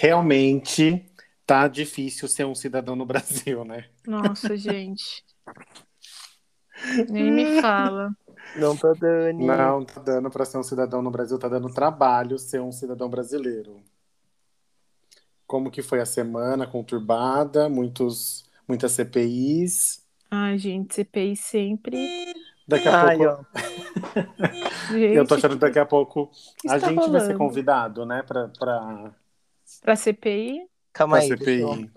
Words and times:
Realmente 0.00 1.04
tá 1.44 1.66
difícil 1.66 2.28
ser 2.28 2.46
um 2.46 2.54
cidadão 2.54 2.94
no 2.94 3.04
Brasil, 3.04 3.64
né? 3.64 3.86
Nossa, 4.06 4.54
gente. 4.56 5.24
Nem 7.10 7.32
me 7.32 7.60
fala. 7.60 8.16
Não 8.54 8.76
tá 8.76 8.92
dando. 8.92 9.44
Não, 9.44 9.84
tá 9.84 10.00
dando 10.00 10.30
para 10.30 10.44
ser 10.44 10.56
um 10.56 10.62
cidadão 10.62 11.02
no 11.02 11.10
Brasil, 11.10 11.36
tá 11.36 11.48
dando 11.48 11.68
trabalho 11.74 12.38
ser 12.38 12.60
um 12.60 12.70
cidadão 12.70 13.10
brasileiro. 13.10 13.82
Como 15.48 15.68
que 15.68 15.82
foi 15.82 16.00
a 16.00 16.06
semana 16.06 16.64
conturbada, 16.64 17.68
muitos, 17.68 18.48
muitas 18.68 18.92
CPIs. 18.92 20.06
Ai, 20.30 20.58
gente, 20.58 20.94
CPI 20.94 21.34
sempre. 21.34 22.32
Daqui 22.68 22.86
a 22.86 23.02
Ai, 23.02 23.16
pouco. 23.16 23.46
ó. 23.52 24.94
Eu 24.94 25.26
tô 25.26 25.34
achando 25.34 25.54
que 25.54 25.60
daqui 25.60 25.78
a 25.80 25.86
pouco 25.86 26.30
a 26.68 26.76
está 26.76 26.88
gente 26.88 27.10
vai 27.10 27.20
ser 27.20 27.36
convidado, 27.36 28.06
né, 28.06 28.22
pra, 28.22 28.48
pra, 28.48 29.12
Pra 29.80 29.96
CPI. 29.96 30.60
Calma 30.92 31.16
pra 31.16 31.24
aí. 31.24 31.30
eu- 31.30 31.38
CPI. 31.38 31.90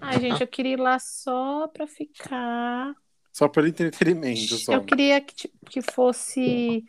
Ai, 0.00 0.20
gente, 0.20 0.40
eu 0.40 0.46
queria 0.46 0.72
ir 0.74 0.80
lá 0.80 0.98
só 0.98 1.68
pra 1.68 1.86
ficar. 1.86 2.94
Só 3.32 3.48
pelo 3.48 3.68
entretenimento, 3.68 4.56
só. 4.56 4.72
Eu 4.72 4.84
queria 4.84 5.20
que, 5.20 5.34
tipo, 5.34 5.56
que 5.66 5.80
fosse. 5.82 6.84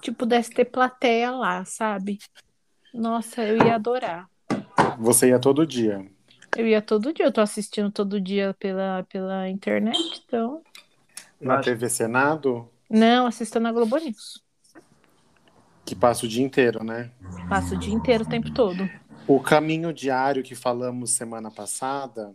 Tipo, 0.00 0.18
pudesse 0.18 0.50
ter 0.50 0.64
plateia 0.64 1.30
lá, 1.30 1.64
sabe? 1.64 2.18
Nossa, 2.94 3.42
eu 3.42 3.58
ia 3.66 3.74
adorar. 3.74 4.28
Você 4.98 5.28
ia 5.28 5.38
todo 5.38 5.66
dia. 5.66 6.04
Eu 6.56 6.66
ia 6.66 6.82
todo 6.82 7.12
dia, 7.12 7.26
eu 7.26 7.32
tô 7.32 7.40
assistindo 7.40 7.90
todo 7.92 8.20
dia 8.20 8.54
pela, 8.58 9.04
pela 9.08 9.48
internet, 9.48 10.22
então. 10.26 10.62
Na 11.40 11.54
Acho- 11.54 11.64
TV 11.64 11.88
Senado, 11.88 12.68
Não, 12.88 13.26
assisto 13.26 13.60
na 13.60 13.70
Globo 13.70 13.96
News. 13.98 14.42
que 15.84 15.94
passa 15.94 16.24
o 16.26 16.28
dia 16.28 16.42
inteiro, 16.44 16.82
né? 16.84 17.10
Passo 17.48 17.74
o 17.74 17.78
dia 17.78 17.92
inteiro, 17.94 18.24
o 18.24 18.28
tempo 18.28 18.52
todo. 18.52 18.88
O 19.30 19.40
caminho 19.40 19.92
diário 19.92 20.42
que 20.42 20.54
falamos 20.56 21.12
semana 21.12 21.50
passada, 21.52 22.34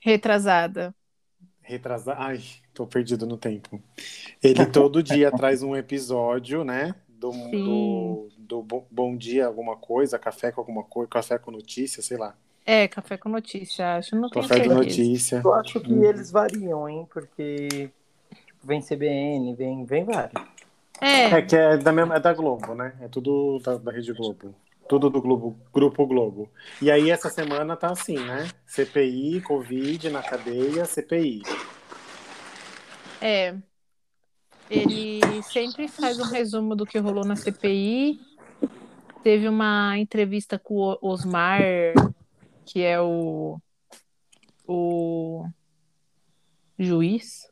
Retrasada. 0.00 0.94
retrasar. 1.62 2.16
Ai, 2.20 2.40
tô 2.74 2.86
perdido 2.86 3.26
no 3.26 3.36
tempo. 3.36 3.80
Ele 4.42 4.66
todo 4.66 5.02
dia 5.04 5.30
traz 5.30 5.62
um 5.62 5.76
episódio, 5.76 6.64
né? 6.64 6.94
Do, 7.08 7.30
do, 7.30 8.28
do 8.38 8.62
Bo- 8.62 8.86
Bom 8.90 9.16
Dia 9.16 9.46
Alguma 9.46 9.76
Coisa, 9.76 10.18
Café 10.18 10.50
com 10.50 10.60
Alguma 10.62 10.82
Coisa, 10.84 11.08
Café 11.10 11.38
com 11.38 11.50
Notícia, 11.50 12.02
sei 12.02 12.16
lá. 12.16 12.34
É, 12.64 12.86
café 12.88 13.16
com 13.16 13.28
notícia, 13.28 13.96
acho. 13.96 14.14
Não 14.16 14.28
Café 14.30 14.60
de 14.60 14.68
certeza. 14.68 14.74
Notícia. 14.74 15.42
Eu 15.44 15.54
acho 15.54 15.80
que 15.80 15.92
eles 15.92 16.30
variam, 16.30 16.88
hein? 16.88 17.06
Porque 17.12 17.68
tipo, 17.68 18.66
vem 18.66 18.80
CBN, 18.80 19.54
vem, 19.54 19.84
vem 19.84 20.04
vários. 20.04 20.42
É, 21.00 21.26
É 21.36 21.42
que 21.42 21.56
é 21.56 21.76
da, 21.76 21.92
mesma, 21.92 22.16
é 22.16 22.20
da 22.20 22.32
Globo, 22.32 22.74
né? 22.74 22.96
É 23.00 23.08
tudo 23.08 23.58
da, 23.60 23.76
da 23.76 23.92
Rede 23.92 24.12
Globo. 24.12 24.54
Tudo 24.90 25.08
do 25.08 25.22
Globo, 25.22 25.56
Grupo 25.72 26.04
Globo. 26.04 26.50
E 26.82 26.90
aí 26.90 27.12
essa 27.12 27.30
semana 27.30 27.76
tá 27.76 27.92
assim, 27.92 28.18
né? 28.18 28.48
CPI, 28.66 29.40
Covid 29.40 30.10
na 30.10 30.20
cadeia, 30.20 30.84
CPI. 30.84 31.42
é. 33.20 33.56
Ele 34.68 35.20
sempre 35.44 35.86
faz 35.86 36.18
um 36.18 36.24
resumo 36.24 36.74
do 36.74 36.84
que 36.84 36.98
rolou 36.98 37.24
na 37.24 37.36
CPI. 37.36 38.18
Teve 39.22 39.48
uma 39.48 39.96
entrevista 39.96 40.58
com 40.58 40.74
o 40.74 40.98
Osmar, 41.00 41.62
que 42.64 42.82
é 42.82 43.00
o, 43.00 43.60
o 44.66 45.46
juiz. 46.76 47.48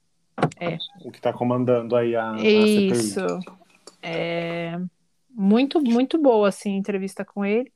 O 1.04 1.12
que 1.12 1.20
tá 1.20 1.32
comandando 1.32 1.94
aí 1.94 2.16
a, 2.16 2.32
a 2.32 2.40
Isso. 2.40 3.20
CPI. 3.20 3.58
É 4.02 4.80
muito, 5.38 5.80
muito 5.80 6.18
boa, 6.20 6.48
assim, 6.48 6.74
a 6.74 6.78
entrevista 6.78 7.24
com 7.24 7.44
ele. 7.44 7.72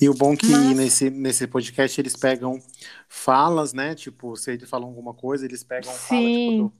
E 0.00 0.08
o 0.08 0.14
bom 0.14 0.34
é 0.34 0.36
que 0.36 0.46
Mas- 0.46 0.76
nesse, 0.76 1.08
nesse 1.10 1.46
podcast 1.46 1.98
eles 2.00 2.14
pegam 2.16 2.58
falas, 3.08 3.72
né? 3.72 3.94
Tipo, 3.94 4.36
se 4.36 4.52
eles 4.52 4.68
falam 4.68 4.88
alguma 4.88 5.14
coisa, 5.14 5.44
eles 5.46 5.62
pegam 5.64 5.90
fala 5.90 6.20
Sim. 6.20 6.50
tipo, 6.68 6.72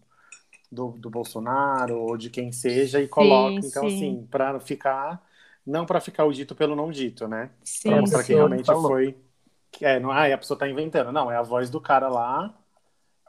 do, 0.70 0.88
do, 0.92 0.98
do 0.98 1.10
Bolsonaro 1.10 1.98
ou 1.98 2.16
de 2.18 2.28
quem 2.28 2.52
seja 2.52 3.00
e 3.00 3.08
colocam. 3.08 3.58
então, 3.58 3.88
sim. 3.88 3.96
assim, 3.96 4.26
pra 4.30 4.60
ficar. 4.60 5.24
Não 5.66 5.86
pra 5.86 6.00
ficar 6.00 6.24
o 6.24 6.32
dito 6.32 6.54
pelo 6.54 6.74
não 6.74 6.90
dito, 6.90 7.28
né? 7.28 7.50
Sim, 7.62 7.90
Pra 7.90 8.00
mostrar 8.00 8.24
que 8.24 8.34
realmente 8.34 8.66
falou. 8.66 8.88
foi. 8.90 9.16
que 9.70 9.84
É, 9.84 10.00
não, 10.00 10.10
ah, 10.10 10.26
a 10.34 10.38
pessoa 10.38 10.58
tá 10.58 10.68
inventando. 10.68 11.12
Não, 11.12 11.30
é 11.30 11.36
a 11.36 11.42
voz 11.42 11.70
do 11.70 11.80
cara 11.80 12.08
lá. 12.08 12.54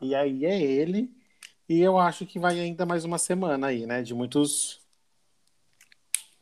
E 0.02 0.16
aí 0.16 0.46
é 0.46 0.60
ele. 0.62 1.12
E 1.72 1.80
eu 1.80 1.98
acho 1.98 2.26
que 2.26 2.38
vai 2.38 2.60
ainda 2.60 2.86
mais 2.86 3.06
uma 3.06 3.18
semana 3.18 3.68
aí, 3.68 3.86
né? 3.86 4.02
De 4.02 4.14
muitos, 4.14 4.82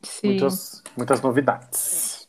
sim. 0.02 0.30
muitas, 0.30 0.82
muitas 0.98 1.22
novidades. 1.22 2.28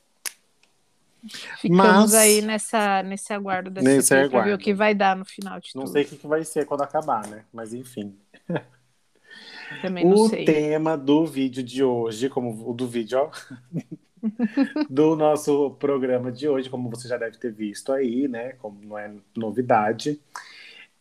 Ficamos 1.58 1.78
Mas- 1.78 2.14
aí 2.14 2.42
nessa, 2.42 3.02
nesse 3.02 3.32
aguardo 3.32 3.70
dessa 3.70 3.88
Nesse 3.88 4.08
CPI 4.08 4.28
pra 4.28 4.28
ver 4.28 4.36
aguardo. 4.48 4.54
o 4.54 4.58
que 4.64 4.74
vai 4.74 4.94
dar 4.94 5.16
no 5.16 5.24
final 5.24 5.58
de 5.60 5.70
Não 5.74 5.84
tudo. 5.84 5.92
sei 5.92 6.02
o 6.02 6.08
que, 6.08 6.16
que 6.18 6.26
vai 6.26 6.44
ser 6.44 6.66
quando 6.66 6.82
acabar, 6.82 7.26
né? 7.26 7.44
Mas 7.50 7.72
enfim. 7.72 8.14
Também 9.80 10.04
não 10.04 10.16
O 10.16 10.28
sei. 10.28 10.44
tema 10.44 10.94
do 10.94 11.24
vídeo 11.24 11.62
de 11.62 11.82
hoje, 11.82 12.28
como 12.28 12.68
o 12.70 12.74
do 12.74 12.86
vídeo, 12.86 13.18
ó, 13.18 13.30
do 14.90 15.16
nosso 15.16 15.70
programa 15.78 16.30
de 16.30 16.46
hoje, 16.48 16.68
como 16.68 16.90
você 16.90 17.08
já 17.08 17.16
deve 17.16 17.38
ter 17.38 17.50
visto 17.50 17.92
aí, 17.92 18.28
né? 18.28 18.52
Como 18.58 18.78
não 18.84 18.98
é 18.98 19.10
novidade, 19.34 20.20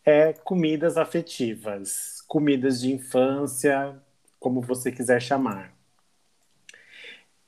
é 0.04 0.32
comidas 0.32 0.96
afetivas, 0.96 2.22
comidas 2.26 2.80
de 2.80 2.92
infância, 2.92 4.00
como 4.38 4.60
você 4.60 4.90
quiser 4.92 5.20
chamar. 5.20 5.74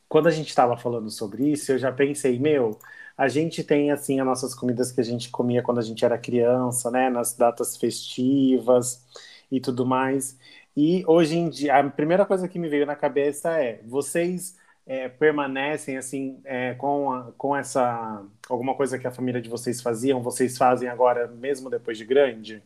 Quando 0.08 0.28
a 0.28 0.30
gente 0.30 0.48
estava 0.48 0.76
falando 0.76 1.10
sobre 1.10 1.50
isso, 1.50 1.72
eu 1.72 1.78
já 1.78 1.90
pensei, 1.90 2.38
meu, 2.38 2.78
a 3.16 3.28
gente 3.28 3.64
tem 3.64 3.90
assim 3.90 4.20
as 4.20 4.26
nossas 4.26 4.54
comidas 4.54 4.92
que 4.92 5.00
a 5.00 5.04
gente 5.04 5.30
comia 5.30 5.62
quando 5.62 5.78
a 5.78 5.82
gente 5.82 6.04
era 6.04 6.18
criança, 6.18 6.90
né? 6.90 7.08
Nas 7.10 7.34
datas 7.34 7.76
festivas 7.76 9.06
e 9.50 9.60
tudo 9.60 9.86
mais. 9.86 10.38
E 10.76 11.04
hoje 11.06 11.36
em 11.36 11.48
dia, 11.48 11.78
a 11.78 11.90
primeira 11.90 12.26
coisa 12.26 12.48
que 12.48 12.58
me 12.58 12.68
veio 12.68 12.86
na 12.86 12.96
cabeça 12.96 13.58
é: 13.58 13.80
vocês 13.84 14.56
é, 14.86 15.08
permanecem 15.08 15.96
assim 15.96 16.40
é, 16.44 16.74
com, 16.74 17.12
a- 17.12 17.32
com 17.38 17.56
essa 17.56 18.24
alguma 18.48 18.74
coisa 18.74 18.98
que 18.98 19.06
a 19.06 19.12
família 19.12 19.40
de 19.40 19.48
vocês 19.48 19.80
faziam, 19.80 20.22
vocês 20.22 20.56
fazem 20.58 20.88
agora 20.88 21.26
mesmo 21.28 21.70
depois 21.70 21.96
de 21.98 22.04
grande? 22.04 22.62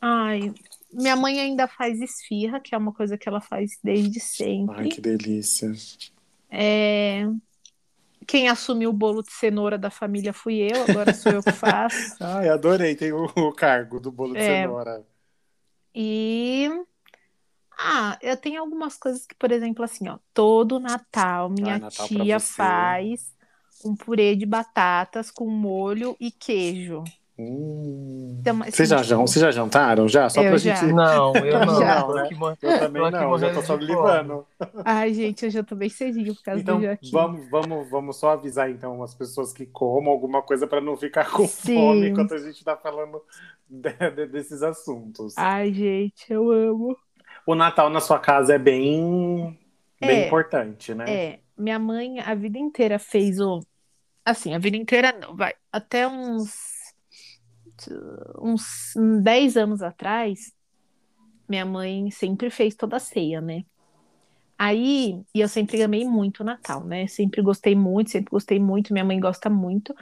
Ai, 0.00 0.52
minha 0.92 1.14
mãe 1.14 1.38
ainda 1.40 1.68
faz 1.68 2.00
esfirra, 2.00 2.58
que 2.60 2.74
é 2.74 2.78
uma 2.78 2.92
coisa 2.92 3.18
que 3.18 3.28
ela 3.28 3.40
faz 3.40 3.78
desde 3.84 4.18
sempre. 4.20 4.74
Ai, 4.78 4.88
que 4.88 5.00
delícia! 5.00 5.70
É, 6.50 7.26
Quem 8.26 8.48
assumiu 8.48 8.90
o 8.90 8.92
bolo 8.94 9.22
de 9.22 9.32
cenoura 9.32 9.76
da 9.76 9.90
família 9.90 10.32
fui 10.32 10.56
eu, 10.60 10.82
agora 10.82 11.12
sou 11.12 11.32
eu 11.32 11.42
que 11.42 11.52
faço. 11.52 12.16
Ai, 12.22 12.48
adorei, 12.48 12.94
tem 12.94 13.12
o, 13.12 13.24
o 13.24 13.52
cargo 13.52 14.00
do 14.00 14.10
bolo 14.10 14.34
de 14.34 14.40
É. 14.40 14.62
cenoura. 14.62 15.04
E 15.94 16.68
ah, 17.82 18.18
eu 18.22 18.36
tenho 18.36 18.60
algumas 18.60 18.96
coisas 18.96 19.26
que, 19.26 19.34
por 19.34 19.50
exemplo, 19.50 19.84
assim, 19.84 20.08
ó, 20.08 20.18
todo 20.34 20.78
Natal 20.78 21.48
minha 21.48 21.74
Ai, 21.74 21.80
Natal 21.80 22.08
pra 22.08 22.24
tia 22.24 22.40
faz 22.40 23.34
um 23.84 23.96
purê 23.96 24.36
de 24.36 24.44
batatas 24.44 25.30
com 25.30 25.48
molho 25.48 26.14
e 26.20 26.30
queijo. 26.30 27.02
Hum. 27.38 28.36
Então, 28.38 28.54
mas, 28.54 28.74
Vocês, 28.74 28.86
já, 28.90 29.02
tipo, 29.02 29.16
vocês 29.16 29.40
já 29.42 29.50
jantaram? 29.50 30.06
Já? 30.06 30.28
Só 30.28 30.42
Eu 30.42 30.50
pra 30.50 30.58
já. 30.58 30.74
gente. 30.74 30.92
Não, 30.92 31.32
eu 31.40 31.64
não. 31.64 31.78
Já. 31.80 32.06
Mor- 32.36 32.58
Eu 32.60 32.78
também 32.78 33.10
não, 33.10 33.38
já 33.38 33.54
tô 33.54 33.62
só 33.62 33.76
de 33.76 33.86
livando. 33.86 34.46
Ai, 34.84 35.14
gente, 35.14 35.46
eu 35.46 35.50
já 35.50 35.62
tô 35.62 35.74
bem 35.74 35.88
cedinho 35.88 36.34
por 36.34 36.42
causa 36.42 36.60
Então, 36.60 36.78
do 36.78 36.84
Joaquim. 36.84 37.10
vamos, 37.10 37.48
vamos, 37.50 37.88
vamos 37.90 38.16
só 38.18 38.32
avisar 38.32 38.70
então 38.70 39.02
as 39.02 39.14
pessoas 39.14 39.54
que 39.54 39.64
comam 39.64 40.12
alguma 40.12 40.42
coisa 40.42 40.66
para 40.66 40.82
não 40.82 40.98
ficar 40.98 41.30
com 41.30 41.46
Sim. 41.48 41.76
fome 41.76 42.08
enquanto 42.10 42.34
a 42.34 42.38
gente 42.38 42.62
tá 42.62 42.76
falando 42.76 43.22
de- 43.66 44.10
de- 44.10 44.26
desses 44.26 44.62
assuntos. 44.62 45.32
Ai, 45.38 45.72
gente, 45.72 46.30
eu 46.30 46.50
amo. 46.50 46.94
O 47.50 47.54
Natal 47.56 47.90
na 47.90 47.98
sua 48.00 48.20
casa 48.20 48.54
é 48.54 48.58
bem, 48.60 49.58
bem 50.00 50.20
É. 50.20 50.26
importante, 50.26 50.94
né? 50.94 51.12
É, 51.12 51.40
minha 51.58 51.80
mãe 51.80 52.20
a 52.20 52.32
vida 52.32 52.56
inteira 52.56 52.96
fez 52.96 53.40
o. 53.40 53.60
Assim, 54.24 54.54
a 54.54 54.58
vida 54.60 54.76
inteira 54.76 55.10
não, 55.10 55.34
vai. 55.34 55.52
Até 55.72 56.06
uns. 56.06 56.54
Uns 58.40 58.92
10 59.20 59.56
anos 59.56 59.82
atrás, 59.82 60.52
minha 61.48 61.66
mãe 61.66 62.08
sempre 62.12 62.50
fez 62.50 62.76
toda 62.76 62.98
a 62.98 63.00
ceia, 63.00 63.40
né? 63.40 63.64
Aí, 64.56 65.20
e 65.34 65.40
eu 65.40 65.48
sempre 65.48 65.82
amei 65.82 66.04
muito 66.04 66.40
o 66.40 66.44
Natal, 66.44 66.84
né? 66.84 67.08
Sempre 67.08 67.42
gostei 67.42 67.74
muito, 67.74 68.10
sempre 68.10 68.30
gostei 68.30 68.60
muito, 68.60 68.92
minha 68.92 69.04
mãe 69.04 69.18
gosta 69.18 69.50
muito. 69.50 69.92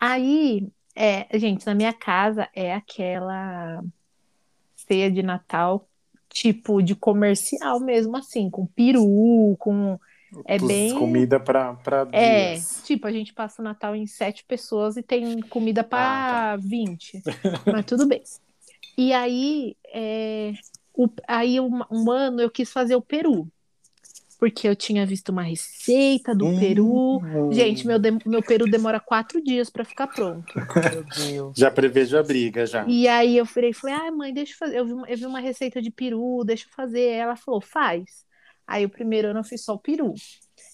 Aí, 0.00 0.66
é, 0.94 1.38
gente, 1.38 1.66
na 1.66 1.74
minha 1.74 1.92
casa 1.92 2.48
é 2.54 2.72
aquela 2.72 3.82
ceia 4.76 5.10
de 5.10 5.22
Natal, 5.22 5.87
tipo 6.30 6.82
de 6.82 6.94
comercial 6.96 7.80
mesmo, 7.80 8.16
assim, 8.16 8.50
com 8.50 8.66
peru, 8.66 9.56
com 9.58 9.98
é 10.44 10.58
bem- 10.58 10.88
Comida 10.94 11.40
para 11.40 12.04
é, 12.12 12.60
dias. 12.60 12.82
tipo, 12.82 13.06
a 13.06 13.12
gente 13.12 13.34
passa 13.34 13.62
o 13.62 13.64
Natal 13.64 13.94
em 13.96 14.06
sete 14.06 14.44
pessoas 14.44 14.96
e 14.96 15.02
tem 15.02 15.40
comida 15.42 15.84
Ah, 15.92 16.24
para 16.24 16.56
20. 16.58 17.24
Mas 17.68 17.84
tudo 17.86 18.06
bem. 18.08 18.22
E 18.96 19.12
aí, 19.12 19.76
é, 19.94 20.52
o- 20.94 21.08
aí 21.28 21.60
um, 21.60 21.80
um 21.90 22.10
ano 22.10 22.40
eu 22.42 22.50
quis 22.50 22.72
fazer 22.72 22.96
o 22.96 23.02
peru. 23.02 23.50
Porque 24.38 24.68
eu 24.68 24.76
tinha 24.76 25.04
visto 25.04 25.30
uma 25.30 25.42
receita 25.42 26.34
do 26.34 26.46
Hum. 26.46 26.58
peru. 26.58 27.20
Gente, 27.50 27.86
meu, 27.86 27.98
de- 27.98 28.10
meu 28.26 28.42
peru 28.42 28.66
demora 28.66 29.00
quatro 29.00 29.42
dias 29.42 29.68
para 29.70 29.84
ficar 29.84 30.06
pronto. 30.08 30.54
Meu 30.90 31.02
Deus. 31.04 31.58
Já 31.58 31.70
prevejo 31.70 32.16
a 32.16 32.22
briga, 32.22 32.64
já. 32.66 32.86
E 32.86 33.08
aí 33.08 33.36
eu 33.36 33.44
e 33.44 33.72
falei, 33.74 33.96
ai 33.96 34.10
mãe, 34.10 34.32
deixa 34.32 34.52
eu 34.52 34.56
fazer. 34.58 34.78
Eu 34.78 34.86
vi, 34.86 34.92
uma- 34.92 35.08
eu 35.10 35.16
vi 35.16 35.26
uma 35.26 35.40
receita 35.40 35.82
de 35.82 35.90
peru, 35.90 36.42
deixa 36.44 36.66
eu 36.66 36.70
fazer. 36.74 37.10
Ela 37.10 37.36
falou, 37.36 37.60
faz. 37.60 38.24
Aí 38.66 38.84
o 38.84 38.88
primeiro 38.90 39.28
ano 39.28 39.40
eu 39.40 39.44
fiz 39.44 39.64
só 39.64 39.74
o 39.74 39.78
peru. 39.78 40.14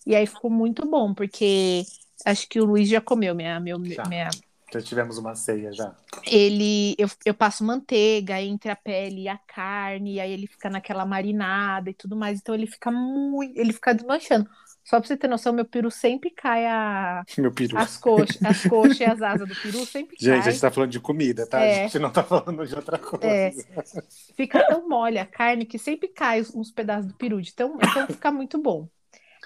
E 0.06 0.14
aí 0.14 0.26
ficou 0.26 0.50
muito 0.50 0.86
bom, 0.88 1.14
porque 1.14 1.82
acho 2.24 2.48
que 2.48 2.60
o 2.60 2.64
Luiz 2.64 2.88
já 2.88 3.00
comeu 3.00 3.34
minha, 3.34 3.58
meu, 3.60 3.78
Já. 3.84 4.04
minha, 4.06 4.30
Já 4.74 4.80
tivemos 4.84 5.18
uma 5.18 5.34
ceia 5.34 5.72
já. 5.72 5.94
ele 6.26 6.94
eu, 6.98 7.08
eu 7.24 7.34
passo 7.34 7.64
manteiga 7.64 8.40
entre 8.40 8.70
a 8.70 8.76
pele 8.76 9.22
e 9.22 9.28
a 9.28 9.38
carne, 9.38 10.14
e 10.14 10.20
aí 10.20 10.32
ele 10.32 10.46
fica 10.46 10.68
naquela 10.68 11.06
marinada 11.06 11.90
e 11.90 11.94
tudo 11.94 12.16
mais, 12.16 12.38
então 12.40 12.54
ele 12.54 12.66
fica 12.66 12.90
muito, 12.90 13.56
ele 13.58 13.72
fica 13.72 13.94
desmanchando. 13.94 14.48
Só 14.84 15.00
pra 15.00 15.08
você 15.08 15.16
ter 15.16 15.28
noção, 15.28 15.52
meu 15.52 15.64
peru 15.64 15.90
sempre 15.90 16.28
cai 16.30 16.66
a, 16.66 17.22
Meu 17.38 17.50
peru. 17.52 17.78
as 17.78 17.96
coxas, 17.96 18.42
as 18.44 18.62
coxas 18.64 19.00
e 19.00 19.04
as 19.04 19.22
asas 19.22 19.48
do 19.48 19.54
peru 19.56 19.84
sempre 19.86 20.16
Gente, 20.20 20.32
a 20.40 20.42
cai. 20.42 20.52
gente 20.52 20.60
tá 20.60 20.70
falando 20.70 20.90
de 20.90 21.00
comida, 21.00 21.46
tá? 21.46 21.60
É. 21.62 21.80
A 21.84 21.86
gente 21.86 21.98
não 21.98 22.10
tá 22.10 22.22
falando 22.22 22.66
de 22.66 22.74
outra 22.74 22.98
coisa. 22.98 23.24
É. 23.26 23.50
Fica 24.36 24.66
tão 24.66 24.86
mole 24.88 25.18
a 25.18 25.24
carne 25.24 25.64
que 25.64 25.78
sempre 25.78 26.08
cai 26.08 26.42
uns- 26.54 26.70
pedaços 26.70 27.06
do 27.06 27.14
peru, 27.14 27.40
de 27.40 27.54
tão, 27.54 27.76
então 27.76 28.06
fica 28.08 28.30
muito 28.30 28.60
bom. 28.60 28.86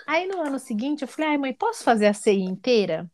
Aí 0.07 0.27
no 0.27 0.41
ano 0.41 0.59
seguinte 0.59 1.03
eu 1.03 1.09
falei, 1.09 1.31
ai 1.31 1.39
mãe, 1.39 1.53
posso 1.53 1.85
fazer 1.85 2.07
a 2.07 2.15
ceia 2.15 2.43
inteira? 2.43 3.09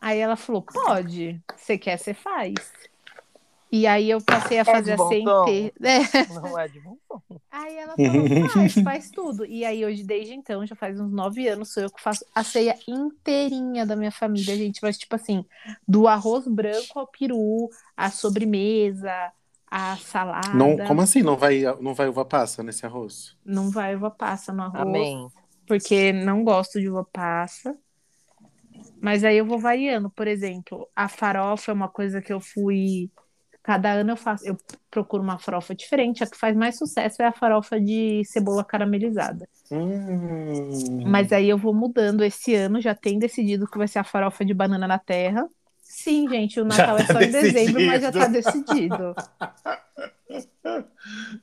Aí 0.00 0.18
ela 0.18 0.36
falou, 0.36 0.62
pode. 0.62 1.40
Você 1.56 1.78
quer, 1.78 1.98
você 1.98 2.14
faz. 2.14 2.54
E 3.70 3.86
aí 3.86 4.08
eu 4.08 4.22
passei 4.22 4.60
a 4.60 4.62
de 4.62 4.70
fazer 4.70 4.92
a 4.92 4.96
bom 4.96 5.08
ceia 5.08 5.24
tom. 5.24 5.42
inteira. 5.42 5.74
É. 5.82 6.26
Não 6.32 6.58
é 6.58 6.68
de 6.68 6.80
bom. 6.80 6.96
Aí 7.50 7.76
ela 7.76 7.94
falou, 7.96 8.48
faz, 8.48 8.74
faz 8.74 9.10
tudo. 9.10 9.44
E 9.44 9.64
aí 9.64 9.84
hoje, 9.84 10.04
desde 10.04 10.34
então, 10.34 10.64
já 10.64 10.76
faz 10.76 11.00
uns 11.00 11.12
nove 11.12 11.48
anos, 11.48 11.72
sou 11.72 11.82
eu 11.82 11.90
que 11.90 12.00
faço 12.00 12.24
a 12.34 12.44
ceia 12.44 12.78
inteirinha 12.86 13.84
da 13.84 13.96
minha 13.96 14.12
família, 14.12 14.56
gente. 14.56 14.80
Mas, 14.82 14.96
tipo 14.96 15.14
assim, 15.16 15.44
do 15.86 16.06
arroz 16.06 16.46
branco 16.46 16.98
ao 16.98 17.06
peru, 17.06 17.68
a 17.96 18.10
sobremesa, 18.10 19.32
a 19.68 19.96
salada. 19.96 20.54
Não, 20.54 20.76
como 20.86 21.02
assim 21.02 21.22
não 21.22 21.36
vai, 21.36 21.62
não 21.80 21.92
vai 21.92 22.08
uva 22.08 22.24
passa 22.24 22.62
nesse 22.62 22.86
arroz? 22.86 23.36
Não 23.44 23.70
vai 23.70 23.96
uva 23.96 24.10
passa 24.10 24.52
no 24.52 24.62
arroz, 24.62 24.80
Amém. 24.80 25.28
porque 25.66 26.12
não 26.12 26.44
gosto 26.44 26.80
de 26.80 26.88
uva 26.88 27.04
passa. 27.04 27.76
Mas 29.00 29.24
aí 29.24 29.36
eu 29.38 29.46
vou 29.46 29.58
variando. 29.58 30.10
Por 30.10 30.26
exemplo, 30.26 30.88
a 30.94 31.08
farofa 31.08 31.70
é 31.70 31.74
uma 31.74 31.88
coisa 31.88 32.20
que 32.20 32.32
eu 32.32 32.40
fui. 32.40 33.10
Cada 33.62 33.92
ano 33.92 34.12
eu 34.12 34.16
faço, 34.16 34.46
eu 34.46 34.56
procuro 34.90 35.22
uma 35.22 35.38
farofa 35.38 35.74
diferente. 35.74 36.22
A 36.22 36.26
que 36.26 36.36
faz 36.36 36.56
mais 36.56 36.78
sucesso 36.78 37.20
é 37.22 37.26
a 37.26 37.32
farofa 37.32 37.80
de 37.80 38.22
cebola 38.24 38.64
caramelizada. 38.64 39.48
Hum. 39.70 41.02
Mas 41.06 41.32
aí 41.32 41.48
eu 41.48 41.58
vou 41.58 41.74
mudando. 41.74 42.22
Esse 42.22 42.54
ano 42.54 42.80
já 42.80 42.94
tem 42.94 43.18
decidido 43.18 43.66
que 43.66 43.78
vai 43.78 43.88
ser 43.88 43.98
a 43.98 44.04
farofa 44.04 44.44
de 44.44 44.54
banana 44.54 44.86
na 44.86 44.98
terra. 44.98 45.48
Sim, 45.82 46.28
gente, 46.28 46.60
o 46.60 46.64
Natal 46.64 46.96
tá 46.96 47.02
é 47.02 47.06
só 47.06 47.20
em 47.20 47.30
dezembro, 47.30 47.84
mas 47.86 48.02
já 48.02 48.12
tá 48.12 48.26
decidido. 48.26 49.14
decidido. 49.14 49.14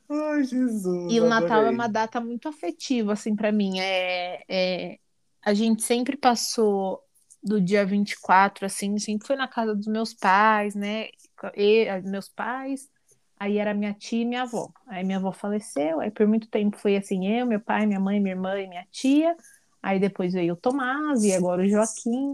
Ai, 0.10 0.44
Jesus. 0.44 1.12
E 1.12 1.20
o 1.20 1.28
Natal 1.28 1.58
é 1.58 1.60
adorei. 1.62 1.74
uma 1.74 1.88
data 1.88 2.20
muito 2.20 2.48
afetiva, 2.48 3.14
assim, 3.14 3.36
para 3.36 3.52
mim. 3.52 3.80
É, 3.80 4.44
é- 4.48 4.98
A 5.42 5.54
gente 5.54 5.84
sempre 5.84 6.16
passou 6.16 7.02
do 7.44 7.60
dia 7.60 7.86
24, 7.86 8.66
assim, 8.66 8.98
sempre 8.98 9.28
foi 9.28 9.36
na 9.36 9.48
casa 9.48 9.76
dos 9.76 9.88
meus 9.88 10.14
pais, 10.14 10.76
né? 10.76 11.08
E, 11.56 11.86
meus 12.04 12.30
pais, 12.30 12.90
aí 13.38 13.58
era 13.58 13.74
minha 13.74 13.94
tia 13.94 14.22
e 14.22 14.26
minha 14.26 14.44
avó. 14.44 14.70
Aí 14.88 15.04
minha 15.04 15.18
avó 15.18 15.32
faleceu, 15.32 16.00
aí 16.00 16.10
por 16.10 16.26
muito 16.26 16.48
tempo 16.48 16.78
foi 16.78 16.96
assim, 16.96 17.28
eu, 17.28 17.46
meu 17.46 17.60
pai, 17.60 17.86
minha 17.86 18.00
mãe, 18.00 18.20
minha 18.20 18.36
irmã 18.36 18.60
e 18.60 18.68
minha 18.68 18.86
tia. 18.92 19.36
Aí 19.82 20.00
depois 20.00 20.34
veio 20.34 20.54
o 20.54 20.58
Tomás 20.58 21.24
e 21.24 21.34
agora 21.34 21.62
o 21.62 21.68
Joaquim. 21.68 22.32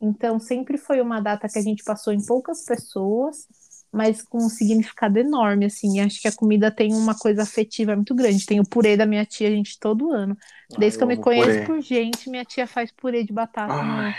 Então 0.00 0.38
sempre 0.38 0.76
foi 0.76 1.00
uma 1.00 1.20
data 1.20 1.48
que 1.48 1.58
a 1.58 1.62
gente 1.62 1.82
passou 1.82 2.12
em 2.12 2.24
poucas 2.24 2.64
pessoas, 2.64 3.46
mas 3.90 4.22
com 4.22 4.38
um 4.38 4.48
significado 4.50 5.18
enorme, 5.18 5.64
assim. 5.66 5.96
E 5.96 6.00
acho 6.00 6.20
que 6.20 6.28
a 6.28 6.32
comida 6.32 6.70
tem 6.70 6.94
uma 6.94 7.16
coisa 7.18 7.42
afetiva 7.42 7.96
muito 7.96 8.14
grande. 8.14 8.44
Tem 8.44 8.60
o 8.60 8.68
purê 8.68 8.96
da 8.96 9.06
minha 9.06 9.24
tia, 9.24 9.50
gente, 9.50 9.78
todo 9.80 10.12
ano. 10.12 10.36
Desde 10.76 10.96
Ai, 10.96 10.98
que 10.98 11.04
eu 11.04 11.08
me 11.08 11.14
amo 11.14 11.22
conheço 11.22 11.46
purê. 11.46 11.66
por 11.66 11.80
gente, 11.80 12.28
minha 12.28 12.44
tia 12.44 12.66
faz 12.66 12.92
purê 12.92 13.24
de 13.24 13.32
batata 13.32 13.72
Ai, 13.72 13.82
no, 13.82 14.14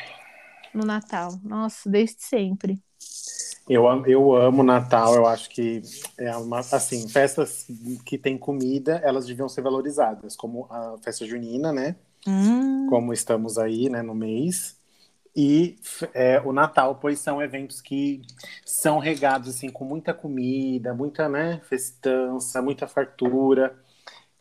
no 0.74 0.86
Natal. 0.86 1.40
Nossa, 1.44 1.90
desde 1.90 2.24
sempre. 2.24 2.82
eu, 3.70 3.86
eu 4.06 4.36
amo 4.36 4.64
Natal, 4.64 5.16
eu 5.16 5.26
acho 5.28 5.50
que 5.50 5.82
é 6.18 6.36
uma, 6.36 6.60
assim, 6.60 7.08
festas 7.08 7.68
que 8.06 8.18
tem 8.18 8.38
comida, 8.38 9.00
elas 9.04 9.26
deviam 9.26 9.48
ser 9.48 9.62
valorizadas, 9.62 10.36
como 10.36 10.68
a 10.70 10.98
festa 11.04 11.26
junina, 11.26 11.72
né? 11.72 11.96
Hum, 12.28 12.88
Como 12.88 13.14
estamos 13.14 13.58
aí, 13.58 13.90
né, 13.90 14.02
no 14.02 14.16
mês. 14.16 14.78
E 15.36 15.78
é, 16.14 16.42
o 16.42 16.54
Natal, 16.54 16.96
pois 16.96 17.20
são 17.20 17.42
eventos 17.42 17.82
que 17.82 18.22
são 18.66 19.00
regados 19.00 19.50
assim 19.50 19.70
com 19.70 19.86
muita 19.86 20.14
comida, 20.14 20.94
muita, 20.94 21.30
né, 21.30 21.62
festança, 21.66 22.62
muita 22.62 22.88
fartura. 22.88 23.76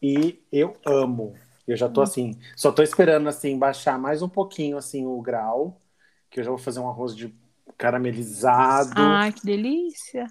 E 0.02 0.42
eu 0.52 0.76
amo. 0.86 1.34
Eu 1.66 1.76
já 1.76 1.88
tô 1.88 2.00
assim, 2.00 2.38
só 2.56 2.72
tô 2.72 2.82
esperando 2.82 3.28
assim 3.28 3.58
baixar 3.58 3.98
mais 3.98 4.22
um 4.22 4.28
pouquinho 4.28 4.76
assim 4.76 5.06
o 5.06 5.20
grau, 5.20 5.80
que 6.30 6.40
eu 6.40 6.44
já 6.44 6.50
vou 6.50 6.58
fazer 6.58 6.80
um 6.80 6.88
arroz 6.88 7.14
de 7.14 7.34
caramelizado. 7.76 8.92
ai, 8.96 9.32
que 9.32 9.44
delícia. 9.44 10.26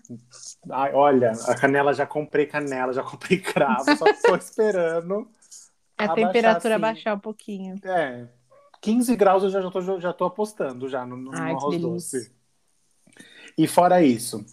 Ai, 0.69 0.93
olha, 0.93 1.31
a 1.31 1.55
canela 1.55 1.93
já 1.93 2.05
comprei 2.05 2.45
canela, 2.45 2.93
já 2.93 3.03
comprei 3.03 3.39
cravo, 3.41 3.95
só 3.97 4.05
tô 4.13 4.35
esperando. 4.35 5.27
A 5.97 6.05
abaixar, 6.05 6.31
temperatura 6.31 6.75
assim. 6.75 6.81
baixar 6.81 7.15
um 7.15 7.19
pouquinho. 7.19 7.75
É, 7.83 8.27
15 8.81 9.15
graus 9.15 9.43
eu 9.43 9.49
já, 9.49 9.69
tô, 9.69 9.99
já 9.99 10.13
tô 10.13 10.25
apostando 10.25 10.87
já 10.87 11.05
no, 11.05 11.17
no 11.17 11.31
Ai, 11.33 11.51
arroz 11.51 11.81
doce. 11.81 12.31
E 13.57 13.67
fora 13.67 14.01
isso, 14.01 14.45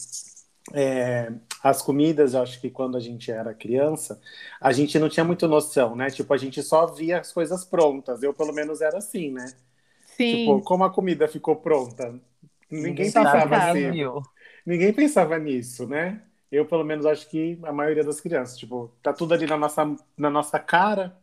é, 0.72 1.32
as 1.62 1.80
comidas, 1.82 2.34
eu 2.34 2.42
acho 2.42 2.60
que 2.60 2.70
quando 2.70 2.96
a 2.96 3.00
gente 3.00 3.30
era 3.30 3.54
criança, 3.54 4.20
a 4.60 4.72
gente 4.72 4.98
não 4.98 5.08
tinha 5.08 5.22
muita 5.22 5.46
noção, 5.46 5.94
né? 5.94 6.10
Tipo, 6.10 6.34
a 6.34 6.36
gente 6.36 6.62
só 6.62 6.86
via 6.86 7.20
as 7.20 7.32
coisas 7.32 7.64
prontas. 7.64 8.22
Eu, 8.22 8.34
pelo 8.34 8.52
menos, 8.52 8.80
era 8.80 8.98
assim, 8.98 9.30
né? 9.30 9.52
Sim. 10.16 10.22
Tipo, 10.24 10.62
como 10.62 10.84
a 10.84 10.90
comida 10.92 11.28
ficou 11.28 11.56
pronta? 11.56 12.20
Ninguém 12.70 13.12
pensava 13.12 13.56
assim. 13.56 14.00
Ninguém 14.66 14.92
pensava 14.94 15.38
nisso, 15.38 15.86
né? 15.88 16.22
Eu, 16.50 16.66
pelo 16.66 16.84
menos, 16.84 17.06
acho 17.06 17.28
que 17.30 17.58
a 17.64 17.72
maioria 17.72 18.04
das 18.04 18.20
crianças, 18.20 18.58
tipo, 18.58 18.88
tá 19.02 19.12
tudo 19.12 19.34
ali 19.34 19.46
na 19.46 19.56
nossa, 19.58 19.84
na 20.16 20.30
nossa 20.30 20.58
cara. 20.60 21.16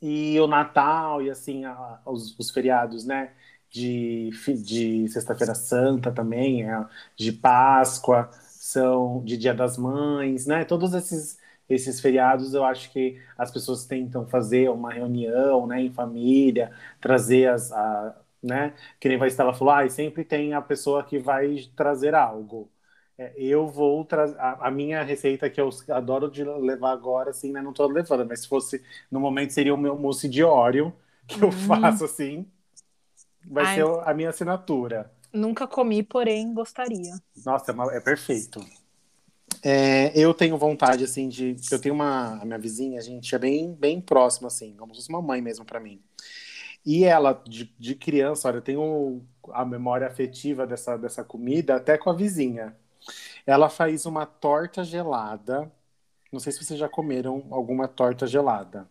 E 0.00 0.38
o 0.40 0.46
Natal 0.46 1.22
e, 1.22 1.30
assim, 1.30 1.64
a- 1.64 2.00
os, 2.06 2.38
os 2.38 2.50
feriados, 2.50 3.04
né? 3.04 3.32
De, 3.70 4.30
de 4.64 5.08
Sexta-feira 5.08 5.54
Santa 5.54 6.10
também, 6.10 6.68
é, 6.68 6.86
de 7.16 7.30
Páscoa, 7.32 8.28
são 8.48 9.22
de 9.24 9.36
Dia 9.36 9.54
das 9.54 9.76
Mães, 9.78 10.46
né? 10.46 10.64
Todos 10.64 10.92
esses, 10.94 11.38
esses 11.74 12.00
feriados 12.00 12.54
eu 12.54 12.64
acho 12.64 12.90
que 12.92 13.20
as 13.38 13.50
pessoas 13.50 13.86
tentam 13.86 14.26
fazer 14.26 14.68
uma 14.70 14.92
reunião, 14.92 15.66
né, 15.66 15.80
em 15.82 15.92
família, 15.92 16.72
trazer 17.00 17.48
as, 17.50 17.72
a- 17.72 18.16
né? 18.42 18.74
Que 18.98 19.08
nem 19.08 19.20
a 19.22 19.26
Estela 19.26 19.52
falou, 19.54 19.74
ah, 19.74 19.88
sempre 19.88 20.24
tem 20.24 20.54
a 20.54 20.62
pessoa 20.62 21.04
que 21.04 21.18
vai 21.18 21.56
trazer 21.76 22.14
algo. 22.14 22.70
É, 23.18 23.34
eu 23.36 23.66
vou 23.66 24.04
trazer 24.04 24.38
a, 24.38 24.68
a, 24.68 24.70
minha 24.70 25.02
receita 25.02 25.50
que 25.50 25.60
eu 25.60 25.68
adoro 25.90 26.30
de 26.30 26.42
levar 26.44 26.92
agora, 26.92 27.30
assim, 27.30 27.52
né? 27.52 27.60
Não 27.62 27.70
estou 27.70 27.86
levando, 27.88 28.26
mas 28.26 28.40
se 28.40 28.48
fosse 28.48 28.82
no 29.10 29.20
momento 29.20 29.52
seria 29.52 29.74
o 29.74 29.76
meu 29.78 29.96
mousse 29.98 30.28
de 30.28 30.42
óleo 30.42 30.92
que 31.26 31.44
eu 31.44 31.50
hum. 31.52 31.52
faço 31.52 32.04
assim. 32.04 32.50
Vai 33.44 33.66
Ai, 33.66 33.76
ser 33.76 33.84
a 34.06 34.14
minha 34.14 34.30
assinatura. 34.30 35.10
Nunca 35.32 35.66
comi, 35.66 36.04
porém 36.04 36.54
gostaria. 36.54 37.20
Nossa, 37.44 37.72
é, 37.72 37.96
é 37.96 38.00
perfeito. 38.00 38.60
É, 39.62 40.12
eu 40.18 40.32
tenho 40.32 40.56
vontade, 40.56 41.04
assim, 41.04 41.28
de. 41.28 41.56
Eu 41.70 41.80
tenho 41.80 41.94
uma. 41.94 42.40
A 42.40 42.44
minha 42.44 42.58
vizinha, 42.58 42.98
a 42.98 43.02
gente 43.02 43.34
é 43.34 43.38
bem, 43.38 43.74
bem 43.74 44.00
próxima, 44.00 44.48
assim, 44.48 44.74
como 44.76 44.94
se 44.94 45.00
fosse 45.00 45.10
uma 45.10 45.22
mãe 45.22 45.40
mesmo 45.42 45.64
para 45.64 45.80
mim. 45.80 46.02
E 46.84 47.04
ela, 47.04 47.42
de, 47.46 47.74
de 47.78 47.94
criança, 47.94 48.48
olha, 48.48 48.56
eu 48.58 48.62
tenho 48.62 49.22
a 49.52 49.64
memória 49.64 50.06
afetiva 50.06 50.66
dessa, 50.66 50.96
dessa 50.96 51.22
comida 51.24 51.76
até 51.76 51.98
com 51.98 52.10
a 52.10 52.14
vizinha. 52.14 52.76
Ela 53.46 53.68
faz 53.68 54.06
uma 54.06 54.26
torta 54.26 54.82
gelada. 54.84 55.70
Não 56.32 56.40
sei 56.40 56.52
se 56.52 56.64
vocês 56.64 56.78
já 56.78 56.88
comeram 56.88 57.46
alguma 57.50 57.88
torta 57.88 58.26
gelada. 58.26 58.88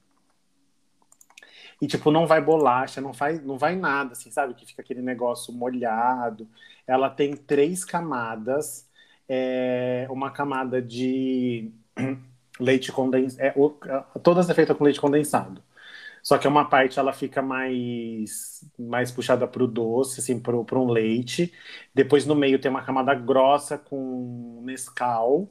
E, 1.81 1.87
tipo, 1.87 2.11
não 2.11 2.27
vai 2.27 2.41
bolacha, 2.41 2.99
não, 2.99 3.13
faz, 3.13 3.41
não 3.43 3.57
vai 3.57 3.75
nada, 3.75 4.11
assim, 4.11 4.29
sabe? 4.29 4.53
Que 4.53 4.65
fica 4.65 4.81
aquele 4.81 5.01
negócio 5.01 5.53
molhado. 5.53 6.47
Ela 6.85 7.09
tem 7.09 7.35
três 7.35 7.85
camadas. 7.85 8.88
É, 9.29 10.07
uma 10.09 10.31
camada 10.31 10.81
de 10.81 11.71
leite 12.59 12.91
condensado. 12.91 13.43
É, 13.43 14.19
todas 14.21 14.49
é 14.49 14.53
feita 14.55 14.75
com 14.75 14.83
leite 14.83 15.01
condensado. 15.01 15.63
Só 16.23 16.37
que 16.37 16.47
uma 16.47 16.69
parte 16.69 16.99
ela 16.99 17.13
fica 17.13 17.41
mais 17.41 18.63
mais 18.77 19.11
puxada 19.11 19.47
para 19.47 19.63
o 19.63 19.67
doce, 19.67 20.19
assim, 20.19 20.39
para 20.39 20.55
um 20.57 20.89
leite. 20.91 21.53
Depois 21.93 22.25
no 22.25 22.35
meio 22.35 22.59
tem 22.59 22.69
uma 22.71 22.83
camada 22.83 23.13
grossa 23.15 23.77
com 23.77 24.61
Nescau. 24.63 25.49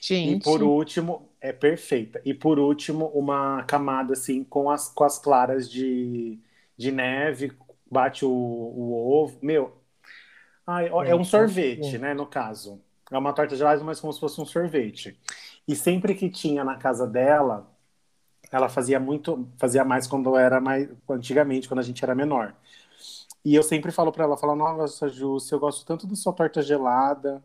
Gente. 0.00 0.38
E 0.38 0.40
por 0.42 0.62
último, 0.62 1.30
é 1.40 1.52
perfeita. 1.52 2.20
E 2.24 2.34
por 2.34 2.58
último, 2.58 3.06
uma 3.08 3.64
camada 3.64 4.12
assim 4.12 4.44
com 4.44 4.70
as, 4.70 4.88
com 4.88 5.04
as 5.04 5.18
claras 5.18 5.70
de, 5.70 6.38
de 6.76 6.92
neve, 6.92 7.52
bate 7.90 8.24
o, 8.24 8.30
o 8.30 8.92
ovo. 9.22 9.38
Meu, 9.42 9.76
ai, 10.66 10.88
é 11.04 11.14
um 11.14 11.24
sorvete, 11.24 11.98
né, 11.98 12.14
no 12.14 12.26
caso. 12.26 12.82
É 13.10 13.18
uma 13.18 13.32
torta 13.32 13.54
gelada, 13.54 13.82
mas 13.84 14.00
como 14.00 14.12
se 14.12 14.20
fosse 14.20 14.40
um 14.40 14.44
sorvete. 14.46 15.18
E 15.66 15.76
sempre 15.76 16.14
que 16.14 16.28
tinha 16.28 16.64
na 16.64 16.76
casa 16.76 17.06
dela, 17.06 17.70
ela 18.50 18.68
fazia 18.68 18.98
muito, 19.00 19.48
fazia 19.58 19.84
mais 19.84 20.06
quando 20.06 20.36
era 20.36 20.60
mais 20.60 20.88
antigamente, 21.08 21.68
quando 21.68 21.80
a 21.80 21.82
gente 21.82 22.02
era 22.04 22.14
menor. 22.14 22.54
E 23.44 23.54
eu 23.54 23.62
sempre 23.62 23.92
falo 23.92 24.12
para 24.12 24.24
ela, 24.24 24.36
falo, 24.36 24.56
nossa, 24.56 25.08
Ju, 25.08 25.38
eu 25.52 25.60
gosto 25.60 25.86
tanto 25.86 26.06
da 26.06 26.16
sua 26.16 26.32
torta 26.32 26.60
gelada, 26.62 27.44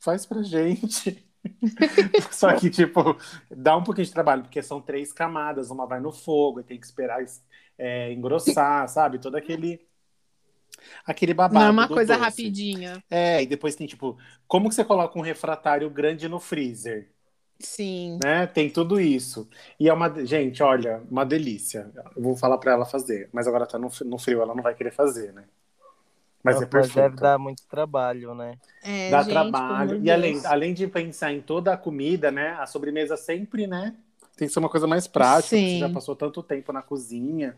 faz 0.00 0.24
pra 0.26 0.42
gente. 0.42 1.22
Só 2.32 2.54
que, 2.54 2.70
tipo, 2.70 3.16
dá 3.50 3.76
um 3.76 3.84
pouquinho 3.84 4.06
de 4.06 4.12
trabalho, 4.12 4.42
porque 4.42 4.62
são 4.62 4.80
três 4.80 5.12
camadas, 5.12 5.70
uma 5.70 5.86
vai 5.86 6.00
no 6.00 6.12
fogo, 6.12 6.60
e 6.60 6.64
tem 6.64 6.78
que 6.80 6.86
esperar 6.86 7.22
é, 7.78 8.12
engrossar, 8.12 8.88
sabe? 8.88 9.18
Todo 9.18 9.36
aquele 9.36 9.86
aquele 11.06 11.34
babado. 11.34 11.60
Não 11.60 11.66
é 11.66 11.70
uma 11.70 11.88
coisa 11.88 12.14
doce. 12.14 12.24
rapidinha. 12.24 13.02
É, 13.10 13.42
e 13.42 13.46
depois 13.46 13.74
tem, 13.74 13.86
tipo, 13.86 14.16
como 14.46 14.68
que 14.68 14.74
você 14.74 14.84
coloca 14.84 15.18
um 15.18 15.22
refratário 15.22 15.88
grande 15.90 16.28
no 16.28 16.40
freezer? 16.40 17.10
Sim. 17.58 18.18
Né? 18.22 18.46
Tem 18.46 18.68
tudo 18.68 19.00
isso. 19.00 19.48
E 19.78 19.88
é 19.88 19.92
uma. 19.92 20.24
Gente, 20.24 20.62
olha, 20.62 21.02
uma 21.10 21.24
delícia. 21.24 21.90
Eu 22.16 22.22
vou 22.22 22.36
falar 22.36 22.58
para 22.58 22.72
ela 22.72 22.84
fazer, 22.84 23.28
mas 23.32 23.46
agora 23.46 23.66
tá 23.66 23.78
no, 23.78 23.90
no 24.04 24.18
frio, 24.18 24.42
ela 24.42 24.54
não 24.54 24.62
vai 24.62 24.74
querer 24.74 24.92
fazer, 24.92 25.32
né? 25.32 25.44
Mas 26.42 26.60
é 26.60 26.66
perfeito. 26.66 26.94
deve 26.96 27.16
dar 27.16 27.38
muito 27.38 27.62
trabalho, 27.68 28.34
né? 28.34 28.58
É, 28.82 29.10
Dá 29.10 29.22
gente, 29.22 29.32
trabalho. 29.32 30.00
E 30.02 30.10
além, 30.10 30.44
além 30.44 30.74
de 30.74 30.88
pensar 30.88 31.32
em 31.32 31.40
toda 31.40 31.72
a 31.72 31.76
comida, 31.76 32.32
né? 32.32 32.56
A 32.58 32.66
sobremesa 32.66 33.16
sempre, 33.16 33.66
né? 33.66 33.94
Tem 34.36 34.48
que 34.48 34.52
ser 34.52 34.58
uma 34.58 34.68
coisa 34.68 34.86
mais 34.88 35.06
prática. 35.06 35.56
Sim. 35.56 35.74
Você 35.74 35.78
já 35.78 35.90
passou 35.90 36.16
tanto 36.16 36.42
tempo 36.42 36.72
na 36.72 36.82
cozinha. 36.82 37.54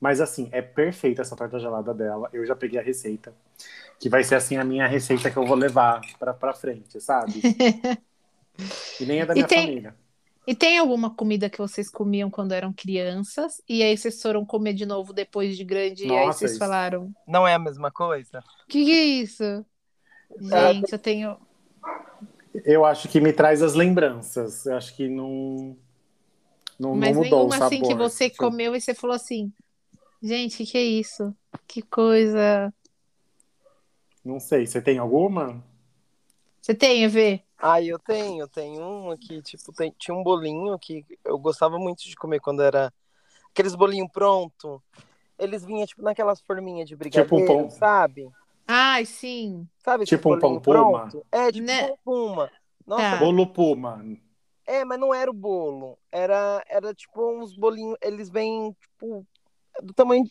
Mas 0.00 0.20
assim, 0.20 0.48
é 0.52 0.60
perfeita 0.60 1.22
essa 1.22 1.36
torta 1.36 1.58
gelada 1.58 1.94
dela. 1.94 2.28
Eu 2.32 2.44
já 2.44 2.54
peguei 2.54 2.78
a 2.78 2.82
receita. 2.82 3.34
Que 3.98 4.08
vai 4.08 4.22
ser 4.22 4.34
assim 4.34 4.56
a 4.56 4.64
minha 4.64 4.86
receita 4.86 5.30
que 5.30 5.36
eu 5.36 5.46
vou 5.46 5.56
levar 5.56 6.00
pra, 6.18 6.34
pra 6.34 6.52
frente, 6.54 7.00
sabe? 7.00 7.40
E 8.98 9.04
nem 9.04 9.20
é 9.20 9.26
da 9.26 9.34
minha 9.34 9.46
tem, 9.46 9.66
família. 9.66 9.94
E 10.46 10.54
tem 10.54 10.78
alguma 10.78 11.10
comida 11.10 11.50
que 11.50 11.58
vocês 11.58 11.90
comiam 11.90 12.30
quando 12.30 12.52
eram 12.52 12.72
crianças 12.72 13.60
e 13.68 13.82
aí 13.82 13.96
vocês 13.96 14.22
foram 14.22 14.44
comer 14.44 14.74
de 14.74 14.86
novo 14.86 15.12
depois 15.12 15.56
de 15.56 15.64
grande 15.64 16.06
Nossa, 16.06 16.14
e 16.14 16.18
aí 16.18 16.26
vocês 16.26 16.50
isso. 16.52 16.58
falaram. 16.58 17.12
Não 17.26 17.46
é 17.46 17.54
a 17.54 17.58
mesma 17.58 17.90
coisa? 17.90 18.38
O 18.38 18.68
que, 18.68 18.84
que 18.84 18.92
é 18.92 19.04
isso? 19.04 19.64
Gente, 20.40 20.92
eu 20.92 20.98
tenho. 20.98 21.36
Eu 22.64 22.84
acho 22.84 23.08
que 23.08 23.20
me 23.20 23.32
traz 23.32 23.62
as 23.62 23.74
lembranças. 23.74 24.64
Eu 24.66 24.76
acho 24.76 24.94
que 24.94 25.08
não. 25.08 25.76
Não, 26.78 26.94
Mas 26.94 27.16
não 27.16 27.24
mudou 27.24 27.38
nenhuma 27.40 27.58
o 27.58 27.64
assim 27.64 27.82
que 27.82 27.94
você 27.94 28.30
comeu 28.30 28.74
e 28.74 28.80
você 28.80 28.94
falou 28.94 29.16
assim: 29.16 29.52
gente, 30.22 30.54
o 30.54 30.56
que, 30.58 30.66
que 30.66 30.78
é 30.78 30.82
isso? 30.82 31.34
Que 31.66 31.82
coisa. 31.82 32.72
Não 34.24 34.40
sei. 34.40 34.66
Você 34.66 34.80
tem 34.80 34.98
alguma? 34.98 35.62
Você 36.60 36.74
tem, 36.74 37.04
Evê? 37.04 37.42
Ah, 37.58 37.80
eu 37.80 37.98
tenho, 37.98 38.46
tenho 38.48 38.82
um 38.82 39.10
aqui, 39.10 39.40
tipo, 39.40 39.72
tem, 39.72 39.94
tinha 39.98 40.14
um 40.14 40.22
bolinho 40.22 40.78
que 40.78 41.06
eu 41.24 41.38
gostava 41.38 41.78
muito 41.78 42.02
de 42.02 42.14
comer 42.16 42.40
quando 42.40 42.60
era 42.60 42.92
aqueles 43.50 43.74
bolinhos 43.74 44.10
pronto. 44.12 44.82
Eles 45.38 45.64
vinham, 45.64 45.86
tipo, 45.86 46.02
naquelas 46.02 46.40
forminhas 46.40 46.88
de 46.88 46.96
brigadeiro, 46.96 47.28
tipo 47.28 47.52
um 47.52 47.62
pão. 47.62 47.70
sabe? 47.70 48.28
Ai, 48.66 49.06
sim. 49.06 49.66
Sabe 49.78 50.04
tipo 50.04 50.34
um 50.34 50.38
pão 50.38 50.60
puma? 50.60 51.08
É, 51.30 51.52
tipo 51.52 51.66
né? 51.66 51.86
pão 51.86 51.98
puma. 52.04 52.50
Nossa, 52.86 53.10
tá. 53.10 53.16
Bolo 53.16 53.46
puma. 53.46 54.04
É, 54.66 54.84
mas 54.84 54.98
não 54.98 55.14
era 55.14 55.30
o 55.30 55.34
bolo. 55.34 55.96
Era, 56.10 56.64
era 56.68 56.92
tipo 56.92 57.40
uns 57.40 57.56
bolinhos, 57.56 57.96
eles 58.02 58.28
vêm, 58.28 58.72
tipo, 58.80 59.24
do 59.82 59.92
tamanho... 59.94 60.24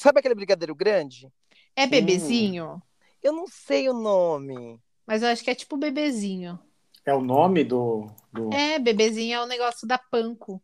Sabe 0.00 0.20
aquele 0.20 0.34
brigadeiro 0.34 0.74
grande? 0.74 1.28
É 1.74 1.86
bebezinho? 1.86 2.74
Hum. 2.74 2.80
Eu 3.22 3.32
não 3.32 3.46
sei 3.46 3.88
o 3.88 3.92
nome. 3.92 4.80
Mas 5.06 5.22
eu 5.22 5.28
acho 5.28 5.42
que 5.42 5.50
é 5.50 5.54
tipo 5.54 5.76
bebezinho. 5.76 6.58
É 7.04 7.14
o 7.14 7.20
nome 7.20 7.64
do, 7.64 8.06
do. 8.32 8.52
É, 8.52 8.78
bebezinho 8.78 9.34
é 9.36 9.42
o 9.42 9.46
negócio 9.46 9.86
da 9.86 9.98
Panko. 9.98 10.62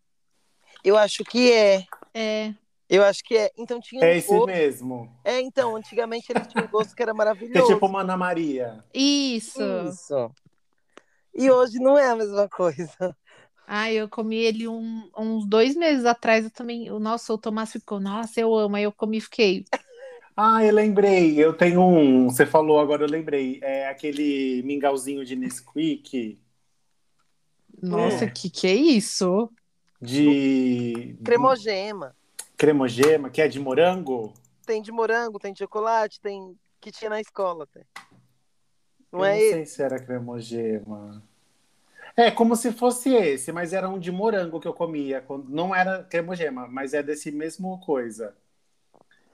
Eu 0.85 0.97
acho 0.97 1.25
que 1.25 1.53
é. 1.53 1.85
É. 2.15 2.55
Eu 2.89 3.05
acho 3.05 3.23
que 3.25 3.37
é. 3.37 3.51
Então 3.57 3.81
tinha. 3.81 4.05
É 4.05 4.15
um 4.15 4.17
esse 4.17 4.29
gosto... 4.29 4.47
mesmo. 4.47 5.21
É, 5.25 5.41
então, 5.41 5.77
antigamente 5.77 6.31
ele 6.31 6.45
tinha 6.47 6.65
um 6.65 6.69
gosto 6.69 6.95
que 6.95 7.03
era 7.03 7.13
maravilhoso. 7.13 7.59
É 7.71 7.75
tipo 7.75 7.89
Mana 7.89 8.17
Maria. 8.17 8.85
Isso. 8.95 9.61
Isso. 9.89 10.31
E 11.35 11.51
hoje 11.51 11.79
não 11.79 11.99
é 11.99 12.09
a 12.09 12.17
mesma 12.17 12.49
coisa. 12.49 13.17
Ah, 13.71 13.93
eu 13.93 14.09
comi 14.09 14.37
ele 14.37 14.67
um, 14.67 15.11
uns 15.15 15.45
dois 15.45 15.77
meses 15.77 16.07
atrás. 16.07 16.43
Eu 16.43 16.51
também. 16.51 16.89
Nossa, 16.99 17.35
o 17.35 17.37
Tomás 17.37 17.71
ficou, 17.71 18.01
nossa, 18.01 18.41
eu 18.41 18.57
amo. 18.57 18.77
Aí 18.77 18.85
eu 18.85 18.93
comi 18.93 19.19
e 19.19 19.21
fiquei. 19.21 19.67
Ah, 20.35 20.65
eu 20.65 20.73
lembrei. 20.73 21.37
Eu 21.37 21.53
tenho 21.53 21.83
um. 21.83 22.31
Você 22.31 22.47
falou 22.47 22.81
agora, 22.81 23.03
eu 23.03 23.11
lembrei. 23.11 23.59
É 23.61 23.89
aquele 23.89 24.63
mingauzinho 24.63 25.23
de 25.23 25.37
Nesquik. 25.37 26.41
Nossa, 27.83 28.25
é. 28.25 28.31
que 28.31 28.49
que 28.49 28.67
é 28.67 28.75
isso? 28.75 29.53
De. 30.01 31.19
Cremogema. 31.23 32.17
Cremogema, 32.57 33.29
que 33.29 33.43
é 33.43 33.49
de 33.49 33.61
morango? 33.61 34.33
Tem 34.65 34.81
de 34.81 34.91
morango, 34.91 35.39
tem 35.39 35.53
de 35.53 35.59
chocolate, 35.59 36.19
tem. 36.23 36.57
Que 36.81 36.91
tinha 36.91 37.11
na 37.11 37.21
escola 37.21 37.65
até. 37.65 37.85
Não 39.13 39.19
eu 39.19 39.25
é 39.27 39.33
não 39.33 39.41
sei 39.41 39.63
esse? 39.63 39.75
se 39.75 39.83
era 39.83 39.99
cremogema. 39.99 41.23
É, 42.19 42.33
como 42.33 42.57
se 42.57 42.73
fosse 42.73 43.15
esse, 43.15 43.53
mas 43.53 43.73
era 43.73 43.89
um 43.89 43.97
de 43.97 44.11
morango 44.11 44.59
que 44.59 44.67
eu 44.67 44.75
comia. 44.75 45.25
Não 45.49 45.73
era 45.73 46.03
cremogema, 46.03 46.67
mas 46.67 46.93
é 46.93 47.01
desse 47.01 47.31
mesmo 47.31 47.79
coisa. 47.79 48.35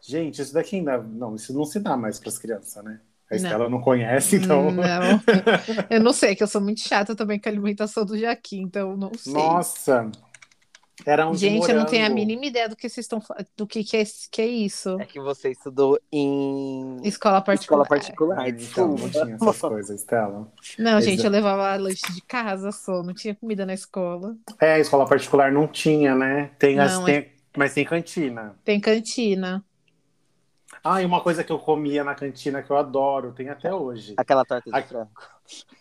Gente, 0.03 0.43
isso 0.43 0.53
daqui 0.53 0.77
ainda. 0.77 0.99
Não, 0.99 1.35
isso 1.35 1.55
não 1.55 1.65
se 1.65 1.81
dá 1.81 1.97
mais 1.97 2.19
para 2.21 2.29
as 2.29 2.37
crianças, 2.37 2.85
né? 2.85 3.01
A 3.31 3.37
Estela 3.37 3.65
não. 3.65 3.79
não 3.79 3.81
conhece, 3.81 4.37
então. 4.37 4.71
Não. 4.71 4.85
Eu 5.89 5.99
não 5.99 6.13
sei, 6.13 6.37
que 6.37 6.43
eu 6.43 6.47
sou 6.47 6.61
muito 6.61 6.81
chata 6.81 7.17
também 7.17 7.41
com 7.41 7.49
a 7.49 7.53
alimentação 7.53 8.05
do 8.05 8.19
Jaquim, 8.19 8.61
então 8.61 8.99
não 8.99 9.13
sei. 9.15 9.33
Nossa! 9.33 10.13
Era 11.05 11.33
Gente, 11.35 11.69
eu 11.69 11.77
não 11.77 11.87
tenho 11.87 12.07
a 12.07 12.09
mínima 12.09 12.47
ideia 12.47 12.69
do 12.69 12.77
que 12.77 12.89
vocês 12.89 13.05
estão 13.05 13.21
do 13.57 13.67
que, 13.67 13.83
que, 13.83 13.97
é, 13.97 14.05
que 14.31 14.43
é 14.43 14.47
isso. 14.47 14.97
É 15.01 15.05
que 15.05 15.21
você 15.21 15.51
estudou 15.51 15.99
em 16.13 17.01
escola 17.03 17.41
particular. 17.41 17.83
Escola 17.83 18.01
particular. 18.01 18.49
então, 18.49 18.89
não 18.89 19.11
tinha 19.11 19.35
essas 19.35 19.61
coisas, 19.61 20.01
Estela. 20.01 20.49
Não, 20.79 21.01
gente, 21.01 21.25
eu 21.25 21.31
levava 21.31 21.75
lanche 21.77 22.13
de 22.13 22.23
casa 22.23 22.71
só, 22.71 23.03
não 23.03 23.13
tinha 23.13 23.35
comida 23.35 23.67
na 23.67 23.75
escola. 23.75 24.37
É, 24.61 24.79
escola 24.79 25.07
particular 25.07 25.51
não 25.51 25.67
tinha, 25.67 26.15
né? 26.15 26.51
Tem, 26.59 26.77
não, 26.77 26.85
as, 26.85 27.05
tem, 27.05 27.15
é... 27.17 27.33
mas 27.57 27.75
tem 27.75 27.85
cantina. 27.85 28.55
Tem 28.65 28.81
cantina. 28.81 29.65
Ah, 30.83 31.03
e 31.03 31.07
uma 31.07 31.21
coisa 31.21 31.43
que 31.43 31.51
eu 31.51 31.59
comia 31.59 32.05
na 32.05 32.15
cantina 32.15 32.63
que 32.63 32.71
eu 32.71 32.77
adoro, 32.77 33.33
tem 33.33 33.49
até 33.49 33.73
hoje. 33.73 34.15
Aquela 34.17 34.45
torta 34.45 34.71
de 34.71 34.77
A- 34.77 34.83
frango. 34.83 35.11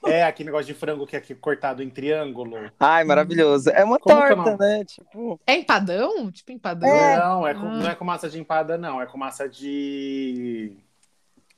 É 0.05 0.24
aquele 0.24 0.48
negócio 0.48 0.67
de 0.67 0.74
frango 0.74 1.08
que 1.08 1.15
é 1.15 1.20
aqui 1.20 1.34
cortado 1.34 1.82
em 1.82 1.89
triângulo. 1.89 2.70
Ai, 2.79 3.03
maravilhoso. 3.05 3.70
É 3.70 3.84
uma 3.84 3.98
Como 3.98 4.17
é 4.22 4.27
torta, 4.27 4.36
nome? 4.51 4.58
né? 4.58 4.84
Tipo, 4.84 5.39
É 5.48 5.55
empadão? 5.55 6.29
Tipo 6.32 6.51
empadão? 6.51 6.89
Não, 6.89 7.48
é 7.48 7.53
com- 7.53 7.67
Ah. 7.67 7.77
não 7.77 7.89
é 7.89 7.96
com 7.96 8.03
massa 8.05 8.29
de 8.29 8.39
empada, 8.39 8.77
não. 8.77 9.01
É 9.01 9.05
com 9.05 9.17
massa 9.17 9.48
de. 9.48 10.75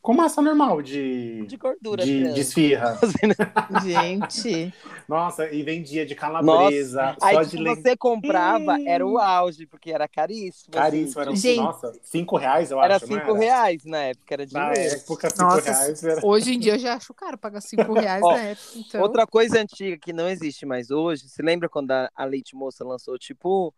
Com 0.06 0.14
massa 0.14 0.40
normal, 0.40 0.84
de. 0.84 1.48
de 1.48 1.58
gordura. 1.58 2.06
De, 2.06 2.32
de 2.32 2.40
esfirra. 2.40 2.96
Gente. 3.84 4.72
Nossa, 5.10 5.52
e 5.52 5.64
vendia 5.64 6.06
de 6.06 6.14
calabresa, 6.14 7.18
Aí, 7.20 7.34
só 7.34 7.44
se 7.44 7.50
de 7.50 7.64
leite. 7.64 7.82
você 7.82 7.98
comprava, 7.98 8.78
era 8.86 9.04
o 9.04 9.18
auge, 9.18 9.66
porque 9.66 9.90
era 9.92 10.08
caríssimo. 10.08 10.70
assim. 10.70 10.72
Caríssimo, 10.72 11.22
era, 11.24 11.36
Gente. 11.36 11.56
nossa, 11.58 11.92
cinco 12.04 12.38
reais, 12.38 12.70
eu 12.70 12.80
Era 12.80 12.98
acho, 12.98 13.08
não 13.08 13.18
cinco 13.18 13.34
reais 13.34 13.84
na 13.84 13.98
época, 13.98 14.32
era 14.36 14.46
Na 14.52 14.74
dinheiro. 14.74 14.96
época, 14.96 15.30
cinco 15.32 15.44
Nossa, 15.44 15.72
reais 15.72 16.04
era... 16.04 16.22
hoje 16.24 16.54
em 16.54 16.60
dia 16.60 16.74
eu 16.76 16.80
já 16.80 16.94
acho 16.94 17.12
caro 17.12 17.36
pagar 17.40 17.62
5 17.62 17.92
reais 17.98 18.22
Ó, 18.24 18.32
na 18.32 18.44
época. 18.44 18.68
Então... 18.76 19.02
Outra 19.02 19.26
coisa 19.26 19.60
antiga 19.60 19.98
que 19.98 20.14
não 20.14 20.30
existe 20.30 20.68
mais 20.68 20.92
hoje, 20.92 21.28
se 21.28 21.42
lembra 21.42 21.68
quando 21.68 21.90
a, 21.90 22.12
a 22.16 22.26
Leite 22.26 22.56
Moça 22.56 22.84
lançou, 22.86 23.18
tipo, 23.18 23.74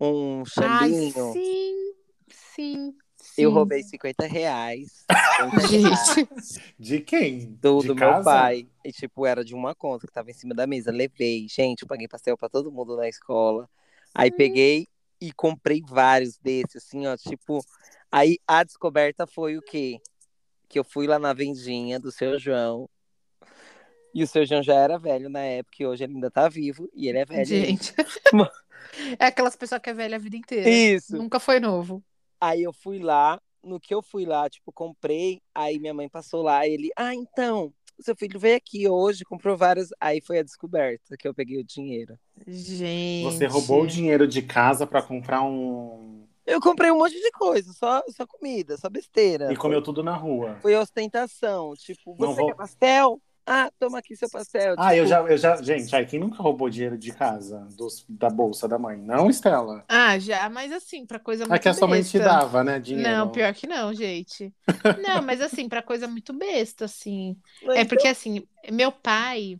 um 0.00 0.42
Ai, 0.56 0.90
chambinho? 0.90 1.32
sim, 1.32 1.92
sim. 2.56 2.94
Eu 3.42 3.50
roubei 3.50 3.82
50 3.82 4.26
reais. 4.26 5.04
50 5.40 5.66
reais 5.66 6.08
Gente, 6.14 6.28
De 6.78 7.00
quem? 7.00 7.56
do, 7.60 7.80
de 7.80 7.88
do 7.88 7.94
meu 7.94 8.22
pai. 8.22 8.68
E, 8.84 8.92
tipo, 8.92 9.24
era 9.26 9.44
de 9.44 9.54
uma 9.54 9.74
conta 9.74 10.06
que 10.06 10.12
tava 10.12 10.30
em 10.30 10.34
cima 10.34 10.54
da 10.54 10.66
mesa. 10.66 10.90
Levei. 10.90 11.46
Gente, 11.48 11.82
eu 11.82 11.88
paguei 11.88 12.08
pastel 12.08 12.36
pra 12.36 12.48
todo 12.48 12.72
mundo 12.72 12.96
na 12.96 13.08
escola. 13.08 13.68
Aí 14.14 14.30
peguei 14.30 14.86
e 15.20 15.32
comprei 15.32 15.82
vários 15.86 16.38
desses, 16.38 16.76
assim, 16.76 17.06
ó. 17.06 17.16
Tipo, 17.16 17.64
aí 18.10 18.38
a 18.46 18.64
descoberta 18.64 19.26
foi 19.26 19.56
o 19.56 19.62
quê? 19.62 19.98
Que 20.68 20.78
eu 20.78 20.84
fui 20.84 21.06
lá 21.06 21.18
na 21.18 21.32
vendinha 21.32 21.98
do 21.98 22.10
seu 22.10 22.38
João. 22.38 22.88
E 24.14 24.22
o 24.22 24.26
seu 24.26 24.44
João 24.46 24.62
já 24.62 24.74
era 24.74 24.98
velho 24.98 25.28
na 25.28 25.40
época, 25.40 25.76
e 25.82 25.86
hoje 25.86 26.02
ele 26.04 26.14
ainda 26.14 26.30
tá 26.30 26.48
vivo. 26.48 26.88
E 26.94 27.08
ele 27.08 27.18
é 27.18 27.24
velho. 27.24 27.44
gente. 27.44 27.94
É 29.18 29.26
aquelas 29.26 29.56
pessoas 29.56 29.80
que 29.82 29.90
é 29.90 29.94
velha 29.94 30.16
a 30.16 30.20
vida 30.20 30.36
inteira. 30.36 30.68
Isso. 30.68 31.16
Nunca 31.16 31.38
foi 31.38 31.60
novo. 31.60 32.02
Aí 32.40 32.62
eu 32.62 32.72
fui 32.72 32.98
lá, 32.98 33.40
no 33.62 33.80
que 33.80 33.94
eu 33.94 34.02
fui 34.02 34.24
lá, 34.24 34.48
tipo, 34.48 34.72
comprei, 34.72 35.40
aí 35.54 35.78
minha 35.78 35.94
mãe 35.94 36.08
passou 36.08 36.42
lá, 36.42 36.66
e 36.66 36.72
ele, 36.72 36.90
ah, 36.96 37.14
então, 37.14 37.72
o 37.98 38.02
seu 38.02 38.14
filho 38.16 38.38
veio 38.38 38.56
aqui 38.56 38.88
hoje, 38.88 39.24
comprou 39.24 39.56
vários, 39.56 39.88
aí 40.00 40.20
foi 40.20 40.38
a 40.38 40.42
descoberta 40.42 41.16
que 41.16 41.26
eu 41.26 41.34
peguei 41.34 41.58
o 41.58 41.64
dinheiro. 41.64 42.18
Gente. 42.46 43.24
Você 43.24 43.46
roubou 43.46 43.82
o 43.82 43.86
dinheiro 43.86 44.26
de 44.26 44.40
casa 44.42 44.86
pra 44.86 45.02
comprar 45.02 45.42
um... 45.42 46.26
Eu 46.46 46.60
comprei 46.60 46.90
um 46.90 46.96
monte 46.98 47.20
de 47.20 47.30
coisa, 47.32 47.72
só, 47.74 48.02
só 48.08 48.26
comida, 48.26 48.76
só 48.78 48.88
besteira. 48.88 49.52
E 49.52 49.56
comeu 49.56 49.82
tudo 49.82 50.02
na 50.02 50.16
rua. 50.16 50.56
Foi 50.62 50.74
ostentação, 50.74 51.74
tipo, 51.76 52.14
você 52.14 52.34
vou- 52.34 52.46
quer 52.46 52.54
pastel? 52.54 53.20
Ah, 53.50 53.70
toma 53.78 53.98
aqui 53.98 54.14
seu 54.14 54.28
pastel. 54.28 54.74
Ah, 54.76 54.90
tipo, 54.90 54.96
eu 54.96 55.06
já, 55.06 55.20
eu 55.22 55.38
já... 55.38 55.56
Gente, 55.62 55.96
aí 55.96 56.04
quem 56.04 56.20
nunca 56.20 56.42
roubou 56.42 56.68
dinheiro 56.68 56.98
de 56.98 57.12
casa? 57.12 57.66
Dos, 57.76 58.04
da 58.08 58.28
bolsa 58.28 58.68
da 58.68 58.78
mãe? 58.78 58.98
Não, 58.98 59.30
Estela? 59.30 59.84
Ah, 59.88 60.18
já, 60.18 60.50
mas 60.50 60.70
assim, 60.70 61.06
pra 61.06 61.18
coisa 61.18 61.44
muito 61.44 61.54
É 61.54 61.58
que 61.58 61.68
a 61.68 61.72
sua 61.74 61.88
mãe 61.88 62.02
te 62.02 62.18
dava, 62.18 62.62
né, 62.62 62.78
dinheiro. 62.78 63.08
Não, 63.08 63.30
pior 63.30 63.54
que 63.54 63.66
não, 63.66 63.94
gente. 63.94 64.52
Não, 65.02 65.22
mas 65.22 65.40
assim, 65.40 65.66
pra 65.68 65.82
coisa 65.82 66.06
muito 66.06 66.32
besta, 66.32 66.84
assim. 66.84 67.36
mas 67.64 67.78
É 67.78 67.84
porque 67.86 68.06
assim, 68.08 68.42
meu 68.70 68.92
pai 68.92 69.58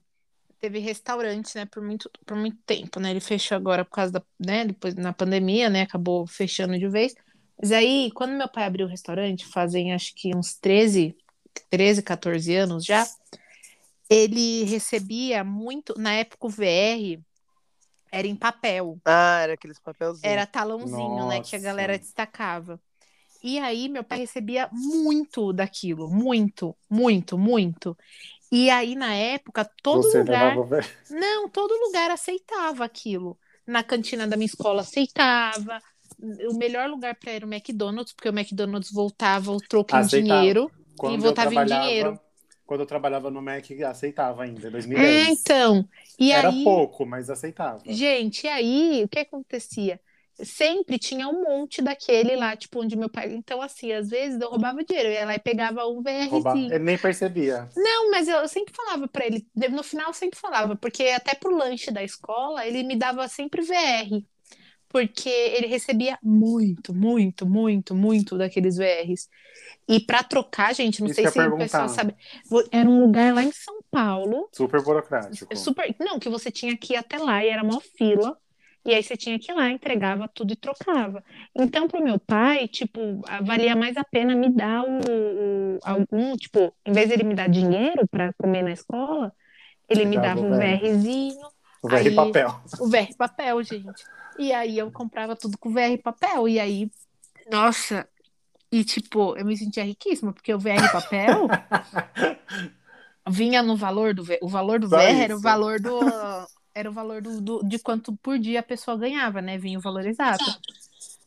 teve 0.61 0.79
restaurante, 0.81 1.55
né, 1.57 1.67
por 1.67 1.83
muito, 1.83 2.11
por 2.27 2.37
muito 2.37 2.59
tempo, 2.67 3.01
né? 3.01 3.11
Ele 3.11 3.21
fechou 3.21 3.57
agora 3.57 3.85
por 3.85 3.93
causa 3.93 4.13
da, 4.13 4.23
né, 4.39 4.65
depois 4.65 4.95
na 4.95 5.13
pandemia, 5.13 5.71
né, 5.71 5.83
acabou 5.83 6.27
fechando 6.27 6.79
de 6.79 6.89
vez. 6.89 7.15
Mas 7.61 7.73
aí, 7.73 8.11
quando 8.15 8.37
meu 8.37 8.49
pai 8.49 8.65
abriu 8.65 8.87
o 8.87 8.91
restaurante, 8.91 9.47
fazem 9.47 9.93
acho 9.95 10.13
que 10.15 10.35
uns 10.37 10.55
13, 10.55 11.17
13, 11.71 12.03
14 12.03 12.55
anos 12.55 12.85
já, 12.85 13.07
ele 14.09 14.65
recebia 14.65 15.45
muito, 15.45 15.95
na 15.99 16.15
época 16.15 16.47
o 16.47 16.51
VR 16.51 17.21
era 18.11 18.27
em 18.27 18.37
papel. 18.37 18.99
Ah, 19.05 19.41
era 19.43 19.55
aqueles 19.55 19.79
papelzinhos. 19.79 20.25
Era 20.25 20.47
talãozinho, 20.47 21.29
né? 21.29 21.41
Que 21.41 21.57
a 21.57 21.59
Nossa. 21.59 21.59
galera 21.59 21.99
destacava. 21.99 22.81
E 23.43 23.59
aí, 23.59 23.89
meu 23.89 24.03
pai 24.03 24.19
recebia 24.19 24.69
muito 24.73 25.53
daquilo. 25.53 26.09
Muito, 26.11 26.77
muito, 26.91 27.39
muito. 27.39 27.97
E 28.51 28.69
aí, 28.71 28.97
na 28.97 29.15
época, 29.15 29.71
todo 29.83 30.03
Você 30.03 30.19
lugar. 30.19 30.57
Não, 31.11 31.49
todo 31.49 31.73
lugar 31.87 32.11
aceitava 32.11 32.85
aquilo. 32.85 33.39
Na 33.67 33.85
cantina 33.85 34.27
da 34.27 34.37
minha 34.37 34.47
escola 34.47 34.81
aceitava. 34.81 35.81
O 36.51 36.57
melhor 36.57 36.89
lugar 36.89 37.15
para 37.15 37.33
ir 37.33 37.37
era 37.37 37.47
o 37.47 37.53
McDonald's, 37.53 38.13
porque 38.13 38.29
o 38.29 38.37
McDonald's 38.37 38.91
voltava 38.91 39.53
o 39.53 39.59
troco 39.59 39.95
em 39.95 40.01
Aceitava. 40.01 40.41
dinheiro. 40.41 40.71
Quando 40.97 41.15
eu 41.15 41.21
voltava 41.21 41.55
em 41.55 41.65
dinheiro. 41.65 42.19
Quando 42.69 42.83
eu 42.83 42.87
trabalhava 42.87 43.33
no 43.33 43.43
Mac, 43.43 43.65
aceitava 43.89 44.45
ainda, 44.45 44.69
em 44.69 44.73
É, 44.95 45.31
2010. 45.31 45.31
então. 45.31 45.89
E 46.19 46.33
Era 46.33 46.53
aí, 46.53 46.55
pouco, 46.55 47.07
mas 47.07 47.31
aceitava. 47.31 47.85
Gente, 47.87 48.45
e 48.47 48.49
aí, 48.49 49.05
o 49.05 49.09
que 49.09 49.19
acontecia? 49.21 50.01
Sempre 50.45 50.99
tinha 50.99 51.29
um 51.29 51.43
monte 51.43 51.83
daquele 51.83 52.37
lá, 52.37 52.57
tipo, 52.57 52.81
onde 52.83 52.97
meu 52.97 53.11
pai. 53.11 53.33
Então, 53.35 53.61
assim, 53.63 53.93
às 53.93 54.09
vezes 54.09 54.41
eu 54.41 54.51
roubava 54.51 54.85
dinheiro, 54.85 55.09
eu 55.09 55.13
ia 55.15 55.27
lá 55.27 55.35
e 55.35 55.39
pegava 55.41 55.87
um. 55.87 56.03
VRzinho. 56.03 56.75
Ele 56.75 56.85
nem 56.85 56.99
percebia. 56.99 57.69
Não, 57.77 58.11
mas 58.11 58.29
eu, 58.29 58.39
eu 58.39 58.49
sempre 58.49 58.75
falava 58.75 59.09
pra 59.09 59.27
ele, 59.27 59.47
no 59.71 59.83
final 59.83 60.09
eu 60.09 60.15
sempre 60.15 60.39
falava, 60.39 60.77
porque 60.77 61.05
até 61.05 61.35
pro 61.35 61.57
lanche 61.57 61.91
da 61.93 62.03
escola 62.03 62.67
ele 62.67 62.83
me 62.85 62.97
dava 62.97 63.29
sempre 63.29 63.63
VR. 63.63 64.25
Porque 64.89 65.29
ele 65.29 65.67
recebia 65.67 66.19
muito, 66.23 66.95
muito, 66.95 67.47
muito, 67.47 67.95
muito 67.95 68.39
daqueles 68.39 68.77
VRs. 68.77 69.29
E 69.89 70.01
pra 70.01 70.23
trocar, 70.23 70.75
gente, 70.75 71.01
não 71.01 71.09
Isso 71.09 71.17
sei 71.17 71.27
se 71.27 71.39
o 71.41 71.57
pessoal 71.57 71.89
sabe. 71.89 72.15
Era 72.73 72.89
um 72.89 73.01
lugar 73.01 73.35
lá 73.35 73.43
em 73.43 73.53
São 73.53 73.81
Paulo 73.91 74.49
Super 74.53 74.83
burocrático. 74.83 75.55
Super, 75.55 75.95
não, 76.01 76.19
que 76.19 76.29
você 76.29 76.51
tinha 76.51 76.77
que 76.77 76.95
ir 76.95 76.97
até 76.97 77.19
lá 77.19 77.45
e 77.45 77.49
era 77.49 77.63
uma 77.63 77.81
fila. 77.81 78.37
E 78.85 78.95
aí 78.95 79.03
você 79.03 79.17
tinha 79.17 79.39
que 79.39 79.51
ir 79.53 79.55
lá, 79.55 79.69
entregava 79.71 80.29
tudo 80.29 80.53
e 80.53 80.57
trocava. 80.57 81.23
Então, 81.55 81.89
pro 81.89 82.03
meu 82.03 82.19
pai, 82.19 82.67
tipo, 82.69 82.99
valia 83.45 83.77
mais 83.77 83.97
a 83.97 84.05
pena 84.05 84.35
me 84.35 84.49
dar 84.51 84.83
o, 84.85 85.77
o- 85.77 85.79
algum, 85.83 86.37
tipo, 86.37 86.75
em 86.87 86.93
vez 86.93 87.09
dele 87.09 87.25
me 87.25 87.35
dar 87.35 87.49
dinheiro 87.49 88.07
para 88.09 88.33
comer 88.35 88.63
na 88.63 88.73
escola, 88.73 89.33
ele 89.89 90.05
me 90.07 90.17
Dava 90.17 90.29
dava 90.29 90.41
o 90.41 90.45
um 90.45 90.51
VR. 90.51 90.81
VRzinho, 90.81 91.49
O 91.83 91.89
velho 91.89 92.09
Aí- 92.11 92.15
papel. 92.17 92.61
o 92.81 92.89
VR 92.89 93.15
papel, 93.17 93.63
gente. 93.63 94.05
E 94.39 94.53
aí 94.53 94.79
eu 94.79 94.91
comprava 94.91 95.35
tudo 95.37 95.57
com 95.59 95.71
VR 95.73 95.97
papel. 96.03 96.49
E 96.49 96.59
aí, 96.61 96.91
nossa, 97.51 98.09
e 98.71 98.85
tipo, 98.85 99.37
eu 99.37 99.45
me 99.45 99.57
sentia 99.57 99.85
riquíssima, 99.85 100.33
porque 100.33 100.53
o 100.55 100.59
VR 100.59 100.91
papel 100.93 101.49
vinha 103.29 103.63
no 103.63 103.77
valor 103.77 104.15
do 104.15 104.25
o 104.43 104.49
valor 104.49 104.79
do 104.81 104.89
Só 104.89 104.97
VR 104.97 105.03
era 105.23 105.35
o 105.35 105.37
isso. 105.39 105.43
valor 105.43 105.81
do 105.81 106.01
era 106.75 106.89
o 106.89 106.93
valor 106.93 107.21
do, 107.21 107.41
do- 107.41 107.63
de 107.65 107.79
quanto 107.79 108.17
por 108.23 108.39
dia 108.39 108.61
a 108.61 108.63
pessoa 108.63 108.97
ganhava, 108.97 109.43
né? 109.43 109.59
Vinha 109.59 109.79
o 109.79 109.83
valor 109.83 110.07
exato. 110.07 110.45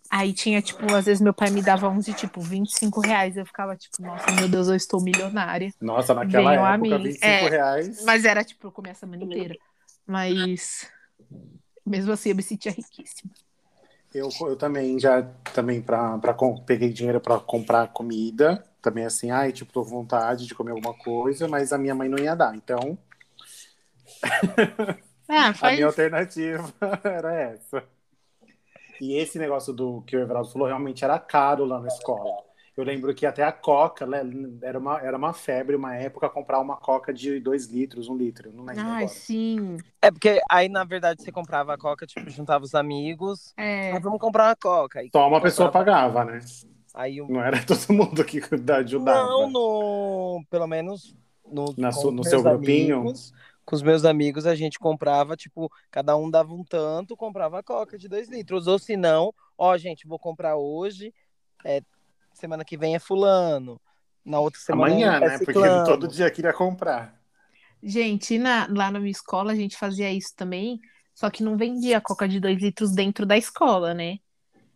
Aí 0.10 0.34
tinha, 0.34 0.62
tipo, 0.62 0.94
às 0.94 1.06
vezes 1.06 1.22
meu 1.22 1.34
pai 1.34 1.50
me 1.50 1.62
dava 1.62 1.88
uns 1.90 2.06
de, 2.06 2.14
tipo, 2.14 2.42
25 2.42 3.00
reais. 3.00 3.38
Eu 3.38 3.46
ficava, 3.46 3.76
tipo, 3.78 4.02
nossa, 4.02 4.30
meu 4.32 4.48
Deus, 4.50 4.68
eu 4.68 4.76
estou 4.76 5.02
milionária. 5.02 5.74
Nossa, 5.82 6.14
naquela 6.14 6.50
Venham 6.52 6.66
a 6.66 6.74
época, 6.74 6.98
mim. 7.00 7.04
25 7.06 7.26
É, 7.26 7.50
reais. 7.50 8.04
Mas 8.06 8.26
era, 8.26 8.44
tipo, 8.44 8.68
eu 8.68 8.72
comia 8.74 8.92
a 8.92 8.96
semana 8.96 9.24
inteira. 9.24 9.56
Mas, 10.12 10.92
mesmo 11.86 12.12
assim, 12.12 12.32
eu 12.32 12.36
me 12.36 12.44
sentia 12.44 12.70
riquíssima. 12.70 13.32
Eu, 14.14 14.28
eu 14.42 14.58
também 14.58 15.00
já 15.00 15.24
também 15.54 15.82
pra, 15.82 16.18
pra, 16.18 16.36
peguei 16.66 16.92
dinheiro 16.92 17.22
para 17.22 17.40
comprar 17.40 17.88
comida. 17.94 18.62
Também 18.82 19.06
assim, 19.06 19.32
ai, 19.32 19.54
tipo, 19.54 19.72
tô 19.72 19.84
com 19.86 19.90
vontade 19.90 20.46
de 20.46 20.54
comer 20.54 20.72
alguma 20.72 20.94
coisa, 20.94 21.48
mas 21.48 21.72
a 21.72 21.78
minha 21.78 21.96
mãe 21.96 22.10
não 22.10 22.20
ia 22.20 22.36
dar. 22.36 22.54
Então, 22.54 22.98
a 25.30 25.54
faz... 25.54 25.76
minha 25.76 25.88
alternativa 25.88 26.74
era 27.06 27.34
essa. 27.34 27.82
E 29.00 29.16
esse 29.16 29.40
negócio 29.40 29.72
do 29.72 30.02
que 30.02 30.18
o 30.18 30.20
Everaldo 30.20 30.52
falou 30.52 30.68
realmente 30.68 31.06
era 31.06 31.18
caro 31.20 31.64
lá 31.64 31.80
na 31.80 31.88
escola. 31.88 32.51
Eu 32.76 32.84
lembro 32.86 33.14
que 33.14 33.26
até 33.26 33.44
a 33.44 33.52
Coca 33.52 34.06
né, 34.06 34.22
era 34.62 34.80
uma, 34.80 35.00
era 35.02 35.18
uma 35.18 35.34
febre, 35.34 35.76
uma 35.76 35.96
época, 35.96 36.30
comprar 36.30 36.60
uma 36.60 36.78
Coca 36.78 37.14
de 37.14 37.40
2 37.40 37.66
litros, 37.66 38.08
1 38.08 38.14
um 38.14 38.18
litro. 38.18 38.52
Não 38.54 38.64
lembro 38.64 38.82
Ai, 38.84 39.04
agora. 39.04 39.08
sim. 39.10 39.78
É 40.02 40.10
porque 40.10 40.40
aí, 40.50 40.70
na 40.70 40.84
verdade, 40.84 41.22
você 41.22 41.32
comprava 41.32 41.74
a 41.74 41.78
coca, 41.78 42.08
tipo, 42.08 42.30
juntava 42.30 42.64
os 42.64 42.74
amigos. 42.74 43.54
É. 43.58 43.92
Ah, 43.92 44.00
vamos 44.00 44.20
comprar 44.20 44.48
uma 44.48 44.56
coca. 44.56 45.00
Aí, 45.00 45.10
Só 45.12 45.28
uma 45.28 45.42
pessoa 45.42 45.68
comprava- 45.68 45.86
pagava, 46.12 46.26
né? 46.26 46.40
Aí 46.94 47.22
o 47.22 47.28
Não 47.28 47.42
era 47.44 47.58
todo 47.66 47.94
mundo 47.94 48.24
que 48.24 48.40
ajudava. 48.40 49.28
Não, 49.28 49.50
no, 49.50 50.44
pelo 50.50 50.68
menos 50.68 51.16
no, 51.46 51.74
Na 51.78 51.92
com 51.92 52.00
su- 52.02 52.08
os 52.08 52.14
no 52.14 52.22
meus 52.22 52.28
seu 52.30 52.42
grupinho? 52.44 52.98
amigos, 53.00 53.34
com 53.66 53.76
os 53.76 53.82
meus 53.82 54.06
amigos, 54.06 54.46
a 54.46 54.56
gente 54.56 54.80
comprava, 54.80 55.36
tipo, 55.38 55.72
cada 55.90 56.16
um 56.18 56.30
dava 56.30 56.54
um 56.54 56.64
tanto, 56.64 57.16
comprava 57.18 57.60
a 57.60 57.64
coca 57.64 57.98
de 57.98 58.08
dois 58.08 58.30
litros. 58.30 58.66
Ou 58.68 58.80
se 58.80 58.96
não, 58.98 59.34
ó, 59.58 59.78
gente, 59.78 60.08
vou 60.08 60.18
comprar 60.18 60.56
hoje, 60.58 61.14
é, 61.64 61.82
semana 62.42 62.66
que 62.66 62.78
vem 62.78 62.96
é 62.96 63.00
fulano, 63.00 63.82
na 64.26 64.40
outra 64.42 64.62
semana 64.62 65.12
Amanhã, 65.12 65.22
é 65.22 65.30
né? 65.30 65.40
Porque 65.40 65.70
ciclano. 65.70 65.82
todo 65.82 66.08
dia 66.10 66.32
queria 66.32 66.54
comprar. 66.54 67.22
Gente, 67.84 68.38
na- 68.38 68.68
lá 68.70 68.92
na 68.92 69.00
minha 69.00 69.12
escola 69.12 69.52
a 69.54 69.56
gente 69.56 69.78
fazia 69.78 70.12
isso 70.12 70.34
também, 70.36 70.80
só 71.16 71.30
que 71.30 71.44
não 71.44 71.58
vendia 71.58 72.00
coca 72.02 72.28
de 72.28 72.40
2 72.40 72.62
litros 72.62 72.94
dentro 72.94 73.26
da 73.26 73.38
escola, 73.38 73.94
né? 73.94 74.18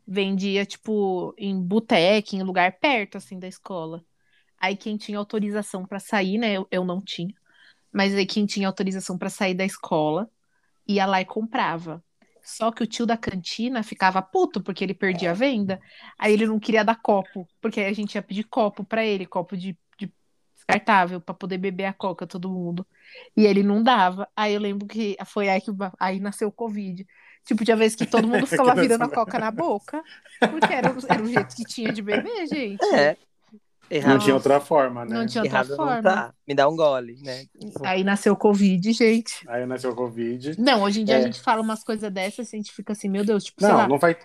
vendia, 0.07 0.65
tipo, 0.65 1.33
em 1.37 1.61
boteca, 1.61 2.35
em 2.35 2.43
lugar 2.43 2.79
perto, 2.79 3.17
assim, 3.17 3.39
da 3.39 3.47
escola. 3.47 4.03
Aí 4.59 4.77
quem 4.77 4.97
tinha 4.97 5.17
autorização 5.19 5.85
para 5.85 5.99
sair, 5.99 6.37
né? 6.39 6.53
Eu, 6.53 6.67
eu 6.71 6.85
não 6.85 7.01
tinha. 7.01 7.33
Mas 7.93 8.15
aí 8.15 8.25
quem 8.25 8.45
tinha 8.45 8.67
autorização 8.67 9.17
para 9.17 9.29
sair 9.29 9.55
da 9.55 9.65
escola 9.65 10.29
ia 10.87 11.05
lá 11.05 11.21
e 11.21 11.25
comprava. 11.25 12.03
Só 12.45 12.71
que 12.71 12.83
o 12.83 12.87
tio 12.87 13.07
da 13.07 13.17
cantina 13.17 13.81
ficava 13.81 14.21
puto 14.21 14.61
porque 14.61 14.83
ele 14.83 14.93
perdia 14.93 15.31
a 15.31 15.33
venda. 15.33 15.81
Aí 16.17 16.31
ele 16.31 16.45
não 16.45 16.59
queria 16.59 16.85
dar 16.85 16.95
copo, 16.95 17.47
porque 17.59 17.79
aí 17.79 17.87
a 17.87 17.93
gente 17.93 18.13
ia 18.15 18.21
pedir 18.21 18.43
copo 18.43 18.83
para 18.85 19.03
ele, 19.03 19.25
copo 19.25 19.57
de, 19.57 19.75
de 19.97 20.13
descartável, 20.53 21.19
para 21.19 21.33
poder 21.33 21.57
beber 21.57 21.85
a 21.85 21.93
coca 21.93 22.27
todo 22.27 22.49
mundo. 22.49 22.85
E 23.35 23.45
ele 23.45 23.63
não 23.63 23.81
dava. 23.81 24.29
Aí 24.35 24.53
eu 24.53 24.61
lembro 24.61 24.87
que 24.87 25.17
foi 25.25 25.49
aí 25.49 25.59
que 25.59 25.71
aí 25.99 26.19
nasceu 26.19 26.49
o 26.49 26.51
Covid. 26.51 27.05
Tipo, 27.45 27.65
tinha 27.65 27.75
vez 27.75 27.95
que 27.95 28.05
todo 28.05 28.27
mundo 28.27 28.45
ficava 28.47 28.75
virando 28.75 29.03
a 29.03 29.09
coca 29.09 29.39
na 29.39 29.51
boca, 29.51 30.03
porque 30.51 30.71
era, 30.71 30.95
era 31.09 31.23
o 31.23 31.27
jeito 31.27 31.55
que 31.55 31.65
tinha 31.65 31.91
de 31.91 32.01
beber, 32.01 32.47
gente. 32.47 32.83
É. 32.93 33.17
Errado. 33.89 34.11
Não 34.13 34.19
tinha 34.19 34.33
outra 34.35 34.59
forma, 34.59 35.05
né? 35.05 35.15
Não 35.15 35.25
tinha 35.27 35.43
outra 35.43 35.57
Errado 35.59 35.69
não 35.69 35.75
forma. 35.77 36.01
tá. 36.01 36.33
Me 36.47 36.55
dá 36.55 36.67
um 36.67 36.75
gole, 36.75 37.17
né? 37.21 37.45
Aí 37.83 38.03
nasceu 38.03 38.33
o 38.33 38.37
Covid, 38.37 38.91
gente. 38.93 39.47
Aí 39.47 39.65
nasceu 39.65 39.91
o 39.91 39.95
Covid. 39.95 40.59
Não, 40.59 40.81
hoje 40.83 41.01
em 41.01 41.05
dia 41.05 41.15
É. 41.15 41.17
a 41.19 41.21
gente 41.21 41.39
fala 41.41 41.61
umas 41.61 41.83
coisas 41.83 42.11
dessas 42.11 42.51
e 42.51 42.55
a 42.55 42.57
gente 42.59 42.71
fica 42.71 42.93
assim, 42.93 43.07
meu 43.09 43.23
Deus, 43.23 43.43
tipo, 43.43 43.61
sei 43.61 43.69
Não, 43.69 43.77
lá, 43.77 43.87
não 43.87 43.97
vai. 43.99 44.17